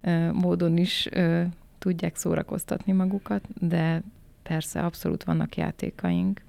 ö, 0.00 0.32
módon 0.32 0.76
is 0.76 1.08
ö, 1.10 1.42
tudják 1.78 2.16
szórakoztatni 2.16 2.92
magukat, 2.92 3.44
de 3.58 4.02
persze 4.42 4.84
abszolút 4.84 5.24
vannak 5.24 5.56
játékaink. 5.56 6.40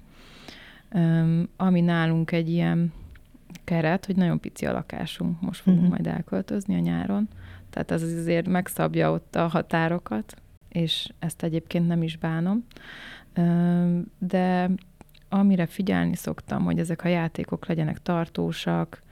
Öm, 0.90 1.48
ami 1.56 1.80
nálunk 1.80 2.32
egy 2.32 2.48
ilyen 2.48 2.92
keret, 3.64 4.06
hogy 4.06 4.16
nagyon 4.16 4.40
pici 4.40 4.66
a 4.66 4.72
lakásunk, 4.72 5.40
most 5.40 5.60
fogunk 5.60 5.82
Mhm. 5.82 5.90
majd 5.90 6.06
elköltözni 6.06 6.74
a 6.74 6.78
nyáron, 6.78 7.28
tehát 7.70 7.90
az 7.90 8.02
azért 8.02 8.48
megszabja 8.48 9.12
ott 9.12 9.36
a 9.36 9.46
határokat, 9.46 10.34
és 10.68 11.08
ezt 11.18 11.42
egyébként 11.42 11.86
nem 11.86 12.02
is 12.02 12.16
bánom. 12.16 12.64
De 14.18 14.70
amire 15.28 15.66
figyelni 15.66 16.16
szoktam, 16.16 16.64
hogy 16.64 16.78
ezek 16.78 17.04
a 17.04 17.08
játékok 17.08 17.66
legyenek 17.66 18.02
tartósak, 18.02 19.02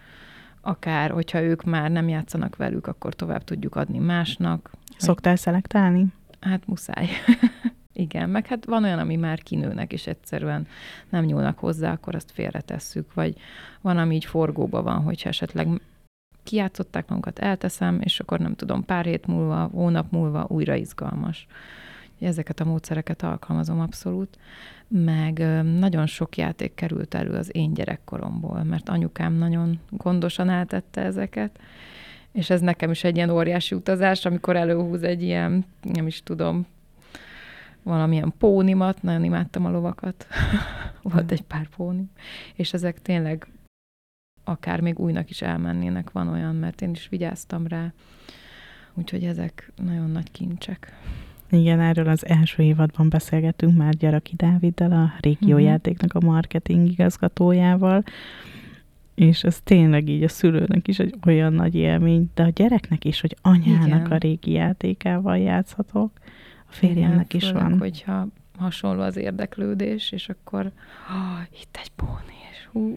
akár, 0.63 1.11
hogyha 1.11 1.41
ők 1.41 1.65
már 1.65 1.91
nem 1.91 2.09
játszanak 2.09 2.57
velük, 2.57 2.87
akkor 2.87 3.15
tovább 3.15 3.45
tudjuk 3.45 3.77
adni 3.77 3.99
másnak. 3.99 4.71
Szoktál 4.97 5.37
szelektálni? 5.37 6.07
Hát 6.41 6.67
muszáj. 6.67 7.09
Igen, 7.93 8.31
meg 8.31 8.47
hát 8.47 8.65
van 8.65 8.85
olyan, 8.85 8.99
ami 8.99 9.17
már 9.17 9.43
kinőnek, 9.43 9.93
és 9.93 10.07
egyszerűen 10.07 10.67
nem 11.09 11.25
nyúlnak 11.25 11.59
hozzá, 11.59 11.93
akkor 11.93 12.15
azt 12.15 12.31
félretesszük, 12.31 13.15
vagy 13.15 13.37
van, 13.81 13.99
ami 13.99 14.15
így 14.15 14.25
forgóba 14.25 14.83
van, 14.83 15.03
hogyha 15.03 15.29
esetleg 15.29 15.69
kijátszották 16.43 17.09
magukat, 17.09 17.39
elteszem, 17.39 18.01
és 18.01 18.21
akkor 18.21 18.39
nem 18.39 18.55
tudom, 18.55 18.85
pár 18.85 19.05
hét 19.05 19.27
múlva, 19.27 19.69
hónap 19.73 20.11
múlva 20.11 20.47
újra 20.49 20.75
izgalmas. 20.75 21.47
Ezeket 22.21 22.61
a 22.61 22.65
módszereket 22.65 23.23
alkalmazom 23.23 23.81
abszolút, 23.81 24.39
meg 24.93 25.39
nagyon 25.79 26.07
sok 26.07 26.37
játék 26.37 26.75
került 26.75 27.15
elő 27.15 27.31
az 27.31 27.57
én 27.57 27.75
gyerekkoromból, 27.75 28.63
mert 28.63 28.89
anyukám 28.89 29.33
nagyon 29.33 29.81
gondosan 29.91 30.49
eltette 30.49 31.01
ezeket, 31.01 31.59
és 32.33 32.51
ez 32.51 32.61
nekem 32.61 32.91
is 32.91 33.05
egy 33.05 33.17
ilyen 33.17 33.31
óriási 33.31 33.75
utazás, 33.75 34.25
amikor 34.25 34.57
előhúz 34.57 35.03
egy 35.03 35.23
ilyen, 35.23 35.65
nem 35.83 36.07
is 36.07 36.23
tudom, 36.23 36.67
valamilyen 37.83 38.33
pónimat, 38.39 39.03
nagyon 39.03 39.25
imádtam 39.25 39.65
a 39.65 39.71
lovakat, 39.71 40.27
volt 41.03 41.33
egy 41.33 41.43
pár 41.43 41.69
pónim, 41.77 42.11
és 42.55 42.73
ezek 42.73 43.03
tényleg 43.03 43.47
akár 44.45 44.81
még 44.81 44.99
újnak 44.99 45.31
is 45.31 45.43
elmennének, 45.43 46.11
van 46.11 46.29
olyan, 46.29 46.55
mert 46.55 46.81
én 46.83 46.91
is 46.91 47.09
vigyáztam 47.09 47.67
rá, 47.67 47.93
úgyhogy 48.95 49.25
ezek 49.25 49.73
nagyon 49.77 50.11
nagy 50.11 50.31
kincsek. 50.31 50.93
Igen, 51.53 51.81
erről 51.81 52.09
az 52.09 52.27
első 52.27 52.63
évadban 52.63 53.09
beszélgettünk 53.09 53.77
már 53.77 53.95
Gyaraki 53.95 54.35
Dáviddal, 54.37 54.93
a 54.93 55.13
régiójátéknak 55.21 56.15
a 56.15 56.21
marketing 56.21 56.91
igazgatójával, 56.91 58.03
és 59.15 59.43
ez 59.43 59.61
tényleg 59.61 60.09
így 60.09 60.23
a 60.23 60.29
szülőnek 60.29 60.89
is 60.89 60.99
egy 60.99 61.15
olyan 61.27 61.53
nagy 61.53 61.75
élmény, 61.75 62.31
de 62.35 62.43
a 62.43 62.49
gyereknek 62.49 63.05
is, 63.05 63.21
hogy 63.21 63.37
anyának 63.43 63.87
Igen. 63.87 64.11
a 64.11 64.17
régi 64.17 64.53
játékával 64.53 65.39
játszhatok. 65.39 66.11
A 66.69 66.73
férjemnek 66.73 67.35
Igen, 67.35 67.41
is 67.41 67.47
főleg, 67.47 67.63
van. 67.63 67.79
hogyha 67.79 68.27
hasonló 68.59 69.03
az 69.03 69.17
érdeklődés, 69.17 70.13
és 70.13 70.29
akkor 70.29 70.71
oh, 71.09 71.61
itt 71.61 71.79
egy 71.83 71.91
póni, 71.97 72.37
és 72.51 72.69
hú, 72.73 72.95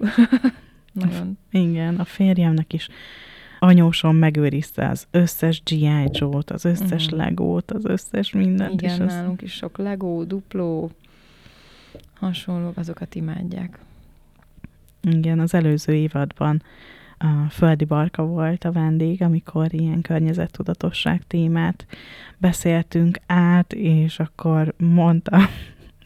nagyon. 1.04 1.38
Igen, 1.52 1.96
a 1.96 2.06
férjemnek 2.06 2.74
is 2.74 2.90
anyósom 3.66 4.16
megőrizte 4.16 4.90
az 4.90 5.08
összes 5.12 5.62
G.I. 5.64 6.10
Joe-t, 6.12 6.52
az 6.52 6.66
összes 6.66 7.06
uh-huh. 7.06 7.20
Legót, 7.20 7.72
az 7.72 7.86
összes 7.86 8.32
mindent. 8.32 8.82
Igen, 8.82 9.02
és 9.02 9.14
nálunk 9.14 9.42
is 9.42 9.54
sok 9.54 9.78
Legó, 9.78 10.24
dupló, 10.24 10.92
hasonlók, 12.14 12.78
azokat 12.78 13.16
imádják. 13.16 13.80
Igen, 15.02 15.40
az 15.40 15.54
előző 15.54 15.94
évadban 15.94 16.62
a 17.18 17.50
Földi 17.50 17.86
Barka 17.86 18.26
volt 18.26 18.64
a 18.64 18.72
vendég, 18.72 19.22
amikor 19.22 19.74
ilyen 19.74 20.02
környezettudatosság 20.02 21.24
témát 21.28 21.86
beszéltünk 22.38 23.20
át, 23.26 23.74
és 23.74 24.20
akkor 24.20 24.74
mondta, 24.78 25.38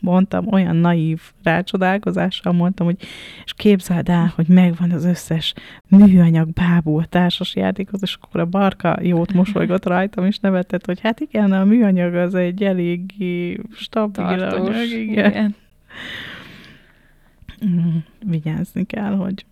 mondtam, 0.02 0.54
olyan 0.54 0.76
naív 0.76 1.22
rácsodálkozással 1.44 2.54
mondtam, 2.54 2.86
hogy 2.86 2.98
és 3.46 3.54
képzeld 3.54 4.10
el, 4.10 4.32
hogy 4.36 4.48
megvan 4.48 4.92
az 4.92 5.06
összes 5.06 5.54
műanyag 5.88 6.54
bábú 6.54 6.98
a 6.98 7.06
társas 7.06 7.56
játékhoz, 7.56 8.02
és 8.02 8.18
akkor 8.22 8.40
a 8.40 8.46
barka 8.46 8.98
jót 9.02 9.34
mosolygott 9.34 9.86
rajtam, 9.86 10.26
és 10.26 10.40
nevetett, 10.40 10.86
hogy 10.86 11.00
hát 11.00 11.20
igen, 11.20 11.52
a 11.52 11.64
műanyag 11.64 12.14
az 12.14 12.36
egy 12.36 12.64
eléggé 12.64 13.60
stabil 13.74 14.38
Tartós, 14.38 14.76
anyag, 14.76 14.92
igen. 14.92 15.30
igen. 15.30 15.56
Mm, 17.66 17.98
Vigyázni 18.26 18.86
kell, 18.86 19.16
hogy 19.16 19.46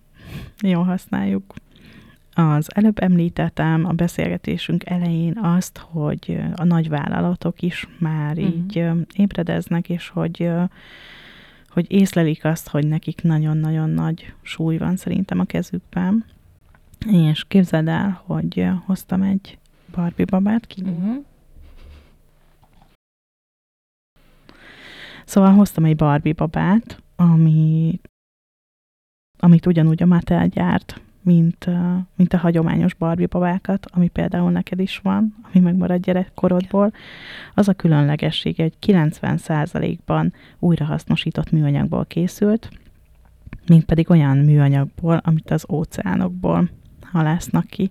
jól 0.60 0.84
használjuk. 0.84 1.54
Az 2.38 2.74
előbb 2.74 2.98
említettem 3.02 3.84
a 3.84 3.92
beszélgetésünk 3.92 4.86
elején 4.86 5.38
azt, 5.38 5.78
hogy 5.78 6.40
a 6.56 6.64
nagyvállalatok 6.64 7.62
is 7.62 7.88
már 7.98 8.36
Mhm. 8.36 8.46
így 8.46 8.84
ébredeznek, 9.14 9.88
és 9.88 10.08
hogy, 10.08 10.50
hogy 11.68 11.92
észlelik 11.92 12.44
azt, 12.44 12.68
hogy 12.68 12.86
nekik 12.86 13.22
nagyon-nagyon 13.22 13.90
nagy 13.90 14.34
súly 14.42 14.76
van 14.78 14.96
szerintem 14.96 15.38
a 15.40 15.44
kezükben. 15.44 16.24
És 17.10 17.44
képzeld 17.48 17.88
el, 17.88 18.22
hogy 18.24 18.66
hoztam 18.84 19.22
egy 19.22 19.58
Barbie 19.94 20.26
babát 20.26 20.66
ki. 20.66 20.82
Uh-huh. 20.82 21.24
Szóval 25.24 25.52
hoztam 25.52 25.84
egy 25.84 25.96
Barbie 25.96 26.32
babát, 26.32 27.02
ami, 27.16 28.00
amit 29.38 29.66
ugyanúgy 29.66 30.02
a 30.02 30.06
Mattel 30.06 30.46
gyárt, 30.48 31.00
mint, 31.28 31.66
mint 32.16 32.32
a 32.32 32.36
hagyományos 32.38 32.94
Barbie 32.94 33.26
babákat, 33.26 33.86
ami 33.90 34.08
például 34.08 34.50
neked 34.50 34.80
is 34.80 34.98
van, 34.98 35.34
ami 35.42 35.64
megmarad 35.64 36.00
gyerekkorodból. 36.00 36.92
Az 37.54 37.68
a 37.68 37.72
különlegessége, 37.72 38.62
hogy 38.62 38.76
90%-ban 38.86 40.32
újrahasznosított 40.58 41.50
műanyagból 41.50 42.04
készült, 42.04 42.68
mint 43.66 43.84
pedig 43.84 44.10
olyan 44.10 44.36
műanyagból, 44.36 45.20
amit 45.24 45.50
az 45.50 45.66
óceánokból 45.68 46.68
halásznak 47.00 47.66
ki. 47.66 47.90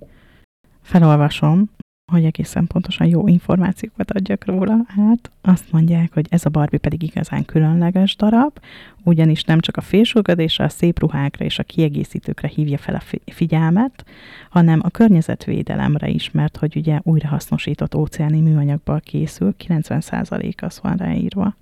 Felolvasom, 0.81 1.69
hogy 2.11 2.25
egészen 2.25 2.67
pontosan 2.67 3.07
jó 3.07 3.27
információkat 3.27 4.11
adjak 4.11 4.45
róla. 4.45 4.77
Hát 4.87 5.31
azt 5.41 5.71
mondják, 5.71 6.13
hogy 6.13 6.25
ez 6.29 6.45
a 6.45 6.49
Barbie 6.49 6.79
pedig 6.79 7.03
igazán 7.03 7.45
különleges 7.45 8.15
darab, 8.15 8.59
ugyanis 9.03 9.43
nem 9.43 9.59
csak 9.59 9.77
a 9.77 9.81
fésülködésre, 9.81 10.63
a 10.63 10.69
szép 10.69 10.99
ruhákra 10.99 11.45
és 11.45 11.59
a 11.59 11.63
kiegészítőkre 11.63 12.47
hívja 12.47 12.77
fel 12.77 12.95
a 12.95 12.99
fi- 12.99 13.21
figyelmet, 13.25 14.05
hanem 14.49 14.79
a 14.83 14.89
környezetvédelemre 14.89 16.07
is, 16.07 16.31
mert 16.31 16.57
hogy 16.57 16.75
ugye 16.75 16.99
újrahasznosított 17.03 17.95
óceáni 17.95 18.39
műanyagból 18.41 18.99
készül, 18.99 19.55
90% 19.67 20.63
az 20.63 20.79
van 20.81 20.95
ráírva 20.95 21.55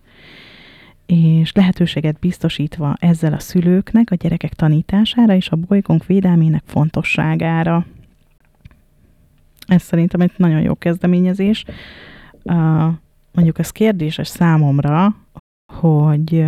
és 1.06 1.52
lehetőséget 1.52 2.20
biztosítva 2.20 2.96
ezzel 3.00 3.34
a 3.34 3.40
szülőknek 3.40 4.12
a 4.12 4.16
gyerekek 4.16 4.54
tanítására 4.54 5.36
és 5.36 5.50
a 5.50 5.56
bolygónk 5.56 6.06
védelmének 6.06 6.64
fontosságára. 6.66 7.86
Ez 9.67 9.82
szerintem 9.82 10.21
egy 10.21 10.32
nagyon 10.38 10.62
jó 10.62 10.75
kezdeményezés. 10.75 11.65
Mondjuk 13.32 13.60
ez 13.60 13.69
kérdéses 13.71 14.28
számomra, 14.28 15.15
hogy, 15.73 16.45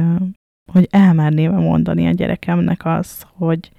hogy 0.71 0.87
elmerném 0.91 1.51
mondani 1.53 2.07
a 2.07 2.11
gyerekemnek 2.11 2.85
az, 2.85 3.25
hogy, 3.33 3.71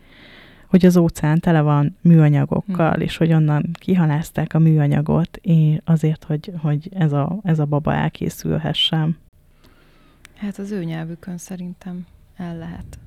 hogy 0.67 0.87
az 0.87 0.97
óceán 0.97 1.39
tele 1.41 1.61
van 1.61 1.97
műanyagokkal, 2.01 2.91
Mhm. 2.91 3.01
és 3.01 3.17
hogy 3.17 3.33
onnan 3.33 3.71
kihalázták 3.73 4.55
a 4.55 4.59
műanyagot, 4.59 5.37
és 5.37 5.79
azért, 5.85 6.25
hogy, 6.25 6.53
hogy 6.63 6.89
ez, 6.95 7.13
a, 7.13 7.39
ez 7.43 7.59
a 7.59 7.65
baba 7.65 7.95
elkészülhessen. 7.95 9.17
Hát 10.37 10.59
az 10.59 10.71
ő 10.71 10.85
nyelvükön 10.85 11.39
szerintem 11.39 12.07
el 12.37 12.57
lehet. 12.59 12.99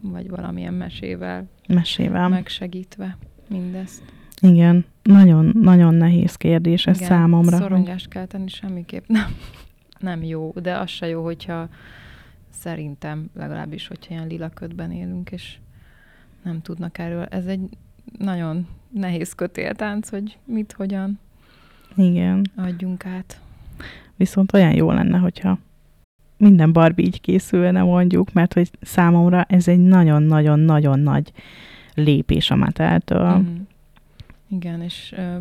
Vagy 0.00 0.28
valamilyen 0.30 0.74
mesével 0.74 1.46
Mesével. 1.68 2.28
megsegítve 2.28 3.16
mindezt. 3.48 4.02
Igen, 4.40 4.84
nagyon, 5.02 5.52
nagyon 5.60 5.94
nehéz 5.94 6.34
kérdés 6.36 6.86
ez 6.86 6.96
Igen, 6.96 7.08
számomra. 7.08 7.50
hogy- 7.50 7.60
Szorongást 7.60 8.08
kell 8.08 8.26
tenni 8.26 8.48
semmiképp 8.48 9.04
nem, 9.06 9.36
nem 9.98 10.22
jó, 10.22 10.52
de 10.62 10.76
az 10.78 10.88
se 10.90 11.06
jó, 11.08 11.24
hogyha 11.24 11.68
szerintem 12.50 13.30
legalábbis, 13.36 13.88
hogyha 13.88 14.14
ilyen 14.14 14.26
lila 14.26 14.48
ködben 14.48 14.90
élünk, 14.92 15.30
és 15.30 15.56
nem 16.42 16.62
tudnak 16.62 16.98
erről. 16.98 17.24
Ez 17.24 17.46
egy 17.46 17.60
nagyon 18.18 18.66
nehéz 18.92 19.32
kötéltánc, 19.32 20.08
hogy 20.08 20.38
mit, 20.44 20.72
hogyan 20.72 21.18
Igen, 21.96 22.44
adjunk 22.56 23.06
át. 23.06 23.40
viszont 24.16 24.52
olyan 24.52 24.72
jó 24.74 24.90
lenne, 24.92 25.18
hogyha 25.18 25.58
minden 26.36 26.72
Barbie 26.72 27.06
így 27.06 27.20
készülne 27.20 27.82
mondjuk, 27.82 28.32
mert 28.32 28.52
hogy 28.52 28.70
számomra 28.80 29.42
ez 29.42 29.68
egy 29.68 29.78
nagyon-nagyon-nagyon 29.80 30.98
nagy 31.00 31.32
lépés 31.94 32.50
a 32.50 32.56
Matteltől. 32.56 33.36
Mhm. 33.36 33.48
Igen, 34.48 34.82
és 34.82 35.14
ö, 35.16 35.36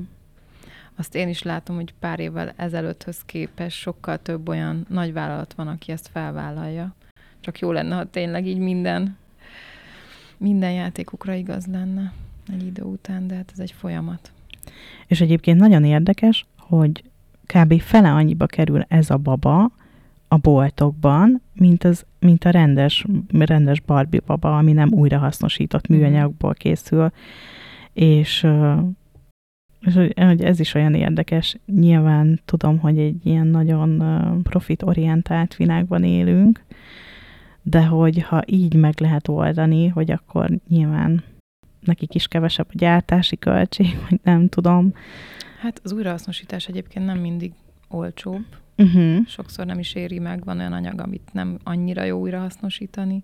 azt 0.96 1.16
én 1.16 1.28
is 1.28 1.42
látom, 1.44 1.76
hogy 1.76 1.94
pár 2.00 2.20
évvel 2.20 2.54
ezelőtthöz 2.56 3.22
képest 3.26 3.78
sokkal 3.78 4.18
több 4.18 4.48
olyan 4.50 4.86
nagy 4.90 5.14
vállalat 5.14 5.54
van, 5.54 5.68
aki 5.68 5.92
ezt 5.92 6.10
felvállalja. 6.12 6.96
Csak 7.40 7.60
jó 7.60 7.72
lenne, 7.72 7.96
ha 7.96 8.06
tényleg 8.06 8.48
így 8.48 8.58
minden, 8.58 9.18
minden 10.38 10.72
játékukra 10.72 11.34
igaz 11.34 11.66
lenne 11.66 12.14
egy 12.54 12.66
idő 12.66 12.82
után, 12.82 13.28
de 13.28 13.36
hát 13.36 13.50
ez 13.54 13.60
egy 13.60 13.72
folyamat. 13.72 14.32
És 15.08 15.22
egyébként 15.22 15.60
nagyon 15.60 15.84
érdekes, 15.84 16.46
hogy 16.58 17.04
kb. 17.46 17.82
fele 17.82 18.12
annyiba 18.12 18.46
kerül 18.46 18.86
ez 18.88 19.10
a 19.10 19.18
baba 19.18 19.72
a 20.28 20.38
boltokban, 20.38 21.42
mint, 21.54 21.84
az, 21.84 22.06
mint 22.20 22.44
a 22.46 22.50
rendes, 22.50 23.06
rendes 23.32 23.80
Barbie 23.80 24.22
baba, 24.26 24.58
ami 24.58 24.72
nem 24.72 24.90
újrahasznosított 24.94 25.88
Mhm. 25.88 25.98
műanyagból 25.98 26.54
készül. 26.54 27.12
És, 28.00 28.48
és 29.80 29.94
hogy 30.16 30.42
ez 30.42 30.60
is 30.60 30.74
olyan 30.74 30.94
érdekes. 30.94 31.58
Nyilván 31.66 32.40
tudom, 32.46 32.78
hogy 32.78 33.00
egy 33.00 33.26
ilyen 33.26 33.48
nagyon 33.48 34.04
profitorientált 34.44 35.56
világban 35.56 36.04
élünk, 36.04 36.64
de 37.62 37.86
hogy 37.86 38.22
ha 38.22 38.42
így 38.46 38.74
meg 38.74 39.00
lehet 39.00 39.28
oldani, 39.28 39.88
hogy 39.88 40.12
akkor 40.12 40.50
nyilván 40.68 41.24
nekik 41.80 42.16
is 42.16 42.28
kevesebb 42.28 42.68
a 42.70 42.78
gyártási 42.78 43.38
költség, 43.38 43.98
vagy 44.10 44.20
nem 44.24 44.50
tudom. 44.50 44.94
Hát 45.60 45.82
az 45.84 45.94
újrahasznosítás 45.94 46.68
egyébként 46.68 47.06
nem 47.06 47.18
mindig 47.18 47.54
olcsóbb. 47.88 48.46
Uh-huh. 48.78 49.26
Sokszor 49.28 49.66
nem 49.66 49.80
is 49.80 49.94
éri 49.94 50.20
meg, 50.20 50.44
van 50.44 50.60
olyan 50.60 50.74
anyag, 50.74 51.02
amit 51.02 51.30
nem 51.34 51.58
annyira 51.64 52.04
jó 52.04 52.20
újrahasznosítani. 52.20 53.24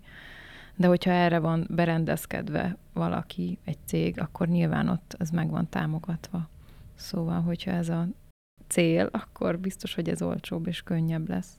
De 0.76 0.86
hogyha 0.86 1.10
erre 1.10 1.38
van 1.38 1.66
berendezkedve 1.70 2.76
valaki, 2.92 3.58
egy 3.64 3.78
cég, 3.84 4.20
akkor 4.20 4.48
nyilván 4.48 4.88
ott 4.88 5.16
ez 5.18 5.30
meg 5.30 5.50
van 5.50 5.68
támogatva. 5.68 6.48
Szóval, 6.94 7.40
hogyha 7.40 7.70
ez 7.70 7.88
a 7.88 8.06
cél, 8.66 9.08
akkor 9.12 9.58
biztos, 9.58 9.94
hogy 9.94 10.08
ez 10.08 10.22
olcsóbb 10.22 10.66
és 10.66 10.82
könnyebb 10.82 11.28
lesz. 11.28 11.58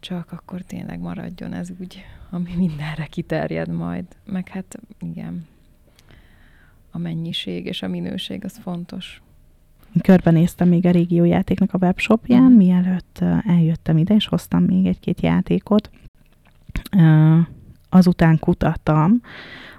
Csak 0.00 0.32
akkor 0.32 0.60
tényleg 0.62 1.00
maradjon 1.00 1.52
ez 1.52 1.70
úgy, 1.80 2.04
ami 2.30 2.50
mindenre 2.56 3.06
kiterjed 3.06 3.68
majd. 3.68 4.04
Meg 4.26 4.48
hát 4.48 4.78
igen, 5.00 5.46
a 6.90 6.98
mennyiség 6.98 7.66
és 7.66 7.82
a 7.82 7.88
minőség 7.88 8.44
az 8.44 8.58
fontos. 8.58 9.22
Körbenéztem 10.02 10.68
még 10.68 10.86
a 10.86 10.90
régiójátéknak 10.90 11.74
a 11.74 11.78
webshopján, 11.78 12.42
Mhm. 12.42 12.52
mielőtt 12.52 13.18
ö, 13.20 13.36
eljöttem 13.46 13.98
ide, 13.98 14.14
és 14.14 14.26
hoztam 14.26 14.62
még 14.64 14.86
egy-két 14.86 15.20
játékot. 15.20 15.90
Ö, 16.98 17.38
Azután 17.90 18.38
kutattam, 18.38 19.22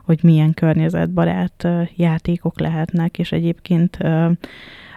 hogy 0.03 0.19
milyen 0.23 0.53
környezetbarát 0.53 1.67
játékok 1.95 2.59
lehetnek, 2.59 3.19
és 3.19 3.31
egyébként 3.31 3.97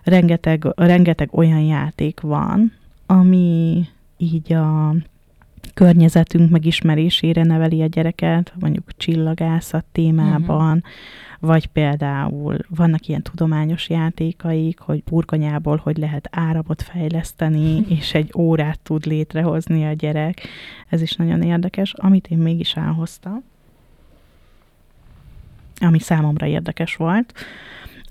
rengeteg, 0.02 0.66
rengeteg 0.76 1.28
olyan 1.32 1.60
játék 1.60 2.20
van, 2.20 2.72
ami 3.06 3.84
így 4.16 4.52
a 4.52 4.94
környezetünk 5.74 6.50
megismerésére 6.50 7.42
neveli 7.42 7.82
a 7.82 7.86
gyereket, 7.86 8.52
mondjuk 8.60 8.96
csillagászat 8.96 9.84
témában, 9.92 10.76
uh-huh. 10.76 10.92
Vagy 11.44 11.66
például 11.66 12.56
vannak 12.68 13.06
ilyen 13.06 13.22
tudományos 13.22 13.88
játékaik, 13.88 14.78
hogy 14.78 15.02
burgonyából 15.02 15.76
hogy 15.82 15.96
lehet 15.96 16.28
áramot 16.30 16.82
fejleszteni, 16.82 17.84
és 17.98 18.14
egy 18.14 18.32
órát 18.36 18.78
tud 18.80 19.06
létrehozni 19.06 19.86
a 19.86 19.92
gyerek. 19.92 20.40
Ez 20.88 21.02
is 21.02 21.12
nagyon 21.12 21.42
érdekes. 21.42 21.92
Amit 21.96 22.26
én 22.26 22.38
mégis 22.38 22.76
elhoztam, 22.76 23.42
ami 25.80 25.98
számomra 25.98 26.46
érdekes 26.46 26.96
volt, 26.96 27.34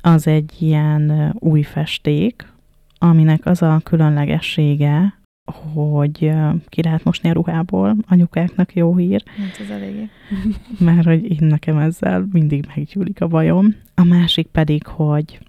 az 0.02 0.28
egy 0.28 0.56
ilyen 0.60 1.36
új 1.40 1.62
festék, 1.62 2.52
aminek 2.98 3.46
az 3.46 3.62
a 3.62 3.80
különlegessége, 3.84 5.22
hogy 5.52 6.32
ki 6.70 6.82
lehet 6.84 7.04
mosni 7.04 7.30
a 7.30 7.34
ruhából, 7.34 7.96
anyukáknak 8.08 8.76
jó 8.76 8.96
hír. 8.96 9.24
Hát 9.38 9.60
ez 9.60 9.70
eléggé. 9.70 10.10
Mert 10.80 11.06
hogy 11.06 11.32
én 11.32 11.48
nekem 11.48 11.78
ezzel 11.78 12.28
mindig 12.32 12.66
meggyűlik 12.76 13.22
a 13.22 13.28
bajom. 13.28 13.76
A 13.96 14.04
másik 14.04 14.48
pedig, 14.48 14.86
hogy 14.86 15.40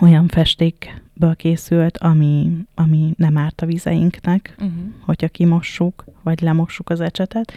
olyan 0.00 0.28
festékből 0.28 1.36
készült, 1.36 1.98
ami, 1.98 2.52
ami 2.74 3.14
nem 3.16 3.36
árt 3.36 3.60
a 3.60 3.66
vizeinknek, 3.66 4.54
uh-huh. 4.58 4.72
hogyha 5.00 5.28
kimossuk, 5.28 6.04
vagy 6.22 6.40
lemossuk 6.40 6.90
az 6.90 7.00
ecsetet, 7.00 7.52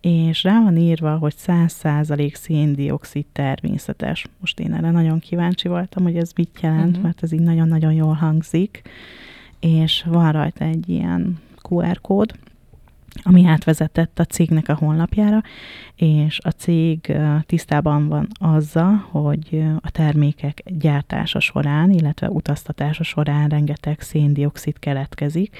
és 0.00 0.42
rá 0.42 0.62
van 0.62 0.76
írva, 0.76 1.16
hogy 1.16 1.34
100% 1.46 2.34
széndiokszid 2.34 3.26
természetes. 3.32 4.26
Most 4.40 4.60
én 4.60 4.74
erre 4.74 4.90
nagyon 4.90 5.18
kíváncsi 5.18 5.68
voltam, 5.68 6.02
hogy 6.02 6.16
ez 6.16 6.32
mit 6.36 6.58
jelent, 6.62 6.88
uh-huh. 6.88 7.02
mert 7.02 7.22
ez 7.22 7.32
így 7.32 7.40
nagyon-nagyon 7.40 7.92
jól 7.92 8.14
hangzik, 8.14 8.82
és 9.60 10.04
van 10.06 10.32
rajta 10.32 10.64
egy 10.64 10.88
ilyen 10.88 11.38
QR 11.62 12.00
kód, 12.00 12.38
ami 13.22 13.44
átvezetett 13.44 14.18
a 14.18 14.24
cégnek 14.24 14.68
a 14.68 14.74
honlapjára, 14.74 15.42
és 15.94 16.38
a 16.42 16.50
cég 16.50 17.16
tisztában 17.46 18.08
van 18.08 18.28
azzal, 18.32 18.94
hogy 19.10 19.64
a 19.80 19.90
termékek 19.90 20.62
gyártása 20.66 21.40
során, 21.40 21.90
illetve 21.90 22.28
utaztatása 22.30 23.02
során 23.02 23.48
rengeteg 23.48 24.00
széndiokszid 24.00 24.78
keletkezik, 24.78 25.58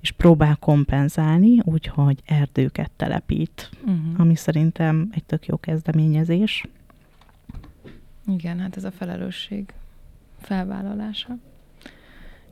és 0.00 0.10
próbál 0.10 0.56
kompenzálni, 0.56 1.58
úgyhogy 1.64 2.22
erdőket 2.24 2.90
telepít, 2.96 3.70
uh-huh. 3.80 4.20
ami 4.20 4.34
szerintem 4.34 5.08
egy 5.12 5.24
tök 5.24 5.46
jó 5.46 5.56
kezdeményezés. 5.56 6.64
Igen, 8.26 8.58
hát 8.58 8.76
ez 8.76 8.84
a 8.84 8.90
felelősség 8.90 9.72
felvállalása. 10.40 11.36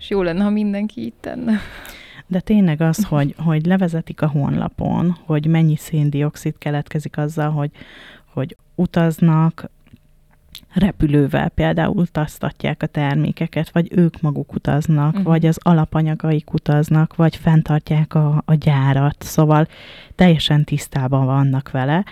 És 0.05 0.11
jó 0.11 0.23
lenne, 0.23 0.43
ha 0.43 0.51
mindenki 0.51 1.01
így 1.01 1.15
tenne. 1.21 1.53
De 2.27 2.41
tényleg 2.41 2.81
az, 2.81 3.05
hogy, 3.11 3.35
hogy 3.39 3.67
levezetik 3.67 4.23
a 4.23 4.29
honlapon, 4.29 5.17
hogy 5.25 5.47
mennyi 5.47 5.77
széndiokszid 5.77 6.59
keletkezik 6.59 7.19
azzal, 7.19 7.51
hogy, 7.51 7.71
hogy 8.33 8.57
utaznak, 8.75 9.71
repülővel 10.73 11.49
például 11.49 11.97
utaztatják 11.97 12.83
a 12.83 12.87
termékeket, 12.87 13.71
vagy 13.71 13.89
ők 13.97 14.21
maguk 14.21 14.55
utaznak, 14.55 15.11
uh-huh. 15.11 15.25
vagy 15.25 15.47
az 15.47 15.59
alapanyagaik 15.63 16.53
utaznak, 16.53 17.17
vagy 17.17 17.37
fenntartják 17.37 18.15
a, 18.15 18.43
a 18.45 18.55
gyárat, 18.55 19.23
szóval 19.23 19.67
teljesen 20.15 20.65
tisztában 20.65 21.25
vannak 21.25 21.71
vele, 21.71 22.05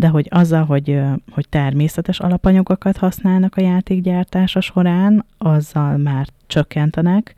de 0.00 0.08
hogy 0.08 0.26
azzal, 0.30 0.64
hogy, 0.64 1.00
hogy 1.30 1.48
természetes 1.48 2.20
alapanyagokat 2.20 2.96
használnak 2.96 3.56
a 3.56 3.60
játékgyártása 3.60 4.60
során, 4.60 5.24
azzal 5.38 5.96
már 5.96 6.26
csökkentenek, 6.46 7.34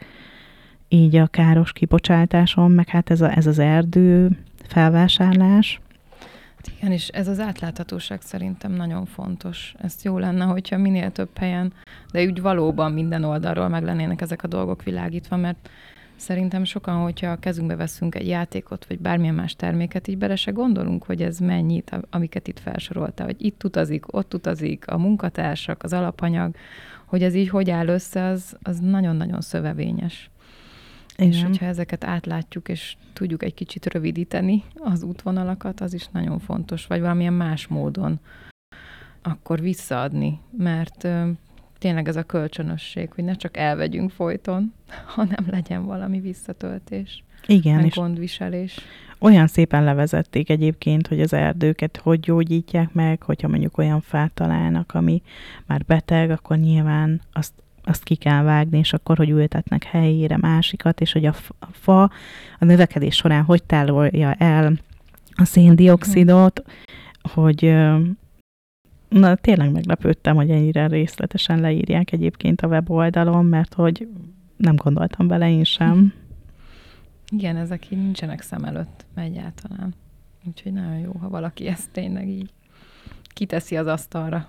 így 0.88 1.16
a 1.16 1.26
káros 1.26 1.72
kibocsátáson, 1.72 2.70
meg 2.70 2.88
hát 2.88 3.10
ez, 3.10 3.20
a, 3.20 3.36
ez 3.36 3.46
az 3.46 3.58
erdő 3.58 4.38
felvásárlás. 4.66 5.80
Igen, 6.76 6.92
és 6.92 7.08
ez 7.08 7.28
az 7.28 7.40
átláthatóság 7.40 8.20
szerintem 8.20 8.72
nagyon 8.72 9.04
fontos. 9.06 9.74
Ezt 9.78 10.04
jó 10.04 10.18
lenne, 10.18 10.44
hogyha 10.44 10.78
minél 10.78 11.10
több 11.10 11.38
helyen, 11.38 11.72
de 12.12 12.24
úgy 12.24 12.40
valóban 12.40 12.92
minden 12.92 13.24
oldalról 13.24 13.68
meg 13.68 13.82
lennének 13.84 14.20
ezek 14.20 14.42
a 14.42 14.48
dolgok 14.48 14.82
világítva, 14.82 15.36
mert 15.36 15.68
szerintem 16.22 16.64
sokan, 16.64 17.02
hogyha 17.02 17.30
a 17.30 17.36
kezünkbe 17.36 17.76
veszünk 17.76 18.14
egy 18.14 18.26
játékot, 18.26 18.86
vagy 18.86 18.98
bármilyen 18.98 19.34
más 19.34 19.56
terméket, 19.56 20.08
így 20.08 20.18
bele 20.18 20.36
se 20.36 20.50
gondolunk, 20.50 21.04
hogy 21.04 21.22
ez 21.22 21.38
mennyit, 21.38 21.96
amiket 22.10 22.48
itt 22.48 22.58
felsorolta, 22.58 23.24
hogy 23.24 23.36
itt 23.38 23.64
utazik, 23.64 24.14
ott 24.14 24.34
utazik, 24.34 24.86
a 24.86 24.98
munkatársak, 24.98 25.82
az 25.82 25.92
alapanyag, 25.92 26.54
hogy 27.04 27.22
ez 27.22 27.34
így 27.34 27.48
hogy 27.48 27.70
áll 27.70 27.86
össze, 27.86 28.24
az, 28.24 28.56
az 28.62 28.78
nagyon-nagyon 28.78 29.40
szövevényes. 29.40 30.30
Igen. 31.16 31.30
És 31.30 31.42
hogyha 31.42 31.66
ezeket 31.66 32.04
átlátjuk, 32.04 32.68
és 32.68 32.96
tudjuk 33.12 33.42
egy 33.42 33.54
kicsit 33.54 33.92
rövidíteni 33.92 34.62
az 34.74 35.02
útvonalakat, 35.02 35.80
az 35.80 35.94
is 35.94 36.08
nagyon 36.08 36.38
fontos, 36.38 36.86
vagy 36.86 37.00
valamilyen 37.00 37.32
más 37.32 37.66
módon 37.66 38.20
akkor 39.22 39.60
visszaadni, 39.60 40.40
mert 40.56 41.08
tényleg 41.82 42.08
ez 42.08 42.16
a 42.16 42.22
kölcsönösség, 42.22 43.12
hogy 43.12 43.24
ne 43.24 43.34
csak 43.34 43.56
elvegyünk 43.56 44.10
folyton, 44.10 44.72
hanem 45.16 45.46
legyen 45.50 45.84
valami 45.84 46.20
visszatöltés. 46.20 47.24
Igen, 47.46 47.84
és 47.84 47.94
gondviselés. 47.94 48.78
Olyan 49.18 49.46
szépen 49.46 49.84
levezették 49.84 50.50
egyébként, 50.50 51.06
hogy 51.06 51.20
az 51.20 51.32
erdőket 51.32 51.96
hogy 51.96 52.20
gyógyítják 52.20 52.92
meg, 52.92 53.22
hogyha 53.22 53.48
mondjuk 53.48 53.78
olyan 53.78 54.00
fát 54.00 54.32
találnak, 54.32 54.94
ami 54.94 55.22
már 55.66 55.84
beteg, 55.84 56.30
akkor 56.30 56.56
nyilván 56.56 57.20
azt 57.32 57.52
azt 57.84 58.02
ki 58.02 58.14
kell 58.14 58.42
vágni, 58.42 58.78
és 58.78 58.92
akkor, 58.92 59.16
hogy 59.16 59.30
ültetnek 59.30 59.84
helyére 59.84 60.36
másikat, 60.36 61.00
és 61.00 61.12
hogy 61.12 61.24
a 61.24 61.34
fa 61.70 62.02
a 62.58 62.64
növekedés 62.64 63.16
során 63.16 63.42
hogy 63.42 63.62
tálolja 63.62 64.32
el 64.32 64.72
a 65.34 65.44
széndiokszidot, 65.44 66.62
hogy 67.22 67.74
na, 69.12 69.34
tényleg 69.34 69.72
meglepődtem, 69.72 70.36
hogy 70.36 70.50
ennyire 70.50 70.86
részletesen 70.86 71.60
leírják 71.60 72.12
egyébként 72.12 72.60
a 72.60 72.66
weboldalon, 72.66 73.44
mert 73.44 73.74
hogy 73.74 74.08
nem 74.56 74.76
gondoltam 74.76 75.26
bele 75.26 75.50
én 75.50 75.64
sem. 75.64 76.12
Igen, 77.30 77.56
ezek 77.56 77.90
így 77.90 77.98
nincsenek 77.98 78.40
szem 78.40 78.64
előtt 78.64 79.04
egyáltalán. 79.14 79.94
Úgyhogy 80.44 80.72
nagyon 80.72 80.98
jó, 80.98 81.12
ha 81.12 81.28
valaki 81.28 81.66
ezt 81.66 81.90
tényleg 81.90 82.28
így 82.28 82.50
kiteszi 83.26 83.76
az 83.76 83.86
asztalra. 83.86 84.48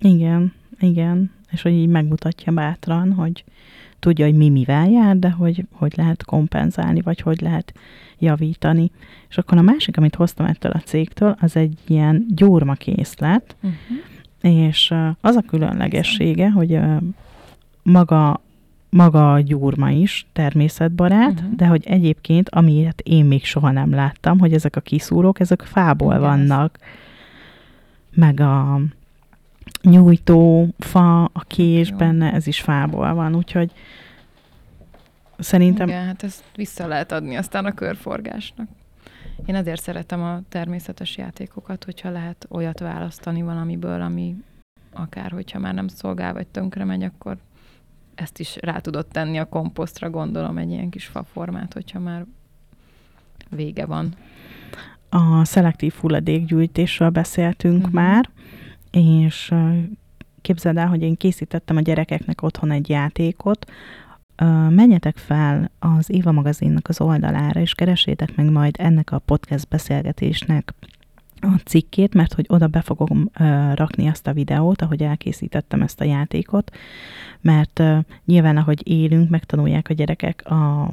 Igen, 0.00 0.52
igen 0.78 1.30
és 1.54 1.62
hogy 1.62 1.72
így 1.72 1.88
megmutatja 1.88 2.52
bátran, 2.52 3.12
hogy 3.12 3.44
tudja, 3.98 4.24
hogy 4.24 4.34
mi 4.34 4.48
mivel 4.48 4.88
jár, 4.88 5.16
de 5.16 5.30
hogy, 5.30 5.66
hogy 5.72 5.92
lehet 5.96 6.24
kompenzálni, 6.24 7.00
vagy 7.00 7.20
hogy 7.20 7.40
lehet 7.40 7.74
javítani. 8.24 8.90
És 9.28 9.38
akkor 9.38 9.58
a 9.58 9.62
másik, 9.62 9.96
amit 9.96 10.14
hoztam 10.14 10.46
ettől 10.46 10.72
a 10.72 10.78
cégtől, 10.78 11.36
az 11.40 11.56
egy 11.56 11.78
ilyen 11.86 12.26
gyórmakészlet, 12.28 13.56
uh-huh. 13.62 14.58
és 14.62 14.94
az 15.20 15.36
a 15.36 15.42
különlegessége, 15.46 16.50
hogy 16.50 16.78
maga 17.82 18.42
maga 18.94 19.32
a 19.32 19.40
gyúrma 19.40 19.90
is 19.90 20.26
természetbarát, 20.32 21.32
uh-huh. 21.32 21.54
de 21.56 21.66
hogy 21.66 21.82
egyébként, 21.86 22.48
amiért 22.48 23.00
én 23.00 23.24
még 23.24 23.44
soha 23.44 23.70
nem 23.70 23.90
láttam, 23.90 24.38
hogy 24.38 24.52
ezek 24.52 24.76
a 24.76 24.80
kiszúrók, 24.80 25.40
ezek 25.40 25.62
fából 25.62 26.14
Igen, 26.14 26.20
vannak, 26.20 26.78
meg 28.14 28.40
a 28.40 28.80
nyújtó 29.82 30.68
fa, 30.78 31.24
a 31.24 31.44
kés 31.46 31.90
Jó. 31.90 31.96
benne, 31.96 32.32
ez 32.32 32.46
is 32.46 32.60
fából 32.60 33.14
van, 33.14 33.34
úgyhogy 33.34 33.72
szerintem... 35.44 35.88
Igen, 35.88 36.04
hát 36.04 36.22
ezt 36.22 36.44
vissza 36.56 36.86
lehet 36.86 37.12
adni 37.12 37.36
aztán 37.36 37.64
a 37.64 37.74
körforgásnak. 37.74 38.68
Én 39.46 39.54
azért 39.54 39.82
szeretem 39.82 40.22
a 40.22 40.40
természetes 40.48 41.16
játékokat, 41.16 41.84
hogyha 41.84 42.10
lehet 42.10 42.46
olyat 42.50 42.78
választani 42.78 43.42
valamiből, 43.42 44.00
ami 44.00 44.36
akár, 44.92 45.30
hogyha 45.30 45.58
már 45.58 45.74
nem 45.74 45.88
szolgál, 45.88 46.32
vagy 46.32 46.46
tönkre 46.46 46.84
megy, 46.84 47.02
akkor 47.02 47.36
ezt 48.14 48.38
is 48.38 48.56
rá 48.60 48.78
tudod 48.78 49.06
tenni 49.06 49.38
a 49.38 49.48
komposztra, 49.48 50.10
gondolom, 50.10 50.58
egy 50.58 50.70
ilyen 50.70 50.90
kis 50.90 51.06
faformát, 51.06 51.72
hogyha 51.72 51.98
már 51.98 52.24
vége 53.50 53.86
van. 53.86 54.14
A 55.08 55.44
szelektív 55.44 55.94
hulladékgyűjtésről 56.00 57.10
beszéltünk 57.10 57.76
uh-huh. 57.76 57.92
már, 57.92 58.30
és 58.90 59.54
képzeld 60.40 60.76
el, 60.76 60.88
hogy 60.88 61.02
én 61.02 61.16
készítettem 61.16 61.76
a 61.76 61.80
gyerekeknek 61.80 62.42
otthon 62.42 62.70
egy 62.70 62.88
játékot, 62.88 63.70
menjetek 64.68 65.16
fel 65.16 65.70
az 65.78 66.10
Éva 66.10 66.32
magazinnak 66.32 66.88
az 66.88 67.00
oldalára, 67.00 67.60
és 67.60 67.74
keresétek 67.74 68.36
meg 68.36 68.50
majd 68.50 68.74
ennek 68.78 69.12
a 69.12 69.18
podcast 69.18 69.68
beszélgetésnek 69.68 70.74
a 71.40 71.60
cikkét, 71.64 72.14
mert 72.14 72.32
hogy 72.32 72.46
oda 72.48 72.66
be 72.66 72.80
fogom 72.80 73.30
rakni 73.74 74.08
azt 74.08 74.26
a 74.26 74.32
videót, 74.32 74.82
ahogy 74.82 75.02
elkészítettem 75.02 75.82
ezt 75.82 76.00
a 76.00 76.04
játékot, 76.04 76.76
mert 77.40 77.82
nyilván, 78.24 78.56
ahogy 78.56 78.88
élünk, 78.88 79.30
megtanulják 79.30 79.88
a 79.88 79.94
gyerekek 79.94 80.50
a 80.50 80.90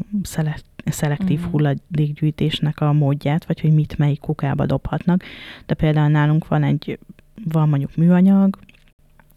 szelektív 0.85 1.39
mm. 1.39 1.51
hulladékgyűjtésnek 1.51 2.81
a 2.81 2.93
módját, 2.93 3.45
vagy 3.45 3.61
hogy 3.61 3.73
mit 3.73 3.97
melyik 3.97 4.19
kukába 4.19 4.65
dobhatnak. 4.65 5.23
De 5.65 5.73
például 5.73 6.09
nálunk 6.09 6.47
van 6.47 6.63
egy 6.63 6.99
van 7.43 7.69
mondjuk 7.69 7.95
műanyag, 7.95 8.57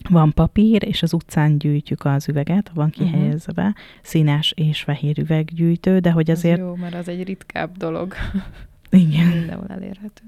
van 0.09 0.33
papír, 0.33 0.83
és 0.87 1.03
az 1.03 1.13
utcán 1.13 1.59
gyűjtjük 1.59 2.05
az 2.05 2.29
üveget, 2.29 2.71
van 2.75 2.93
mhm. 2.95 3.05
kihelyezve, 3.05 3.63
uh-huh. 3.63 3.77
színes 4.03 4.53
és 4.57 4.83
fehér 4.83 5.19
üveggyűjtő, 5.19 5.99
de 5.99 6.11
hogy 6.11 6.31
azért... 6.31 6.59
Ez 6.59 6.65
jó, 6.65 6.75
mert 6.75 6.95
az 6.95 7.09
egy 7.09 7.25
ritkább 7.25 7.77
dolog. 7.77 8.15
Igen. 8.91 9.27
Mindenhol 9.27 9.69
elérhető. 9.69 10.23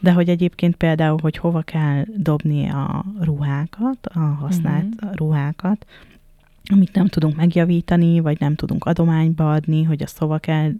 De 0.00 0.12
hogy 0.12 0.28
egyébként 0.28 0.76
például, 0.76 1.18
hogy 1.22 1.36
hova 1.36 1.62
kell 1.62 2.04
dobni 2.16 2.68
a 2.68 3.04
ruhákat, 3.20 4.06
a 4.06 4.18
használt 4.18 4.86
uh-huh. 4.96 5.14
ruhákat, 5.14 5.86
amit 6.64 6.94
nem 6.94 7.06
tudunk 7.06 7.36
megjavítani, 7.36 8.20
vagy 8.20 8.40
nem 8.40 8.54
tudunk 8.54 8.84
adományba 8.84 9.52
adni, 9.52 9.82
hogy 9.82 10.02
azt 10.02 10.18
hova 10.18 10.38
kell 10.38 10.72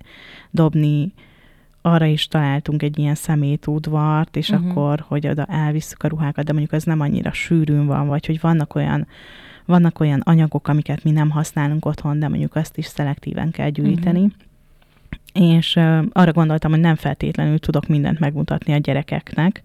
dobni, 0.51 1.13
arra 1.83 2.05
is 2.05 2.29
találtunk 2.29 2.83
egy 2.83 2.99
ilyen 2.99 3.15
szemétudvart, 3.15 4.37
és 4.37 4.51
uh-huh. 4.51 4.71
akkor, 4.71 5.05
hogy 5.09 5.29
oda 5.29 5.45
elvisszük 5.45 6.03
a 6.03 6.09
ruhákat, 6.09 6.45
de 6.45 6.53
mondjuk 6.53 6.73
ez 6.73 6.85
nem 6.85 7.01
annyira 7.01 7.33
sűrűn 7.33 7.87
van, 7.87 8.07
vagy 8.07 8.27
hogy 8.27 8.41
vannak 8.41 8.75
olyan 8.75 9.07
vannak 9.65 10.01
olyan 10.01 10.21
anyagok, 10.25 10.69
amiket 10.69 11.05
mi 11.05 11.11
nem 11.11 11.31
használunk 11.31 11.85
otthon, 11.85 12.19
de 12.19 12.29
mondjuk 12.29 12.55
azt 12.55 12.77
is 12.77 12.87
szelektíven 12.87 13.51
kell 13.51 13.69
gyűjteni. 13.69 14.21
Uh-huh. 14.21 14.39
És 15.33 15.77
arra 16.13 16.33
gondoltam, 16.33 16.71
hogy 16.71 16.81
nem 16.81 16.95
feltétlenül 16.95 17.59
tudok 17.59 17.87
mindent 17.87 18.19
megmutatni 18.19 18.73
a 18.73 18.77
gyerekeknek, 18.77 19.63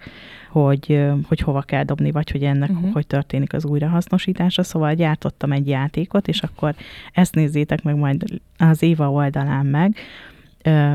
hogy, 0.50 1.06
hogy 1.28 1.40
hova 1.40 1.62
kell 1.62 1.84
dobni, 1.84 2.12
vagy 2.12 2.32
hogy 2.32 2.44
ennek 2.44 2.70
uh-huh. 2.70 2.94
hogy 2.94 3.08
történik 3.08 3.54
az 3.54 3.66
újrahasznosítása. 3.66 4.64
Szóval 4.64 4.94
gyártottam 4.94 5.52
egy 5.52 5.68
játékot, 5.68 6.28
és 6.28 6.42
akkor 6.42 6.76
ezt 7.14 7.36
nézzétek 7.36 7.84
meg 7.84 7.96
majd 7.96 8.24
az 8.58 8.82
Éva 8.82 9.12
oldalán 9.12 9.66
meg, 9.66 9.98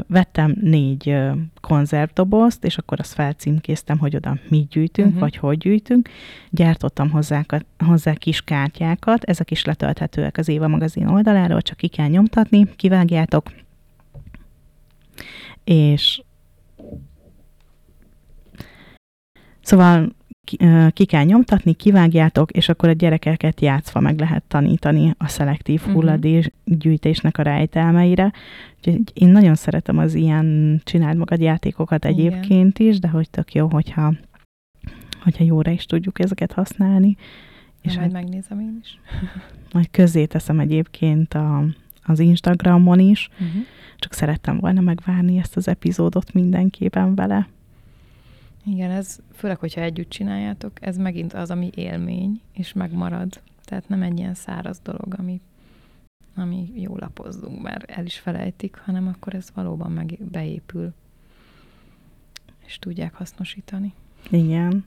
vettem 0.07 0.57
négy 0.61 1.17
konzervdobozt, 1.61 2.65
és 2.65 2.79
akkor 2.79 3.01
azt 3.01 3.15
felcímkéztem, 3.15 3.99
hogy 3.99 4.17
oda 4.17 4.37
mit 4.49 4.69
gyűjtünk, 4.69 5.07
uh-huh. 5.07 5.21
vagy 5.21 5.37
hogy 5.37 5.59
gyűjtünk. 5.59 6.09
Gyártottam 6.51 7.11
hozzá, 7.11 7.45
hozzá 7.79 8.13
kis 8.13 8.41
kártyákat, 8.41 9.25
ezek 9.25 9.51
is 9.51 9.65
letölthetőek 9.65 10.39
az 10.39 10.49
Éva 10.49 10.69
magazin 10.69 11.07
oldaláról, 11.07 11.63
csak 11.63 11.77
ki 11.77 11.89
kell 11.89 12.09
nyomtatni, 12.09 12.67
kivágjátok, 12.77 13.53
és 15.65 16.23
Szóval 19.63 20.15
ki 20.93 21.05
kell 21.05 21.25
nyomtatni, 21.25 21.73
kivágjátok, 21.73 22.51
és 22.51 22.69
akkor 22.69 22.89
a 22.89 22.93
gyerekeket 22.93 23.61
játszva 23.61 24.01
meg 24.01 24.19
lehet 24.19 24.43
tanítani 24.49 25.15
a 25.19 25.29
szelektív 25.29 25.83
mhm. 25.85 25.93
hulladékgyűjtésnek 25.93 27.39
a 27.39 27.43
rejtelmeire. 27.43 28.33
Úgyhogy 28.77 29.01
én 29.15 29.29
nagyon 29.29 29.55
szeretem 29.55 29.99
az 29.99 30.15
ilyen 30.15 30.81
csináld 30.85 31.17
magad 31.17 31.41
játékokat 31.41 32.05
egyébként 32.05 32.79
Igen. 32.79 32.93
is, 32.93 32.99
de 32.99 33.09
hogy 33.09 33.31
tök 33.31 33.55
jó, 33.55 33.69
hogyha, 33.69 34.15
hogyha 35.23 35.45
jóra 35.45 35.71
is 35.71 35.85
tudjuk 35.85 36.19
ezeket 36.21 36.53
használni. 36.53 37.17
És 37.83 37.97
majd 37.97 38.13
hát, 38.13 38.23
megnézem 38.23 38.61
én 38.61 38.79
is. 38.83 38.99
Majd 39.73 39.91
közzé 39.91 40.25
teszem 40.25 40.59
egyébként 40.59 41.35
a, 41.35 41.65
az 42.03 42.19
Instagramon 42.19 42.99
is, 42.99 43.29
uh-huh. 43.33 43.63
csak 43.97 44.13
szerettem 44.13 44.59
volna 44.59 44.81
megvárni 44.81 45.39
ezt 45.39 45.57
az 45.57 45.69
epizódot 45.69 46.33
mindenképpen 46.33 47.15
vele. 47.15 47.49
Igen, 48.65 48.91
ez 48.91 49.19
főleg, 49.35 49.59
hogyha 49.59 49.81
együtt 49.81 50.11
csináljátok, 50.11 50.73
ez 50.81 50.97
megint 50.97 51.33
az, 51.33 51.51
ami 51.51 51.71
élmény, 51.75 52.41
és 52.53 52.73
megmarad. 52.73 53.41
Tehát 53.65 53.89
nem 53.89 54.03
egy 54.03 54.19
ilyen 54.19 54.35
száraz 54.35 54.81
dolog, 54.83 55.15
ami, 55.19 55.41
ami 56.35 56.73
jó 56.75 56.97
lapozzunk, 56.97 57.63
mert 57.63 57.91
el 57.91 58.05
is 58.05 58.19
felejtik, 58.19 58.77
hanem 58.77 59.09
akkor 59.09 59.35
ez 59.35 59.49
valóban 59.55 59.93
meg 59.93 60.19
beépül, 60.31 60.93
és 62.67 62.79
tudják 62.79 63.15
hasznosítani. 63.15 63.93
Igen. 64.31 64.85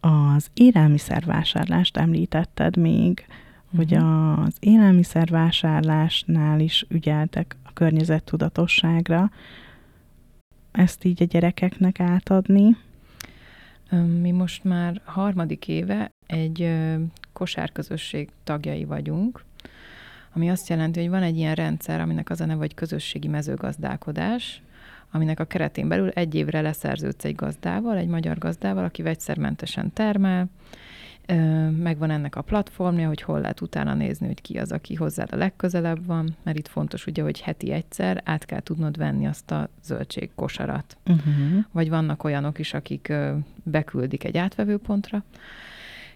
Az 0.00 0.50
élelmiszervásárlást 0.54 1.96
említetted 1.96 2.76
még, 2.76 3.26
uh-huh. 3.64 3.76
hogy 3.76 3.90
mhm. 3.90 4.40
az 4.40 4.56
élelmiszervásárlásnál 4.60 6.60
is 6.60 6.84
ügyeltek 6.88 7.56
a 7.64 7.72
környezettudatosságra, 7.72 9.30
ezt 10.76 11.04
így 11.04 11.22
a 11.22 11.26
gyerekeknek 11.26 12.00
átadni? 12.00 12.76
Mi 14.20 14.30
most 14.30 14.64
már 14.64 15.00
harmadik 15.04 15.68
éve 15.68 16.12
egy 16.26 16.74
kosárközösség 17.32 18.28
tagjai 18.44 18.84
vagyunk, 18.84 19.44
ami 20.32 20.50
azt 20.50 20.68
jelenti, 20.68 21.00
hogy 21.00 21.08
van 21.08 21.22
egy 21.22 21.36
ilyen 21.36 21.54
rendszer, 21.54 22.00
aminek 22.00 22.30
az 22.30 22.40
a 22.40 22.46
neve, 22.46 22.58
hogy 22.58 22.74
közösségi 22.74 23.28
mezőgazdálkodás, 23.28 24.62
aminek 25.10 25.40
a 25.40 25.44
keretén 25.44 25.88
belül 25.88 26.08
egy 26.08 26.34
évre 26.34 26.60
leszerződsz 26.60 27.24
egy 27.24 27.34
gazdával, 27.34 27.96
egy 27.96 28.08
magyar 28.08 28.38
gazdával, 28.38 28.84
aki 28.84 29.02
vegyszermentesen 29.02 29.92
termel, 29.92 30.48
megvan 31.78 32.10
ennek 32.10 32.36
a 32.36 32.42
platformja, 32.42 33.08
hogy 33.08 33.22
hol 33.22 33.40
lehet 33.40 33.60
utána 33.60 33.94
nézni, 33.94 34.26
hogy 34.26 34.40
ki 34.40 34.58
az, 34.58 34.72
aki 34.72 34.94
hozzád 34.94 35.32
a 35.32 35.36
legközelebb 35.36 36.06
van, 36.06 36.36
mert 36.42 36.58
itt 36.58 36.68
fontos 36.68 37.06
ugye, 37.06 37.22
hogy 37.22 37.40
heti 37.40 37.72
egyszer 37.72 38.22
át 38.24 38.44
kell 38.44 38.60
tudnod 38.60 38.96
venni 38.96 39.26
azt 39.26 39.50
a 39.50 39.68
zöldségkosarat. 39.82 40.96
Uh-huh. 41.06 41.64
Vagy 41.72 41.88
vannak 41.88 42.24
olyanok 42.24 42.58
is, 42.58 42.74
akik 42.74 43.12
beküldik 43.62 44.24
egy 44.24 44.36
átvevőpontra, 44.36 45.24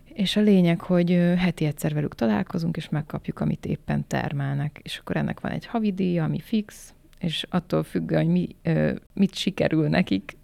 és 0.04 0.36
a 0.36 0.40
lényeg, 0.40 0.80
hogy 0.80 1.10
heti 1.36 1.64
egyszer 1.64 1.94
velük 1.94 2.14
találkozunk, 2.14 2.76
és 2.76 2.88
megkapjuk, 2.88 3.40
amit 3.40 3.66
éppen 3.66 4.06
termelnek. 4.06 4.80
És 4.82 4.98
akkor 4.98 5.16
ennek 5.16 5.40
van 5.40 5.52
egy 5.52 5.66
havidíja, 5.66 6.24
ami 6.24 6.40
fix, 6.40 6.94
és 7.18 7.46
attól 7.50 7.82
függ, 7.82 8.14
hogy 8.14 8.28
mi, 8.28 8.48
mit 9.14 9.34
sikerül 9.34 9.88
nekik 9.88 10.36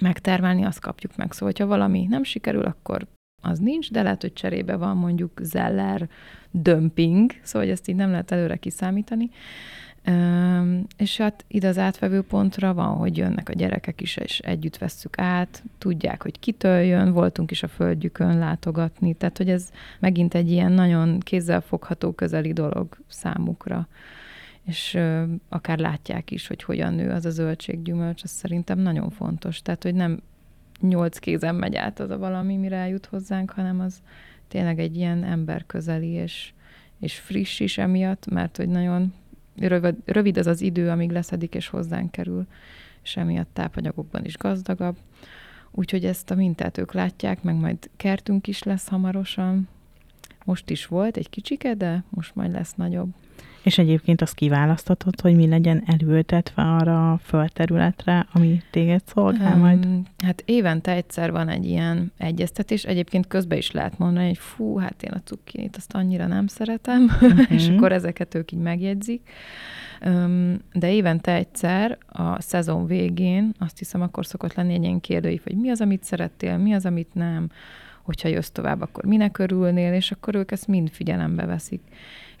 megtermelni, 0.00 0.64
azt 0.64 0.80
kapjuk 0.80 1.16
meg. 1.16 1.32
Szóval, 1.32 1.54
ha 1.58 1.66
valami 1.66 2.06
nem 2.08 2.22
sikerül, 2.22 2.64
akkor 2.64 3.06
az 3.42 3.58
nincs, 3.58 3.90
de 3.90 4.02
lehet, 4.02 4.20
hogy 4.20 4.32
cserébe 4.32 4.76
van 4.76 4.96
mondjuk 4.96 5.40
zeller 5.42 6.08
dömping, 6.50 7.32
szóval 7.42 7.62
hogy 7.62 7.76
ezt 7.76 7.88
így 7.88 7.96
nem 7.96 8.10
lehet 8.10 8.30
előre 8.30 8.56
kiszámítani. 8.56 9.30
Üm, 10.08 10.86
és 10.96 11.16
hát 11.16 11.44
ide 11.48 11.68
az 11.68 11.78
átvevő 11.78 12.22
pontra 12.22 12.74
van, 12.74 12.96
hogy 12.96 13.16
jönnek 13.16 13.48
a 13.48 13.52
gyerekek 13.52 14.00
is, 14.00 14.16
és 14.16 14.38
együtt 14.38 14.78
vesszük 14.78 15.18
át, 15.18 15.62
tudják, 15.78 16.22
hogy 16.22 16.38
kitől 16.38 16.80
jön, 16.80 17.12
voltunk 17.12 17.50
is 17.50 17.62
a 17.62 17.68
földjükön 17.68 18.38
látogatni, 18.38 19.14
tehát 19.14 19.36
hogy 19.36 19.50
ez 19.50 19.70
megint 19.98 20.34
egy 20.34 20.50
ilyen 20.50 20.72
nagyon 20.72 21.18
kézzelfogható, 21.18 22.12
közeli 22.12 22.52
dolog 22.52 22.96
számukra. 23.08 23.88
És 24.66 24.98
akár 25.48 25.78
látják 25.78 26.30
is, 26.30 26.46
hogy 26.46 26.62
hogyan 26.62 26.94
nő 26.94 27.10
az 27.10 27.26
a 27.26 27.30
zöldséggyümölcs, 27.30 28.22
az 28.22 28.30
szerintem 28.30 28.78
nagyon 28.78 29.10
fontos. 29.10 29.62
Tehát, 29.62 29.82
hogy 29.82 29.94
nem 29.94 30.20
nyolc 30.82 31.18
kézen 31.18 31.54
megy 31.54 31.74
át 31.76 32.00
az 32.00 32.10
a 32.10 32.18
valami, 32.18 32.56
mire 32.56 32.76
eljut 32.76 33.06
hozzánk, 33.06 33.50
hanem 33.50 33.80
az 33.80 34.02
tényleg 34.48 34.78
egy 34.78 34.96
ilyen 34.96 35.24
emberközeli 35.24 36.08
és, 36.08 36.52
és 37.00 37.18
friss 37.18 37.60
is 37.60 37.78
emiatt, 37.78 38.26
mert 38.26 38.56
hogy 38.56 38.68
nagyon 38.68 39.14
rövid, 39.56 39.96
rövid 40.04 40.38
az 40.38 40.46
az 40.46 40.60
idő, 40.60 40.90
amíg 40.90 41.10
leszedik 41.10 41.54
és 41.54 41.68
hozzánk 41.68 42.10
kerül, 42.10 42.46
és 43.02 43.16
emiatt 43.16 43.50
tápanyagokban 43.52 44.24
is 44.24 44.36
gazdagabb. 44.36 44.96
Úgyhogy 45.70 46.04
ezt 46.04 46.30
a 46.30 46.34
mintát 46.34 46.78
ők 46.78 46.92
látják, 46.92 47.42
meg 47.42 47.54
majd 47.54 47.90
kertünk 47.96 48.46
is 48.46 48.62
lesz 48.62 48.88
hamarosan. 48.88 49.68
Most 50.44 50.70
is 50.70 50.86
volt 50.86 51.16
egy 51.16 51.30
kicsike, 51.30 51.74
de 51.74 52.04
most 52.08 52.34
majd 52.34 52.52
lesz 52.52 52.74
nagyobb. 52.74 53.14
És 53.62 53.78
egyébként 53.78 54.22
azt 54.22 54.34
kiválasztatod, 54.34 55.20
hogy 55.20 55.36
mi 55.36 55.48
legyen 55.48 55.82
elültetve 55.86 56.62
arra 56.62 57.12
a 57.12 57.18
földterületre, 57.18 58.26
ami 58.32 58.62
téged 58.70 59.02
szolgál 59.06 59.56
majd? 59.56 59.86
Hát 60.24 60.42
évente 60.46 60.92
egyszer 60.92 61.30
van 61.32 61.48
egy 61.48 61.64
ilyen 61.64 62.12
egyeztetés. 62.16 62.84
Egyébként 62.84 63.26
közben 63.26 63.58
is 63.58 63.70
lehet 63.70 63.98
mondani, 63.98 64.26
hogy 64.26 64.38
fú, 64.38 64.76
hát 64.76 65.02
én 65.02 65.12
a 65.12 65.22
cukkinit 65.24 65.76
azt 65.76 65.94
annyira 65.94 66.26
nem 66.26 66.46
szeretem, 66.46 67.02
uh-huh. 67.04 67.50
és 67.56 67.68
akkor 67.68 67.92
ezeket 67.92 68.34
ők 68.34 68.52
így 68.52 68.60
megjegyzik. 68.60 69.30
De 70.72 70.92
évente 70.92 71.34
egyszer 71.34 71.98
a 72.06 72.40
szezon 72.40 72.86
végén, 72.86 73.52
azt 73.58 73.78
hiszem, 73.78 74.02
akkor 74.02 74.26
szokott 74.26 74.54
lenni 74.54 74.74
egy 74.74 74.82
ilyen 74.82 75.00
kérdőív, 75.00 75.40
hogy 75.44 75.56
mi 75.56 75.70
az, 75.70 75.80
amit 75.80 76.04
szerettél, 76.04 76.56
mi 76.56 76.72
az, 76.72 76.86
amit 76.86 77.14
nem, 77.14 77.50
hogyha 78.02 78.28
jössz 78.28 78.50
tovább, 78.50 78.80
akkor 78.80 79.04
minek 79.04 79.38
örülnél, 79.38 79.92
és 79.92 80.10
akkor 80.10 80.34
ők 80.34 80.50
ezt 80.50 80.66
mind 80.66 80.90
figyelembe 80.90 81.46
veszik 81.46 81.80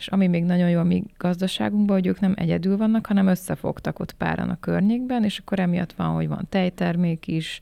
és 0.02 0.08
ami 0.08 0.26
még 0.26 0.44
nagyon 0.44 0.70
jó 0.70 0.78
a 0.78 0.84
mi 0.84 1.04
gazdaságunkban, 1.16 1.96
hogy 1.96 2.06
ők 2.06 2.20
nem 2.20 2.34
egyedül 2.36 2.76
vannak, 2.76 3.06
hanem 3.06 3.26
összefogtak 3.26 3.98
ott 3.98 4.12
páran 4.12 4.50
a 4.50 4.60
környékben, 4.60 5.24
és 5.24 5.38
akkor 5.38 5.58
emiatt 5.60 5.92
van, 5.92 6.14
hogy 6.14 6.28
van 6.28 6.46
tejtermék 6.48 7.26
is, 7.26 7.60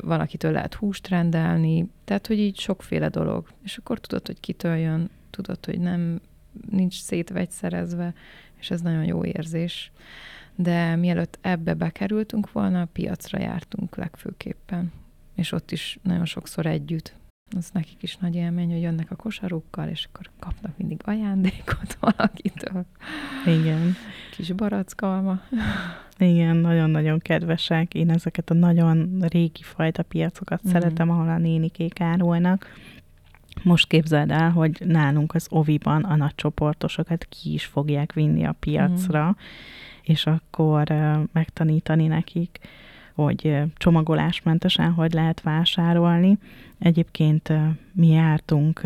van, 0.00 0.20
akitől 0.20 0.52
lehet 0.52 0.74
húst 0.74 1.08
rendelni, 1.08 1.90
tehát, 2.04 2.26
hogy 2.26 2.38
így 2.38 2.58
sokféle 2.58 3.08
dolog. 3.08 3.48
És 3.64 3.76
akkor 3.76 3.98
tudod, 3.98 4.26
hogy 4.26 4.40
kitől 4.40 4.76
jön, 4.76 5.10
tudod, 5.30 5.64
hogy 5.64 5.80
nem, 5.80 6.20
nincs 6.70 7.00
szétvegyszerezve, 7.00 8.14
és 8.58 8.70
ez 8.70 8.80
nagyon 8.80 9.04
jó 9.04 9.24
érzés. 9.24 9.92
De 10.56 10.96
mielőtt 10.96 11.38
ebbe 11.40 11.74
bekerültünk 11.74 12.52
volna, 12.52 12.80
a 12.80 12.88
piacra 12.92 13.40
jártunk 13.40 13.96
legfőképpen, 13.96 14.92
és 15.34 15.52
ott 15.52 15.70
is 15.70 15.98
nagyon 16.02 16.24
sokszor 16.24 16.66
együtt 16.66 17.18
az 17.56 17.70
nekik 17.72 18.02
is 18.02 18.16
nagy 18.16 18.34
élmény, 18.34 18.70
hogy 18.70 18.80
jönnek 18.80 19.10
a 19.10 19.16
kosarukkal, 19.16 19.88
és 19.88 20.08
akkor 20.10 20.30
kapnak 20.38 20.76
mindig 20.76 21.00
ajándékot 21.04 21.98
valakitől. 22.00 22.84
Igen. 23.46 23.94
Kis 24.30 24.52
barackalma. 24.52 25.40
Igen, 26.18 26.56
nagyon-nagyon 26.56 27.18
kedvesek. 27.18 27.94
Én 27.94 28.10
ezeket 28.10 28.50
a 28.50 28.54
nagyon 28.54 29.18
régi 29.20 29.62
fajta 29.62 30.02
piacokat 30.02 30.60
mm. 30.68 30.70
szeretem, 30.70 31.10
ahol 31.10 31.28
a 31.28 31.38
nénikék 31.38 32.00
árulnak. 32.00 32.66
Most 33.62 33.86
képzeld 33.86 34.30
el, 34.30 34.50
hogy 34.50 34.82
nálunk 34.84 35.34
az 35.34 35.46
oviban 35.50 36.02
a 36.04 36.16
nagy 36.16 36.34
csoportosokat 36.34 37.24
ki 37.24 37.52
is 37.52 37.64
fogják 37.64 38.12
vinni 38.12 38.44
a 38.44 38.56
piacra, 38.60 39.26
mm 39.26 39.44
és 40.10 40.26
akkor 40.26 40.88
megtanítani 41.32 42.06
nekik, 42.06 42.58
hogy 43.24 43.62
csomagolásmentesen 43.74 44.92
hogy 44.92 45.12
lehet 45.12 45.40
vásárolni. 45.40 46.38
Egyébként 46.78 47.52
mi 47.92 48.08
jártunk 48.08 48.82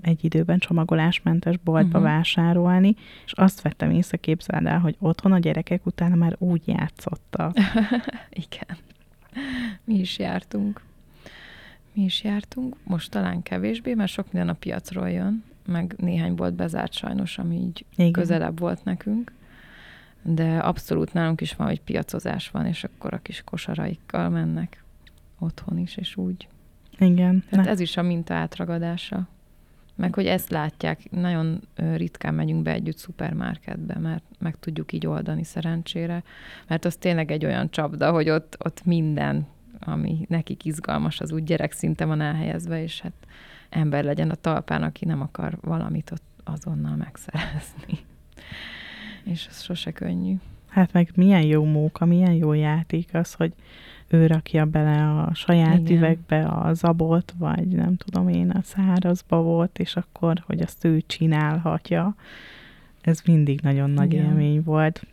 egy 0.00 0.24
időben 0.24 0.58
csomagolásmentes 0.58 1.56
boltba 1.56 1.98
uh-huh. 1.98 2.12
vásárolni, 2.12 2.94
és 3.24 3.32
azt 3.32 3.60
vettem 3.60 3.90
észre, 3.90 4.16
képzeld 4.16 4.66
el, 4.66 4.78
hogy 4.78 4.96
otthon 4.98 5.32
a 5.32 5.38
gyerekek 5.38 5.86
utána 5.86 6.14
már 6.14 6.36
úgy 6.38 6.62
játszottak. 6.64 7.56
Igen. 8.46 8.76
Mi 9.84 9.94
is 9.98 10.18
jártunk. 10.18 10.80
Mi 11.92 12.02
is 12.02 12.24
jártunk, 12.24 12.76
most 12.84 13.10
talán 13.10 13.42
kevésbé, 13.42 13.94
mert 13.94 14.10
sok 14.10 14.32
minden 14.32 14.48
a 14.48 14.58
piacról 14.58 15.10
jön, 15.10 15.44
meg 15.66 15.94
néhány 15.96 16.34
volt 16.34 16.54
bezárt 16.54 16.92
sajnos, 16.92 17.38
ami 17.38 17.56
így 17.56 17.84
Igen. 17.96 18.12
közelebb 18.12 18.58
volt 18.58 18.84
nekünk 18.84 19.32
de 20.22 20.58
abszolút 20.58 21.12
nálunk 21.12 21.40
is 21.40 21.54
van, 21.54 21.66
hogy 21.66 21.80
piacozás 21.80 22.50
van, 22.50 22.66
és 22.66 22.84
akkor 22.84 23.14
a 23.14 23.18
kis 23.18 23.42
kosaraikkal 23.44 24.28
mennek 24.28 24.82
otthon 25.38 25.78
is, 25.78 25.96
és 25.96 26.16
úgy. 26.16 26.48
Igen. 26.98 27.44
Hát 27.50 27.66
ez 27.66 27.80
is 27.80 27.96
a 27.96 28.02
minta 28.02 28.34
átragadása. 28.34 29.28
Meg 29.94 30.14
hogy 30.14 30.26
ezt 30.26 30.50
látják, 30.50 31.10
nagyon 31.10 31.60
ritkán 31.74 32.34
megyünk 32.34 32.62
be 32.62 32.72
együtt 32.72 32.96
szupermarketbe, 32.96 33.98
mert 33.98 34.24
meg 34.38 34.58
tudjuk 34.58 34.92
így 34.92 35.06
oldani 35.06 35.44
szerencsére, 35.44 36.22
mert 36.68 36.84
az 36.84 36.96
tényleg 36.96 37.30
egy 37.30 37.44
olyan 37.44 37.70
csapda, 37.70 38.10
hogy 38.10 38.30
ott, 38.30 38.56
ott 38.64 38.84
minden, 38.84 39.46
ami 39.80 40.24
nekik 40.28 40.64
izgalmas, 40.64 41.20
az 41.20 41.32
úgy 41.32 41.44
gyerek 41.44 41.72
szinte 41.72 42.04
van 42.04 42.20
elhelyezve, 42.20 42.82
és 42.82 43.00
hát 43.00 43.12
ember 43.68 44.04
legyen 44.04 44.30
a 44.30 44.34
talpán, 44.34 44.82
aki 44.82 45.04
nem 45.04 45.20
akar 45.20 45.58
valamit 45.60 46.10
ott 46.10 46.22
azonnal 46.44 46.96
megszerezni 46.96 47.98
és 49.24 49.46
ez 49.50 49.62
sose 49.62 49.90
könnyű. 49.90 50.34
Hát 50.68 50.92
meg 50.92 51.10
milyen 51.14 51.42
jó 51.42 51.64
móka, 51.64 52.04
milyen 52.04 52.32
jó 52.32 52.52
játék 52.52 53.14
az, 53.14 53.34
hogy 53.34 53.52
ő 54.08 54.26
rakja 54.26 54.64
bele 54.64 55.10
a 55.10 55.34
saját 55.34 55.78
Igen. 55.78 55.96
üvegbe 55.96 56.46
a 56.46 56.74
zabot, 56.74 57.34
vagy 57.38 57.66
nem 57.66 57.96
tudom 57.96 58.28
én, 58.28 58.50
a 58.50 58.62
szárazba 58.62 59.42
volt, 59.42 59.78
és 59.78 59.96
akkor, 59.96 60.42
hogy 60.46 60.60
azt 60.60 60.84
ő 60.84 61.02
csinálhatja. 61.06 62.14
Ez 63.00 63.22
mindig 63.26 63.60
nagyon 63.60 63.90
nagy 63.90 64.12
Igen. 64.12 64.24
élmény 64.24 64.62
volt. 64.62 65.06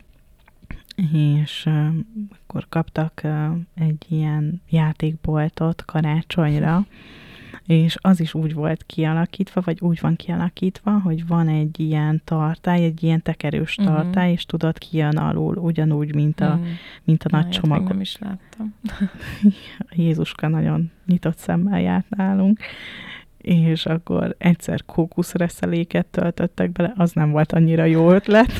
És 1.12 1.66
uh, 1.66 1.88
akkor 2.30 2.66
kaptak 2.68 3.20
uh, 3.24 3.56
egy 3.74 4.06
ilyen 4.08 4.62
játékboltot 4.68 5.84
karácsonyra, 5.84 6.86
és 7.70 7.96
az 8.00 8.20
is 8.20 8.34
úgy 8.34 8.54
volt 8.54 8.82
kialakítva, 8.86 9.60
vagy 9.64 9.80
úgy 9.80 10.00
van 10.00 10.16
kialakítva, 10.16 10.90
hogy 10.90 11.26
van 11.26 11.48
egy 11.48 11.80
ilyen 11.80 12.22
tartály, 12.24 12.84
egy 12.84 13.02
ilyen 13.02 13.22
tekerős 13.22 13.76
uh-huh. 13.76 13.94
tartály, 13.94 14.32
és 14.32 14.44
tudod, 14.44 14.78
kijön 14.78 15.16
alul, 15.16 15.56
ugyanúgy, 15.56 16.14
mint 16.14 16.40
a, 16.40 16.46
uh-huh. 16.46 16.66
mint 17.04 17.24
a 17.24 17.28
nagy 17.30 17.44
Na, 17.44 17.50
csomag. 17.50 17.88
nem 17.88 18.00
is 18.00 18.18
láttam. 18.18 18.74
Jézuska 20.04 20.48
nagyon 20.48 20.90
nyitott 21.06 21.38
szemmel 21.38 21.80
járt 21.80 22.08
nálunk, 22.08 22.58
és 23.38 23.86
akkor 23.86 24.34
egyszer 24.38 24.84
kókuszreszeléket 24.84 26.06
töltöttek 26.06 26.72
bele, 26.72 26.92
az 26.96 27.12
nem 27.12 27.30
volt 27.30 27.52
annyira 27.52 27.84
jó 27.84 28.10
ötlet. 28.10 28.52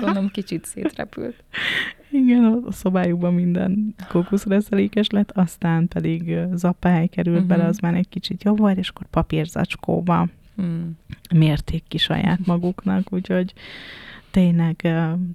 Gondolom 0.00 0.28
kicsit 0.28 0.64
szétrepült. 0.64 1.44
Igen, 2.12 2.44
a 2.44 2.72
szobájukban 2.72 3.34
minden 3.34 3.94
kókuszreszelékes 4.08 5.08
lett, 5.08 5.30
aztán 5.30 5.88
pedig 5.88 6.38
zapály 6.54 7.06
került 7.06 7.36
uh-huh. 7.36 7.50
bele, 7.50 7.64
az 7.64 7.78
már 7.78 7.94
egy 7.94 8.08
kicsit 8.08 8.42
jobb 8.42 8.58
volt, 8.58 8.78
és 8.78 8.88
akkor 8.88 9.06
papírzacskóba 9.06 10.28
hmm. 10.56 10.98
mérték 11.34 11.82
ki 11.88 11.98
saját 11.98 12.46
maguknak, 12.46 13.12
úgyhogy 13.12 13.54
tényleg, 14.30 14.88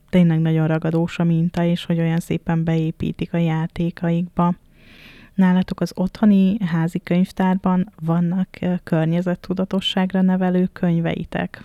tényleg 0.09 0.39
nagyon 0.39 0.67
ragadós 0.67 1.19
a 1.19 1.23
minta, 1.23 1.63
és 1.63 1.85
hogy 1.85 1.99
olyan 1.99 2.19
szépen 2.19 2.63
beépítik 2.63 3.33
a 3.33 3.37
játékaikba. 3.37 4.55
Nálatok 5.33 5.81
az 5.81 5.91
otthoni 5.95 6.57
házi 6.59 6.99
könyvtárban 6.99 7.91
vannak 8.01 8.49
környezettudatosságra 8.83 10.21
nevelő 10.21 10.69
könyveitek? 10.73 11.63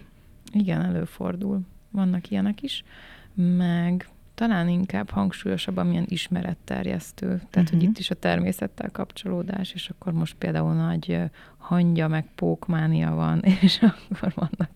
Igen, 0.52 0.82
előfordul. 0.82 1.60
Vannak 1.90 2.30
ilyenek 2.30 2.62
is, 2.62 2.84
meg 3.34 4.08
talán 4.48 4.68
inkább 4.68 5.10
hangsúlyosabb, 5.10 5.76
amilyen 5.76 6.04
ismeretterjesztő. 6.08 7.26
Tehát, 7.26 7.46
uh-huh. 7.50 7.68
hogy 7.68 7.78
mhm. 7.78 7.88
itt 7.88 7.98
is 7.98 8.10
a 8.10 8.14
természettel 8.14 8.90
kapcsolódás, 8.90 9.72
és 9.72 9.88
akkor 9.88 10.12
most 10.12 10.34
például 10.34 10.74
nagy 10.74 11.20
hangya, 11.56 12.08
meg 12.08 12.26
pókmánia 12.34 13.14
van, 13.14 13.42
és 13.60 13.82
akkor 13.82 14.32
vannak 14.34 14.70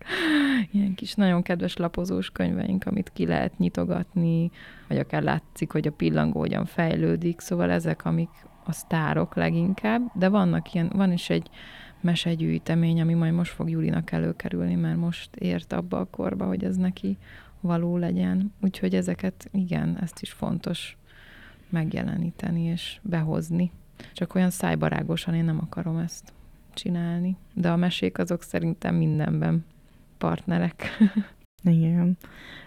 ilyen 0.71 0.95
kis 0.95 1.15
nagyon 1.15 1.43
kedves 1.43 1.77
lapozós 1.77 2.31
könyveink, 2.31 2.87
amit 2.87 3.11
ki 3.13 3.27
lehet 3.27 3.59
nyitogatni, 3.59 4.51
vagy 4.89 4.99
akár 4.99 5.23
látszik, 5.23 5.73
hogy 5.73 5.87
a 5.87 5.93
pillangó 5.93 6.39
hogyan 6.39 6.65
fejlődik, 6.65 7.41
szóval 7.41 7.71
ezek, 7.71 8.05
amik 8.05 8.31
a 8.65 8.73
sztárok 8.73 9.35
leginkább, 9.35 10.03
de 10.15 10.29
vannak 10.29 10.73
ilyen, 10.73 10.91
van 10.95 11.13
is 11.13 11.31
egy 11.31 11.51
mesegyűjtemény, 12.01 13.01
ami 13.01 13.15
majd 13.15 13.33
most 13.33 13.53
fog 13.53 13.71
Julinak 13.71 14.13
előkerülni, 14.13 14.75
mert 14.75 14.97
most 14.97 15.37
ért 15.37 15.73
abba 15.73 15.99
a 15.99 16.05
korba, 16.11 16.47
hogy 16.47 16.65
ez 16.65 16.77
neki 16.77 17.19
való 17.67 17.97
legyen. 17.97 18.53
Úgyhogy 18.61 18.95
ezeket, 18.95 19.49
igen, 19.53 19.99
ezt 20.01 20.23
is 20.23 20.33
fontos 20.33 20.97
megjeleníteni 21.69 22.63
és 22.63 22.99
behozni. 23.03 23.71
Csak 24.13 24.35
olyan 24.35 24.51
szájbarágosan 24.51 25.35
én 25.35 25.45
nem 25.45 25.59
akarom 25.63 25.97
ezt 25.97 26.33
csinálni. 26.75 27.37
De 27.53 27.71
a 27.71 27.77
mesék 27.77 28.19
azok 28.19 28.43
szerintem 28.43 28.95
mindenben 28.95 29.65
partnerek. 30.19 30.85
Igen. 31.63 32.19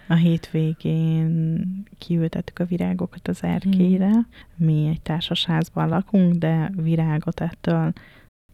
A 0.08 0.14
hétvégén 0.14 1.64
kiültettük 1.98 2.60
a 2.60 2.66
virágokat 2.66 3.28
az 3.28 3.44
erkére. 3.44 4.10
Hmm. 4.10 4.28
Mi 4.56 4.88
egy 4.88 5.02
társasházban 5.02 5.90
lakunk, 5.90 6.34
de 6.34 6.72
virágot 6.76 7.40
ettől 7.40 7.94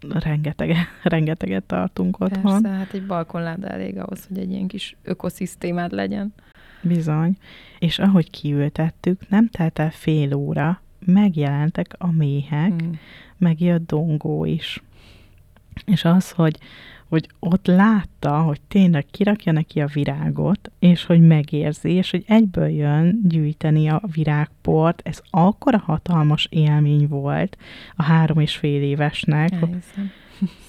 rengeteget, 0.10 0.88
rengeteget 1.04 1.64
tartunk 1.64 2.20
otthon. 2.20 2.62
Persze, 2.62 2.78
hát 2.78 2.94
egy 2.94 3.06
balkonláda 3.06 3.68
elég 3.68 3.98
ahhoz, 3.98 4.26
hogy 4.28 4.38
egy 4.38 4.52
ilyen 4.52 4.68
kis 4.68 4.96
ökoszisztémád 5.04 5.92
legyen. 5.92 6.34
Bizony. 6.82 7.38
És 7.80 8.00
ahogy 8.00 8.30
kiültettük, 8.30 9.30
nem 9.30 9.50
telt 9.50 9.80
el 9.80 9.92
fél 9.92 10.34
óra, 10.34 10.82
megjelentek 11.06 11.96
a 11.98 12.12
méhek, 12.12 12.82
hmm. 12.82 13.00
megjött 13.38 13.88
dongó 13.88 14.46
is. 14.46 14.84
És 15.86 16.06
az, 16.06 16.32
hogy 16.32 16.58
hogy 17.10 17.30
ott 17.40 17.68
látta, 17.68 18.42
hogy 18.42 18.62
tényleg 18.68 19.06
kirakja 19.12 19.52
neki 19.52 19.82
a 19.82 19.88
virágot, 19.94 20.72
és 20.80 21.06
hogy 21.06 21.22
megérzi, 21.28 21.92
és 21.92 22.12
hogy 22.12 22.24
egyből 22.28 22.68
jön 22.68 23.20
gyűjteni 23.24 23.88
a 23.88 24.02
virágport. 24.14 25.02
Ez 25.04 25.22
akkora 25.30 25.78
hatalmas 25.78 26.48
élmény 26.52 27.08
volt 27.08 27.58
a 27.96 28.04
három 28.04 28.40
és 28.40 28.56
fél 28.56 28.82
évesnek. 28.82 29.52
Elhiszem. 29.52 30.12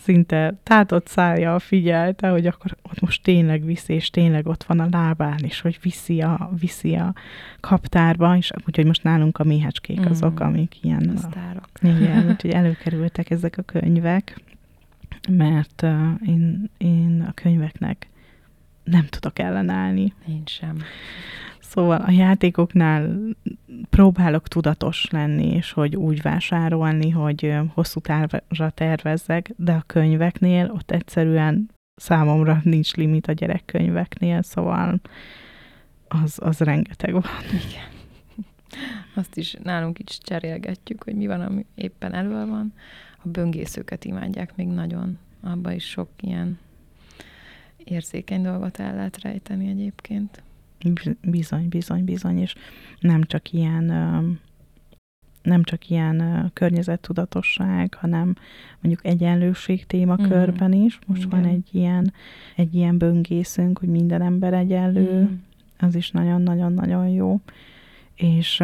Szinte 0.02 0.54
tátott 0.62 1.06
szája 1.06 1.58
figyelte, 1.58 2.28
hogy 2.28 2.46
akkor 2.46 2.76
ott 2.82 3.00
most 3.00 3.22
tényleg 3.22 3.64
viszi, 3.64 3.92
és 3.92 4.10
tényleg 4.10 4.46
ott 4.46 4.64
van 4.64 4.80
a 4.80 4.88
lábán, 4.90 5.38
és 5.42 5.60
hogy 5.60 5.78
viszi 5.82 6.20
a, 6.20 6.50
viszi 6.60 6.94
a 6.94 7.14
kaptárba, 7.60 8.36
és 8.36 8.50
úgyhogy 8.66 8.86
most 8.86 9.02
nálunk 9.02 9.38
a 9.38 9.44
méhecskék 9.44 10.10
azok, 10.10 10.42
mm. 10.42 10.46
amik 10.46 10.84
ilyen... 10.84 11.12
A 11.16 11.18
sztárok. 11.18 11.68
Igen, 11.82 12.28
úgyhogy 12.28 12.50
előkerültek 12.50 13.30
ezek 13.30 13.58
a 13.58 13.62
könyvek 13.62 14.40
mert 15.28 15.82
uh, 15.82 16.10
én, 16.26 16.70
én 16.78 17.24
a 17.28 17.32
könyveknek 17.32 18.08
nem 18.84 19.06
tudok 19.06 19.38
ellenállni. 19.38 20.12
Én 20.28 20.42
sem. 20.44 20.76
Szóval 21.60 22.00
a 22.00 22.10
játékoknál 22.10 23.18
próbálok 23.90 24.48
tudatos 24.48 25.10
lenni, 25.10 25.54
és 25.54 25.72
hogy 25.72 25.96
úgy 25.96 26.22
vásárolni, 26.22 27.10
hogy 27.10 27.54
hosszú 27.74 28.00
távra 28.00 28.70
tervezzek, 28.74 29.52
de 29.56 29.72
a 29.72 29.84
könyveknél 29.86 30.70
ott 30.70 30.90
egyszerűen 30.90 31.70
számomra 31.94 32.60
nincs 32.62 32.94
limit 32.94 33.26
a 33.26 33.32
gyerekkönyveknél, 33.32 34.42
szóval 34.42 35.00
az, 36.08 36.38
az 36.42 36.58
rengeteg 36.58 37.12
van. 37.12 37.22
Igen. 37.50 37.88
Azt 39.14 39.36
is 39.36 39.56
nálunk 39.62 39.98
is 39.98 40.18
cserélgetjük, 40.22 41.02
hogy 41.02 41.14
mi 41.14 41.26
van, 41.26 41.40
ami 41.40 41.66
éppen 41.74 42.14
elő 42.14 42.46
van 42.46 42.72
a 43.26 43.30
böngészőket 43.30 44.04
imádják 44.04 44.56
még 44.56 44.66
nagyon. 44.66 45.18
Abba 45.40 45.72
is 45.72 45.88
sok 45.88 46.08
ilyen 46.20 46.58
érzékeny 47.84 48.42
dolgot 48.42 48.78
el 48.78 48.94
lehet 48.94 49.20
rejteni 49.20 49.68
egyébként. 49.68 50.42
Bizony, 51.20 51.68
bizony, 51.68 52.04
bizony, 52.04 52.40
és 52.40 52.54
nem 53.00 53.22
csak 53.22 53.52
ilyen 53.52 53.84
nem 55.42 55.62
csak 55.62 55.88
ilyen 55.88 56.50
környezettudatosság, 56.52 57.94
hanem 57.94 58.34
mondjuk 58.80 59.06
egyenlőség 59.06 59.86
témakörben 59.86 60.76
mm. 60.76 60.84
is. 60.84 60.98
Most 61.06 61.24
Igen. 61.24 61.40
van 61.40 61.50
egy 61.50 61.68
ilyen, 61.72 62.12
egy 62.56 62.74
ilyen 62.74 62.98
böngészünk, 62.98 63.78
hogy 63.78 63.88
minden 63.88 64.22
ember 64.22 64.52
egyenlő, 64.52 65.22
mm. 65.22 65.34
az 65.78 65.94
is 65.94 66.10
nagyon-nagyon-nagyon 66.10 67.08
jó. 67.08 67.40
És 68.14 68.62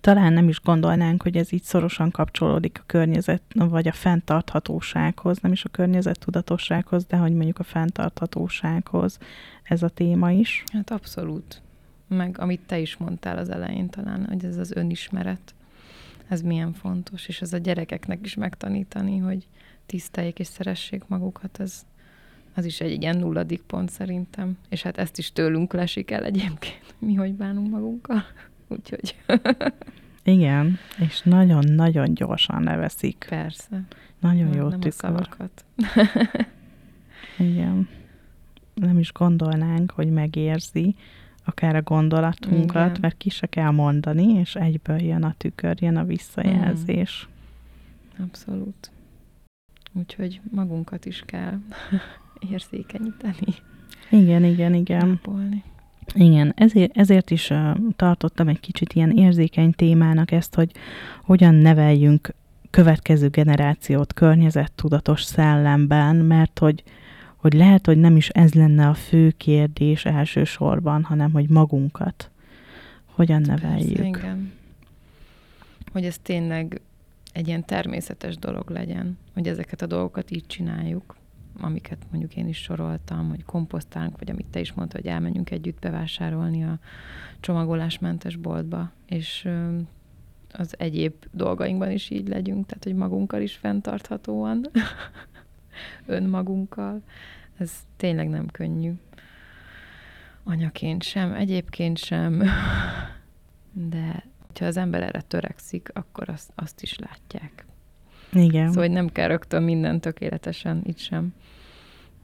talán 0.00 0.32
nem 0.32 0.48
is 0.48 0.60
gondolnánk, 0.60 1.22
hogy 1.22 1.36
ez 1.36 1.52
így 1.52 1.62
szorosan 1.62 2.10
kapcsolódik 2.10 2.78
a 2.80 2.84
környezet, 2.86 3.42
vagy 3.54 3.88
a 3.88 3.92
fenntarthatósághoz, 3.92 5.38
nem 5.38 5.52
is 5.52 5.64
a 5.64 5.68
környezet 5.68 6.18
tudatossághoz, 6.18 7.04
de 7.04 7.16
hogy 7.16 7.32
mondjuk 7.32 7.58
a 7.58 7.62
fenntarthatósághoz 7.62 9.18
ez 9.62 9.82
a 9.82 9.88
téma 9.88 10.30
is. 10.30 10.64
Hát 10.72 10.90
abszolút. 10.90 11.62
meg 12.08 12.38
amit 12.38 12.60
te 12.66 12.78
is 12.78 12.96
mondtál 12.96 13.38
az 13.38 13.50
elején 13.50 13.88
talán, 13.88 14.26
hogy 14.26 14.44
ez 14.44 14.56
az 14.56 14.72
önismeret, 14.72 15.54
ez 16.28 16.40
milyen 16.40 16.72
fontos, 16.72 17.28
és 17.28 17.40
ez 17.40 17.52
a 17.52 17.58
gyerekeknek 17.58 18.18
is 18.22 18.34
megtanítani, 18.34 19.18
hogy 19.18 19.46
tiszteljék 19.86 20.38
és 20.38 20.46
szeressék 20.46 21.06
magukat, 21.06 21.60
ez, 21.60 21.86
az 22.54 22.64
is 22.64 22.80
egy 22.80 23.02
ilyen 23.02 23.16
nulladik 23.16 23.62
pont 23.62 23.90
szerintem. 23.90 24.58
És 24.68 24.82
hát 24.82 24.98
ezt 24.98 25.18
is 25.18 25.32
tőlünk 25.32 25.72
lesik 25.72 26.10
el 26.10 26.24
egyébként, 26.24 26.94
mi 26.98 27.14
hogy 27.14 27.34
bánunk 27.34 27.70
magunkkal. 27.70 28.24
Úgyhogy... 28.68 29.16
Igen, 30.22 30.78
és 30.98 31.22
nagyon-nagyon 31.22 32.14
gyorsan 32.14 32.62
leveszik. 32.62 33.26
Persze. 33.28 33.82
Nagyon 34.20 34.54
jó 34.54 34.68
nem 34.68 34.80
tükör. 34.80 34.88
a 34.88 34.92
szavakat. 34.92 35.64
Igen. 37.38 37.88
Nem 38.74 38.98
is 38.98 39.12
gondolnánk, 39.12 39.90
hogy 39.90 40.10
megérzi 40.10 40.94
akár 41.44 41.76
a 41.76 41.82
gondolatunkat, 41.82 42.88
Igen. 42.88 43.00
mert 43.00 43.16
ki 43.16 43.30
se 43.30 43.46
kell 43.46 43.70
mondani, 43.70 44.32
és 44.32 44.54
egyből 44.54 45.02
jön 45.02 45.22
a 45.22 45.34
tükör, 45.36 45.82
jön 45.82 45.96
a 45.96 46.04
visszajelzés. 46.04 47.28
Abszolút. 48.18 48.90
Úgyhogy 49.92 50.40
magunkat 50.50 51.04
is 51.04 51.22
kell 51.26 51.58
érzékenyíteni, 52.50 53.54
Igen, 54.10 54.44
igen, 54.44 54.74
igen. 54.74 55.10
ápolni. 55.10 55.62
Igen, 56.14 56.52
ezért, 56.56 56.96
ezért 56.96 57.30
is 57.30 57.50
uh, 57.50 57.76
tartottam 57.96 58.48
egy 58.48 58.60
kicsit 58.60 58.92
ilyen 58.92 59.10
érzékeny 59.10 59.72
témának 59.72 60.30
ezt, 60.30 60.54
hogy 60.54 60.70
hogyan 61.22 61.54
neveljünk 61.54 62.34
következő 62.70 63.28
generációt 63.28 64.12
környezettudatos 64.12 65.22
szellemben, 65.22 66.16
mert 66.16 66.58
hogy, 66.58 66.82
hogy 67.36 67.52
lehet, 67.52 67.86
hogy 67.86 67.98
nem 67.98 68.16
is 68.16 68.28
ez 68.28 68.54
lenne 68.54 68.88
a 68.88 68.94
fő 68.94 69.30
kérdés 69.30 70.04
elsősorban, 70.04 71.02
hanem 71.02 71.32
hogy 71.32 71.48
magunkat 71.48 72.30
hogyan 73.04 73.40
neveljük. 73.40 73.96
Persze, 73.96 74.06
igen. 74.06 74.52
Hogy 75.92 76.04
ez 76.04 76.18
tényleg 76.22 76.80
egy 77.32 77.48
ilyen 77.48 77.64
természetes 77.64 78.36
dolog 78.36 78.70
legyen, 78.70 79.18
hogy 79.34 79.48
ezeket 79.48 79.82
a 79.82 79.86
dolgokat 79.86 80.30
így 80.30 80.46
csináljuk, 80.46 81.16
amiket 81.60 82.06
mondjuk 82.10 82.36
én 82.36 82.48
is 82.48 82.62
soroltam, 82.62 83.28
hogy 83.28 83.44
komposztálunk, 83.44 84.18
vagy 84.18 84.30
amit 84.30 84.46
te 84.50 84.60
is 84.60 84.72
mondtad, 84.72 85.00
hogy 85.00 85.10
elmenjünk 85.10 85.50
együtt 85.50 85.78
bevásárolni 85.78 86.64
a 86.64 86.78
csomagolásmentes 87.40 88.36
boltba, 88.36 88.92
és 89.06 89.48
az 90.52 90.74
egyéb 90.78 91.14
dolgainkban 91.32 91.90
is 91.90 92.10
így 92.10 92.28
legyünk, 92.28 92.66
tehát 92.66 92.84
hogy 92.84 92.94
magunkkal 92.94 93.40
is 93.40 93.56
fenntarthatóan, 93.56 94.60
önmagunkkal. 96.06 97.02
Ez 97.58 97.72
tényleg 97.96 98.28
nem 98.28 98.46
könnyű. 98.46 98.92
Anyaként 100.44 101.02
sem, 101.02 101.32
egyébként 101.32 101.98
sem, 101.98 102.42
de 103.90 104.24
ha 104.58 104.64
az 104.64 104.76
ember 104.76 105.02
erre 105.02 105.20
törekszik, 105.20 105.90
akkor 105.92 106.28
azt, 106.28 106.52
azt 106.54 106.82
is 106.82 106.98
látják. 106.98 107.66
Igen. 108.32 108.68
Szóval 108.68 108.82
hogy 108.82 108.92
nem 108.94 109.08
kell 109.08 109.28
rögtön 109.28 109.62
mindent 109.62 110.00
tökéletesen 110.00 110.80
itt 110.84 110.98
sem 110.98 111.34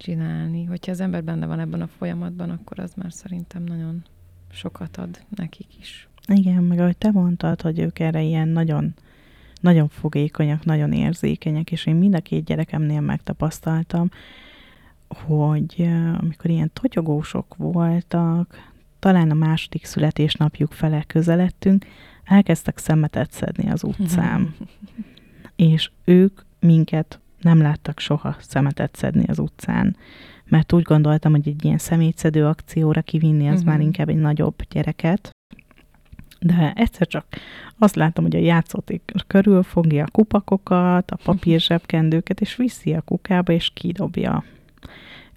csinálni. 0.02 0.64
Hogyha 0.64 0.92
az 0.92 1.00
ember 1.00 1.24
benne 1.24 1.46
van 1.46 1.60
ebben 1.60 1.80
a 1.80 1.86
folyamatban, 1.86 2.50
akkor 2.50 2.78
az 2.78 2.92
már 2.94 3.12
szerintem 3.12 3.62
nagyon 3.62 4.04
sokat 4.50 4.96
ad 4.96 5.24
nekik 5.36 5.78
is. 5.80 6.08
Igen, 6.26 6.62
meg 6.62 6.78
ahogy 6.78 6.96
te 6.96 7.10
mondtad, 7.10 7.60
hogy 7.60 7.78
ők 7.78 7.98
erre 7.98 8.22
ilyen 8.22 8.48
nagyon, 8.48 8.94
nagyon 9.60 9.88
fogékonyak, 9.88 10.64
nagyon 10.64 10.92
érzékenyek, 10.92 11.72
és 11.72 11.86
én 11.86 11.94
mind 11.94 12.14
a 12.14 12.20
két 12.20 12.44
gyerekemnél 12.44 13.00
megtapasztaltam, 13.00 14.10
hogy 15.08 15.88
amikor 16.18 16.50
ilyen 16.50 16.70
totyogósok 16.72 17.54
voltak, 17.56 18.70
talán 18.98 19.30
a 19.30 19.34
második 19.34 19.84
születésnapjuk 19.84 20.72
fele 20.72 21.02
közeledtünk, 21.06 21.86
elkezdtek 22.24 22.78
szemetet 22.78 23.32
szedni 23.32 23.70
az 23.70 23.84
utcán. 23.84 24.54
és 25.56 25.90
ők 26.04 26.40
minket 26.60 27.20
nem 27.42 27.60
láttak 27.60 27.98
soha 28.00 28.36
szemetet 28.40 28.96
szedni 28.96 29.24
az 29.26 29.38
utcán, 29.38 29.96
mert 30.44 30.72
úgy 30.72 30.82
gondoltam, 30.82 31.32
hogy 31.32 31.48
egy 31.48 31.64
ilyen 31.64 31.78
szemétszedő 31.78 32.46
akcióra 32.46 33.02
kivinni, 33.02 33.48
az 33.48 33.60
Mhm. 33.60 33.68
már 33.68 33.80
inkább 33.80 34.08
egy 34.08 34.16
nagyobb 34.16 34.54
gyereket. 34.70 35.30
De 36.40 36.72
egyszer 36.76 37.06
csak 37.06 37.26
azt 37.78 37.94
láttam, 37.94 38.24
hogy 38.24 38.36
a 38.36 38.40
játszóték 38.40 39.12
körül 39.26 39.62
fogja 39.62 40.04
a 40.04 40.10
kupakokat, 40.12 41.10
a 41.10 41.18
papír 41.24 41.60
zsebkendőket, 41.66 42.40
és 42.40 42.56
viszi 42.56 42.92
a 42.94 43.00
kukába, 43.00 43.52
és 43.52 43.70
kidobja. 43.74 44.44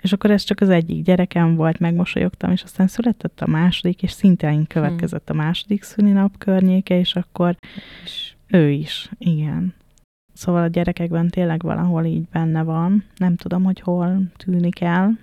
És 0.02 0.14
akkor 0.14 0.32
ez 0.32 0.44
csak 0.44 0.62
az 0.62 0.70
egyik 0.70 1.04
gyerekem 1.04 1.56
volt, 1.56 1.80
megmosolyogtam, 1.80 2.52
és 2.52 2.64
aztán 2.64 2.88
született 2.88 3.42
a 3.42 3.48
második, 3.48 4.04
és 4.04 4.12
szintén 4.12 4.68
következett 4.68 5.30
a 5.30 5.34
második 5.34 5.84
szülinap 5.84 6.38
környéke, 6.38 7.00
és 7.00 7.16
akkor 7.16 7.56
És 8.04 8.34
ő 8.48 8.70
is, 8.70 9.10
igen. 9.18 9.74
Szóval 10.36 10.64
a 10.64 10.68
gyerekekben 10.68 11.30
tényleg 11.30 11.62
valahol 11.62 12.06
így 12.06 12.28
benne 12.28 12.64
van. 12.64 13.04
Nem 13.18 13.36
tudom, 13.36 13.64
hogy 13.64 13.80
hol 13.80 14.22
tűnik 14.38 14.82
el. 14.82 15.20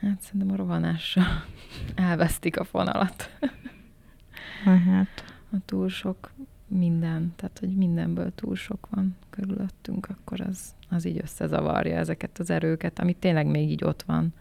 hát 0.00 0.20
szerintem 0.20 0.52
a 0.52 0.56
rohanással 0.56 1.24
elvesztik 1.94 2.58
a 2.58 2.64
fonalat. 2.64 3.38
Hát, 4.64 5.24
A 5.52 5.56
túl 5.64 5.88
sok 5.88 6.32
minden, 6.66 7.32
tehát 7.36 7.58
hogy 7.58 7.76
mindenből 7.76 8.34
túl 8.34 8.56
sok 8.56 8.88
van 8.90 9.16
körülöttünk, 9.30 10.08
akkor 10.08 10.40
az, 10.40 10.74
az 10.88 11.04
így 11.04 11.20
összezavarja 11.22 11.96
ezeket 11.96 12.38
az 12.38 12.50
erőket, 12.50 12.98
amit 12.98 13.16
tényleg 13.16 13.46
még 13.46 13.70
így 13.70 13.84
ott 13.84 14.02
van, 14.02 14.34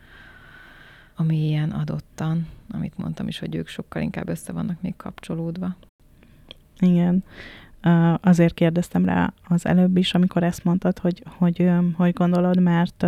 ami 1.15 1.45
ilyen 1.47 1.71
adottan, 1.71 2.47
amit 2.69 2.97
mondtam 2.97 3.27
is, 3.27 3.39
hogy 3.39 3.55
ők 3.55 3.67
sokkal 3.67 4.01
inkább 4.01 4.29
össze 4.29 4.51
vannak 4.51 4.81
még 4.81 4.95
kapcsolódva. 4.95 5.75
igen. 6.79 7.23
Azért 8.21 8.53
kérdeztem 8.53 9.05
rá 9.05 9.33
az 9.47 9.65
előbb 9.65 9.97
is, 9.97 10.13
amikor 10.13 10.43
ezt 10.43 10.63
mondtad, 10.63 10.99
hogy 10.99 11.23
hogy, 11.37 11.69
hogy 11.93 12.13
gondolod, 12.13 12.59
mert 12.61 13.05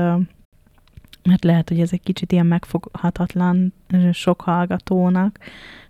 mert 1.23 1.43
lehet, 1.43 1.69
hogy 1.69 1.79
ez 1.79 1.93
egy 1.93 2.01
kicsit 2.03 2.31
ilyen 2.31 2.45
megfoghatatlan 2.45 3.73
sok 4.11 4.41
hallgatónak, 4.41 5.39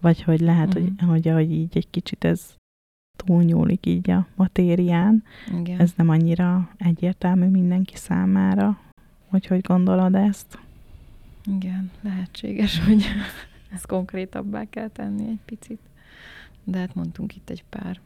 vagy 0.02 0.24
hogy 0.24 0.40
lehet, 0.40 0.74
Mhm. 0.74 0.84
hogy, 0.84 1.08
hogy, 1.08 1.34
hogy 1.34 1.52
így 1.52 1.78
egy 1.78 1.90
kicsit 1.90 2.24
ez 2.24 2.56
túlnyúlik 3.26 3.86
így 3.86 4.10
a 4.10 4.28
matérián. 4.36 5.24
Igen. 5.60 5.80
Ez 5.80 5.94
nem 5.96 6.10
annyira 6.10 6.70
egyértelmű 6.78 7.46
mindenki 7.48 7.96
számára, 7.96 8.80
hogy 9.28 9.46
hogy 9.46 9.62
gondolod 9.62 10.16
ezt. 10.16 10.60
Igen, 11.46 11.92
lehetséges, 12.02 12.80
hogy 12.86 13.06
ezt 13.74 13.86
konkrétabbá 13.86 14.64
kell 14.70 14.88
tenni 14.88 15.28
egy 15.28 15.40
picit. 15.46 15.80
De 16.64 16.78
hát 16.78 16.96
mondtunk 16.96 17.36
itt 17.36 17.50
egy 17.50 17.64
pár 17.70 18.00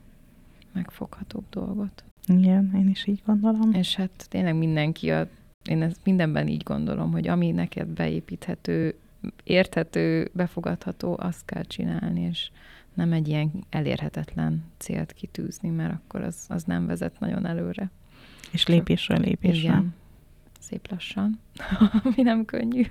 megfoghatóbb 0.74 1.44
dolgot. 1.50 2.04
Igen, 2.28 2.72
én 2.76 2.90
is 2.90 3.08
így 3.08 3.22
gondolom. 3.26 3.74
És 3.74 3.96
hát 3.96 4.26
tényleg 4.30 4.56
mindenki, 4.56 5.12
a, 5.12 5.28
én 5.70 5.82
ezt 5.82 6.00
mindenben 6.04 6.48
így 6.48 6.64
gondolom, 6.64 7.12
hogy 7.12 7.28
ami 7.28 7.52
neked 7.52 7.88
beépíthető, 7.88 8.96
érthető, 9.44 10.30
befogadható, 10.34 11.16
azt 11.20 11.46
kell 11.46 11.64
csinálni, 11.64 12.22
és 12.22 12.50
nem 12.94 13.14
egy 13.14 13.28
ilyen 13.28 13.52
elérhetetlen 13.70 14.64
célt 14.78 15.14
kitűzni, 15.14 15.70
mert 15.70 15.94
akkor 15.94 16.22
az, 16.22 16.46
az 16.50 16.64
nem 16.64 16.86
vezet 16.86 17.20
nagyon 17.20 17.46
előre. 17.46 17.92
És 18.52 18.68
lépésről 18.68 19.20
lépésre. 19.20 19.70
Igen. 19.70 19.94
Szép 20.60 20.92
lassan, 20.92 21.40
ami 22.04 22.22
nem 22.22 22.46
könnyű. 22.46 22.84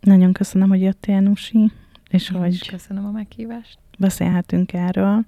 Nagyon 0.00 0.32
köszönöm, 0.32 0.68
hogy 0.68 0.80
jöttél, 0.80 1.20
Nusi, 1.20 1.72
és 2.10 2.30
Én 2.30 2.44
is 2.44 2.60
hogy 2.60 2.68
köszönöm 2.68 3.04
a 3.06 3.10
meghívást. 3.10 3.78
Beszélhetünk 3.98 4.72
erről, 4.72 5.24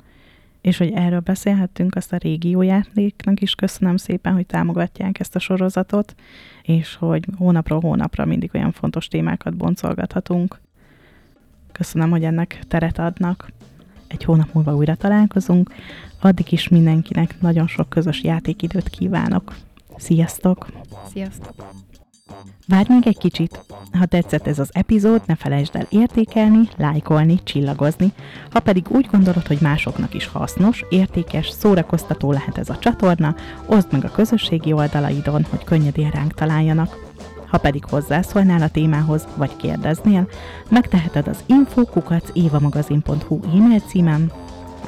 és 0.61 0.79
hogy 0.79 0.93
erről 0.93 1.21
beszélhettünk, 1.21 1.95
azt 1.95 2.13
a 2.13 2.17
régiójátéknak 2.17 3.41
is 3.41 3.55
köszönöm 3.55 3.97
szépen, 3.97 4.33
hogy 4.33 4.47
támogatják 4.47 5.21
ezt 5.21 5.35
a 5.35 5.39
sorozatot, 5.39 6.15
és 6.63 6.95
hogy 6.95 7.25
hónapról 7.37 7.81
hónapra 7.81 8.25
mindig 8.25 8.51
olyan 8.55 8.73
fontos 8.73 9.09
témákat 9.09 9.57
boncolgathatunk. 9.57 10.61
Köszönöm, 11.73 12.11
hogy 12.11 12.25
ennek 12.25 12.59
teret 12.69 12.99
adnak. 12.99 13.53
Egy 14.07 14.25
hónap 14.25 14.53
múlva 14.53 14.75
újra 14.75 14.95
találkozunk. 14.95 15.75
Addig 16.21 16.53
is 16.53 16.69
mindenkinek 16.69 17.41
nagyon 17.41 17.67
sok 17.67 17.89
közös 17.89 18.23
játékidőt 18.23 18.89
kívánok. 18.89 19.55
Sziasztok! 19.97 20.67
Sziasztok! 21.13 21.90
Várj 22.67 22.93
még 22.93 23.07
egy 23.07 23.19
kicsit! 23.19 23.65
Ha 23.99 24.07
tetszett 24.07 24.47
ez 24.47 24.59
az 24.59 24.71
epizód, 24.73 25.23
ne 25.27 25.35
felejtsd 25.35 25.77
el 25.77 25.87
értékelni, 25.89 26.69
lájkolni, 26.77 27.43
csillagozni. 27.43 28.13
Ha 28.51 28.61
pedig 28.61 28.87
úgy 28.89 29.09
gondolod, 29.11 29.47
hogy 29.47 29.59
másoknak 29.61 30.15
is 30.15 30.27
hasznos, 30.27 30.85
értékes, 30.89 31.49
szórakoztató 31.49 32.33
lehet 32.33 32.59
ez 32.59 32.69
a 32.69 32.79
csatorna, 32.79 33.35
oszd 33.67 33.93
meg 33.93 34.05
a 34.05 34.11
közösségi 34.11 34.73
oldalaidon, 34.73 35.47
hogy 35.51 35.65
könnyedén 35.65 36.11
ránk 36.11 36.35
találjanak. 36.35 37.09
Ha 37.47 37.59
pedig 37.59 37.85
hozzászólnál 37.85 38.63
a 38.63 38.69
témához, 38.69 39.27
vagy 39.37 39.57
kérdeznél, 39.57 40.29
megteheted 40.69 41.29
az 41.29 41.45
infokukacévamagazin.hu 41.47 43.41
e-mail 43.45 43.81
címen, 43.81 44.33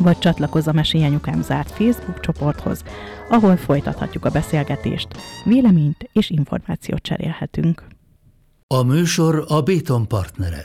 vagy 0.03 0.19
csatlakozz 0.19 0.67
a 0.67 0.73
Mesélyanyukám 0.73 1.43
zárt 1.43 1.71
Facebook 1.71 2.21
csoporthoz, 2.21 2.83
ahol 3.29 3.57
folytathatjuk 3.57 4.25
a 4.25 4.31
beszélgetést, 4.31 5.09
véleményt 5.45 6.09
és 6.13 6.31
információt 6.31 7.03
cserélhetünk. 7.03 7.85
A 8.67 8.83
műsor 8.83 9.45
a 9.49 9.61
Béton 9.61 10.09
partnere. 10.09 10.65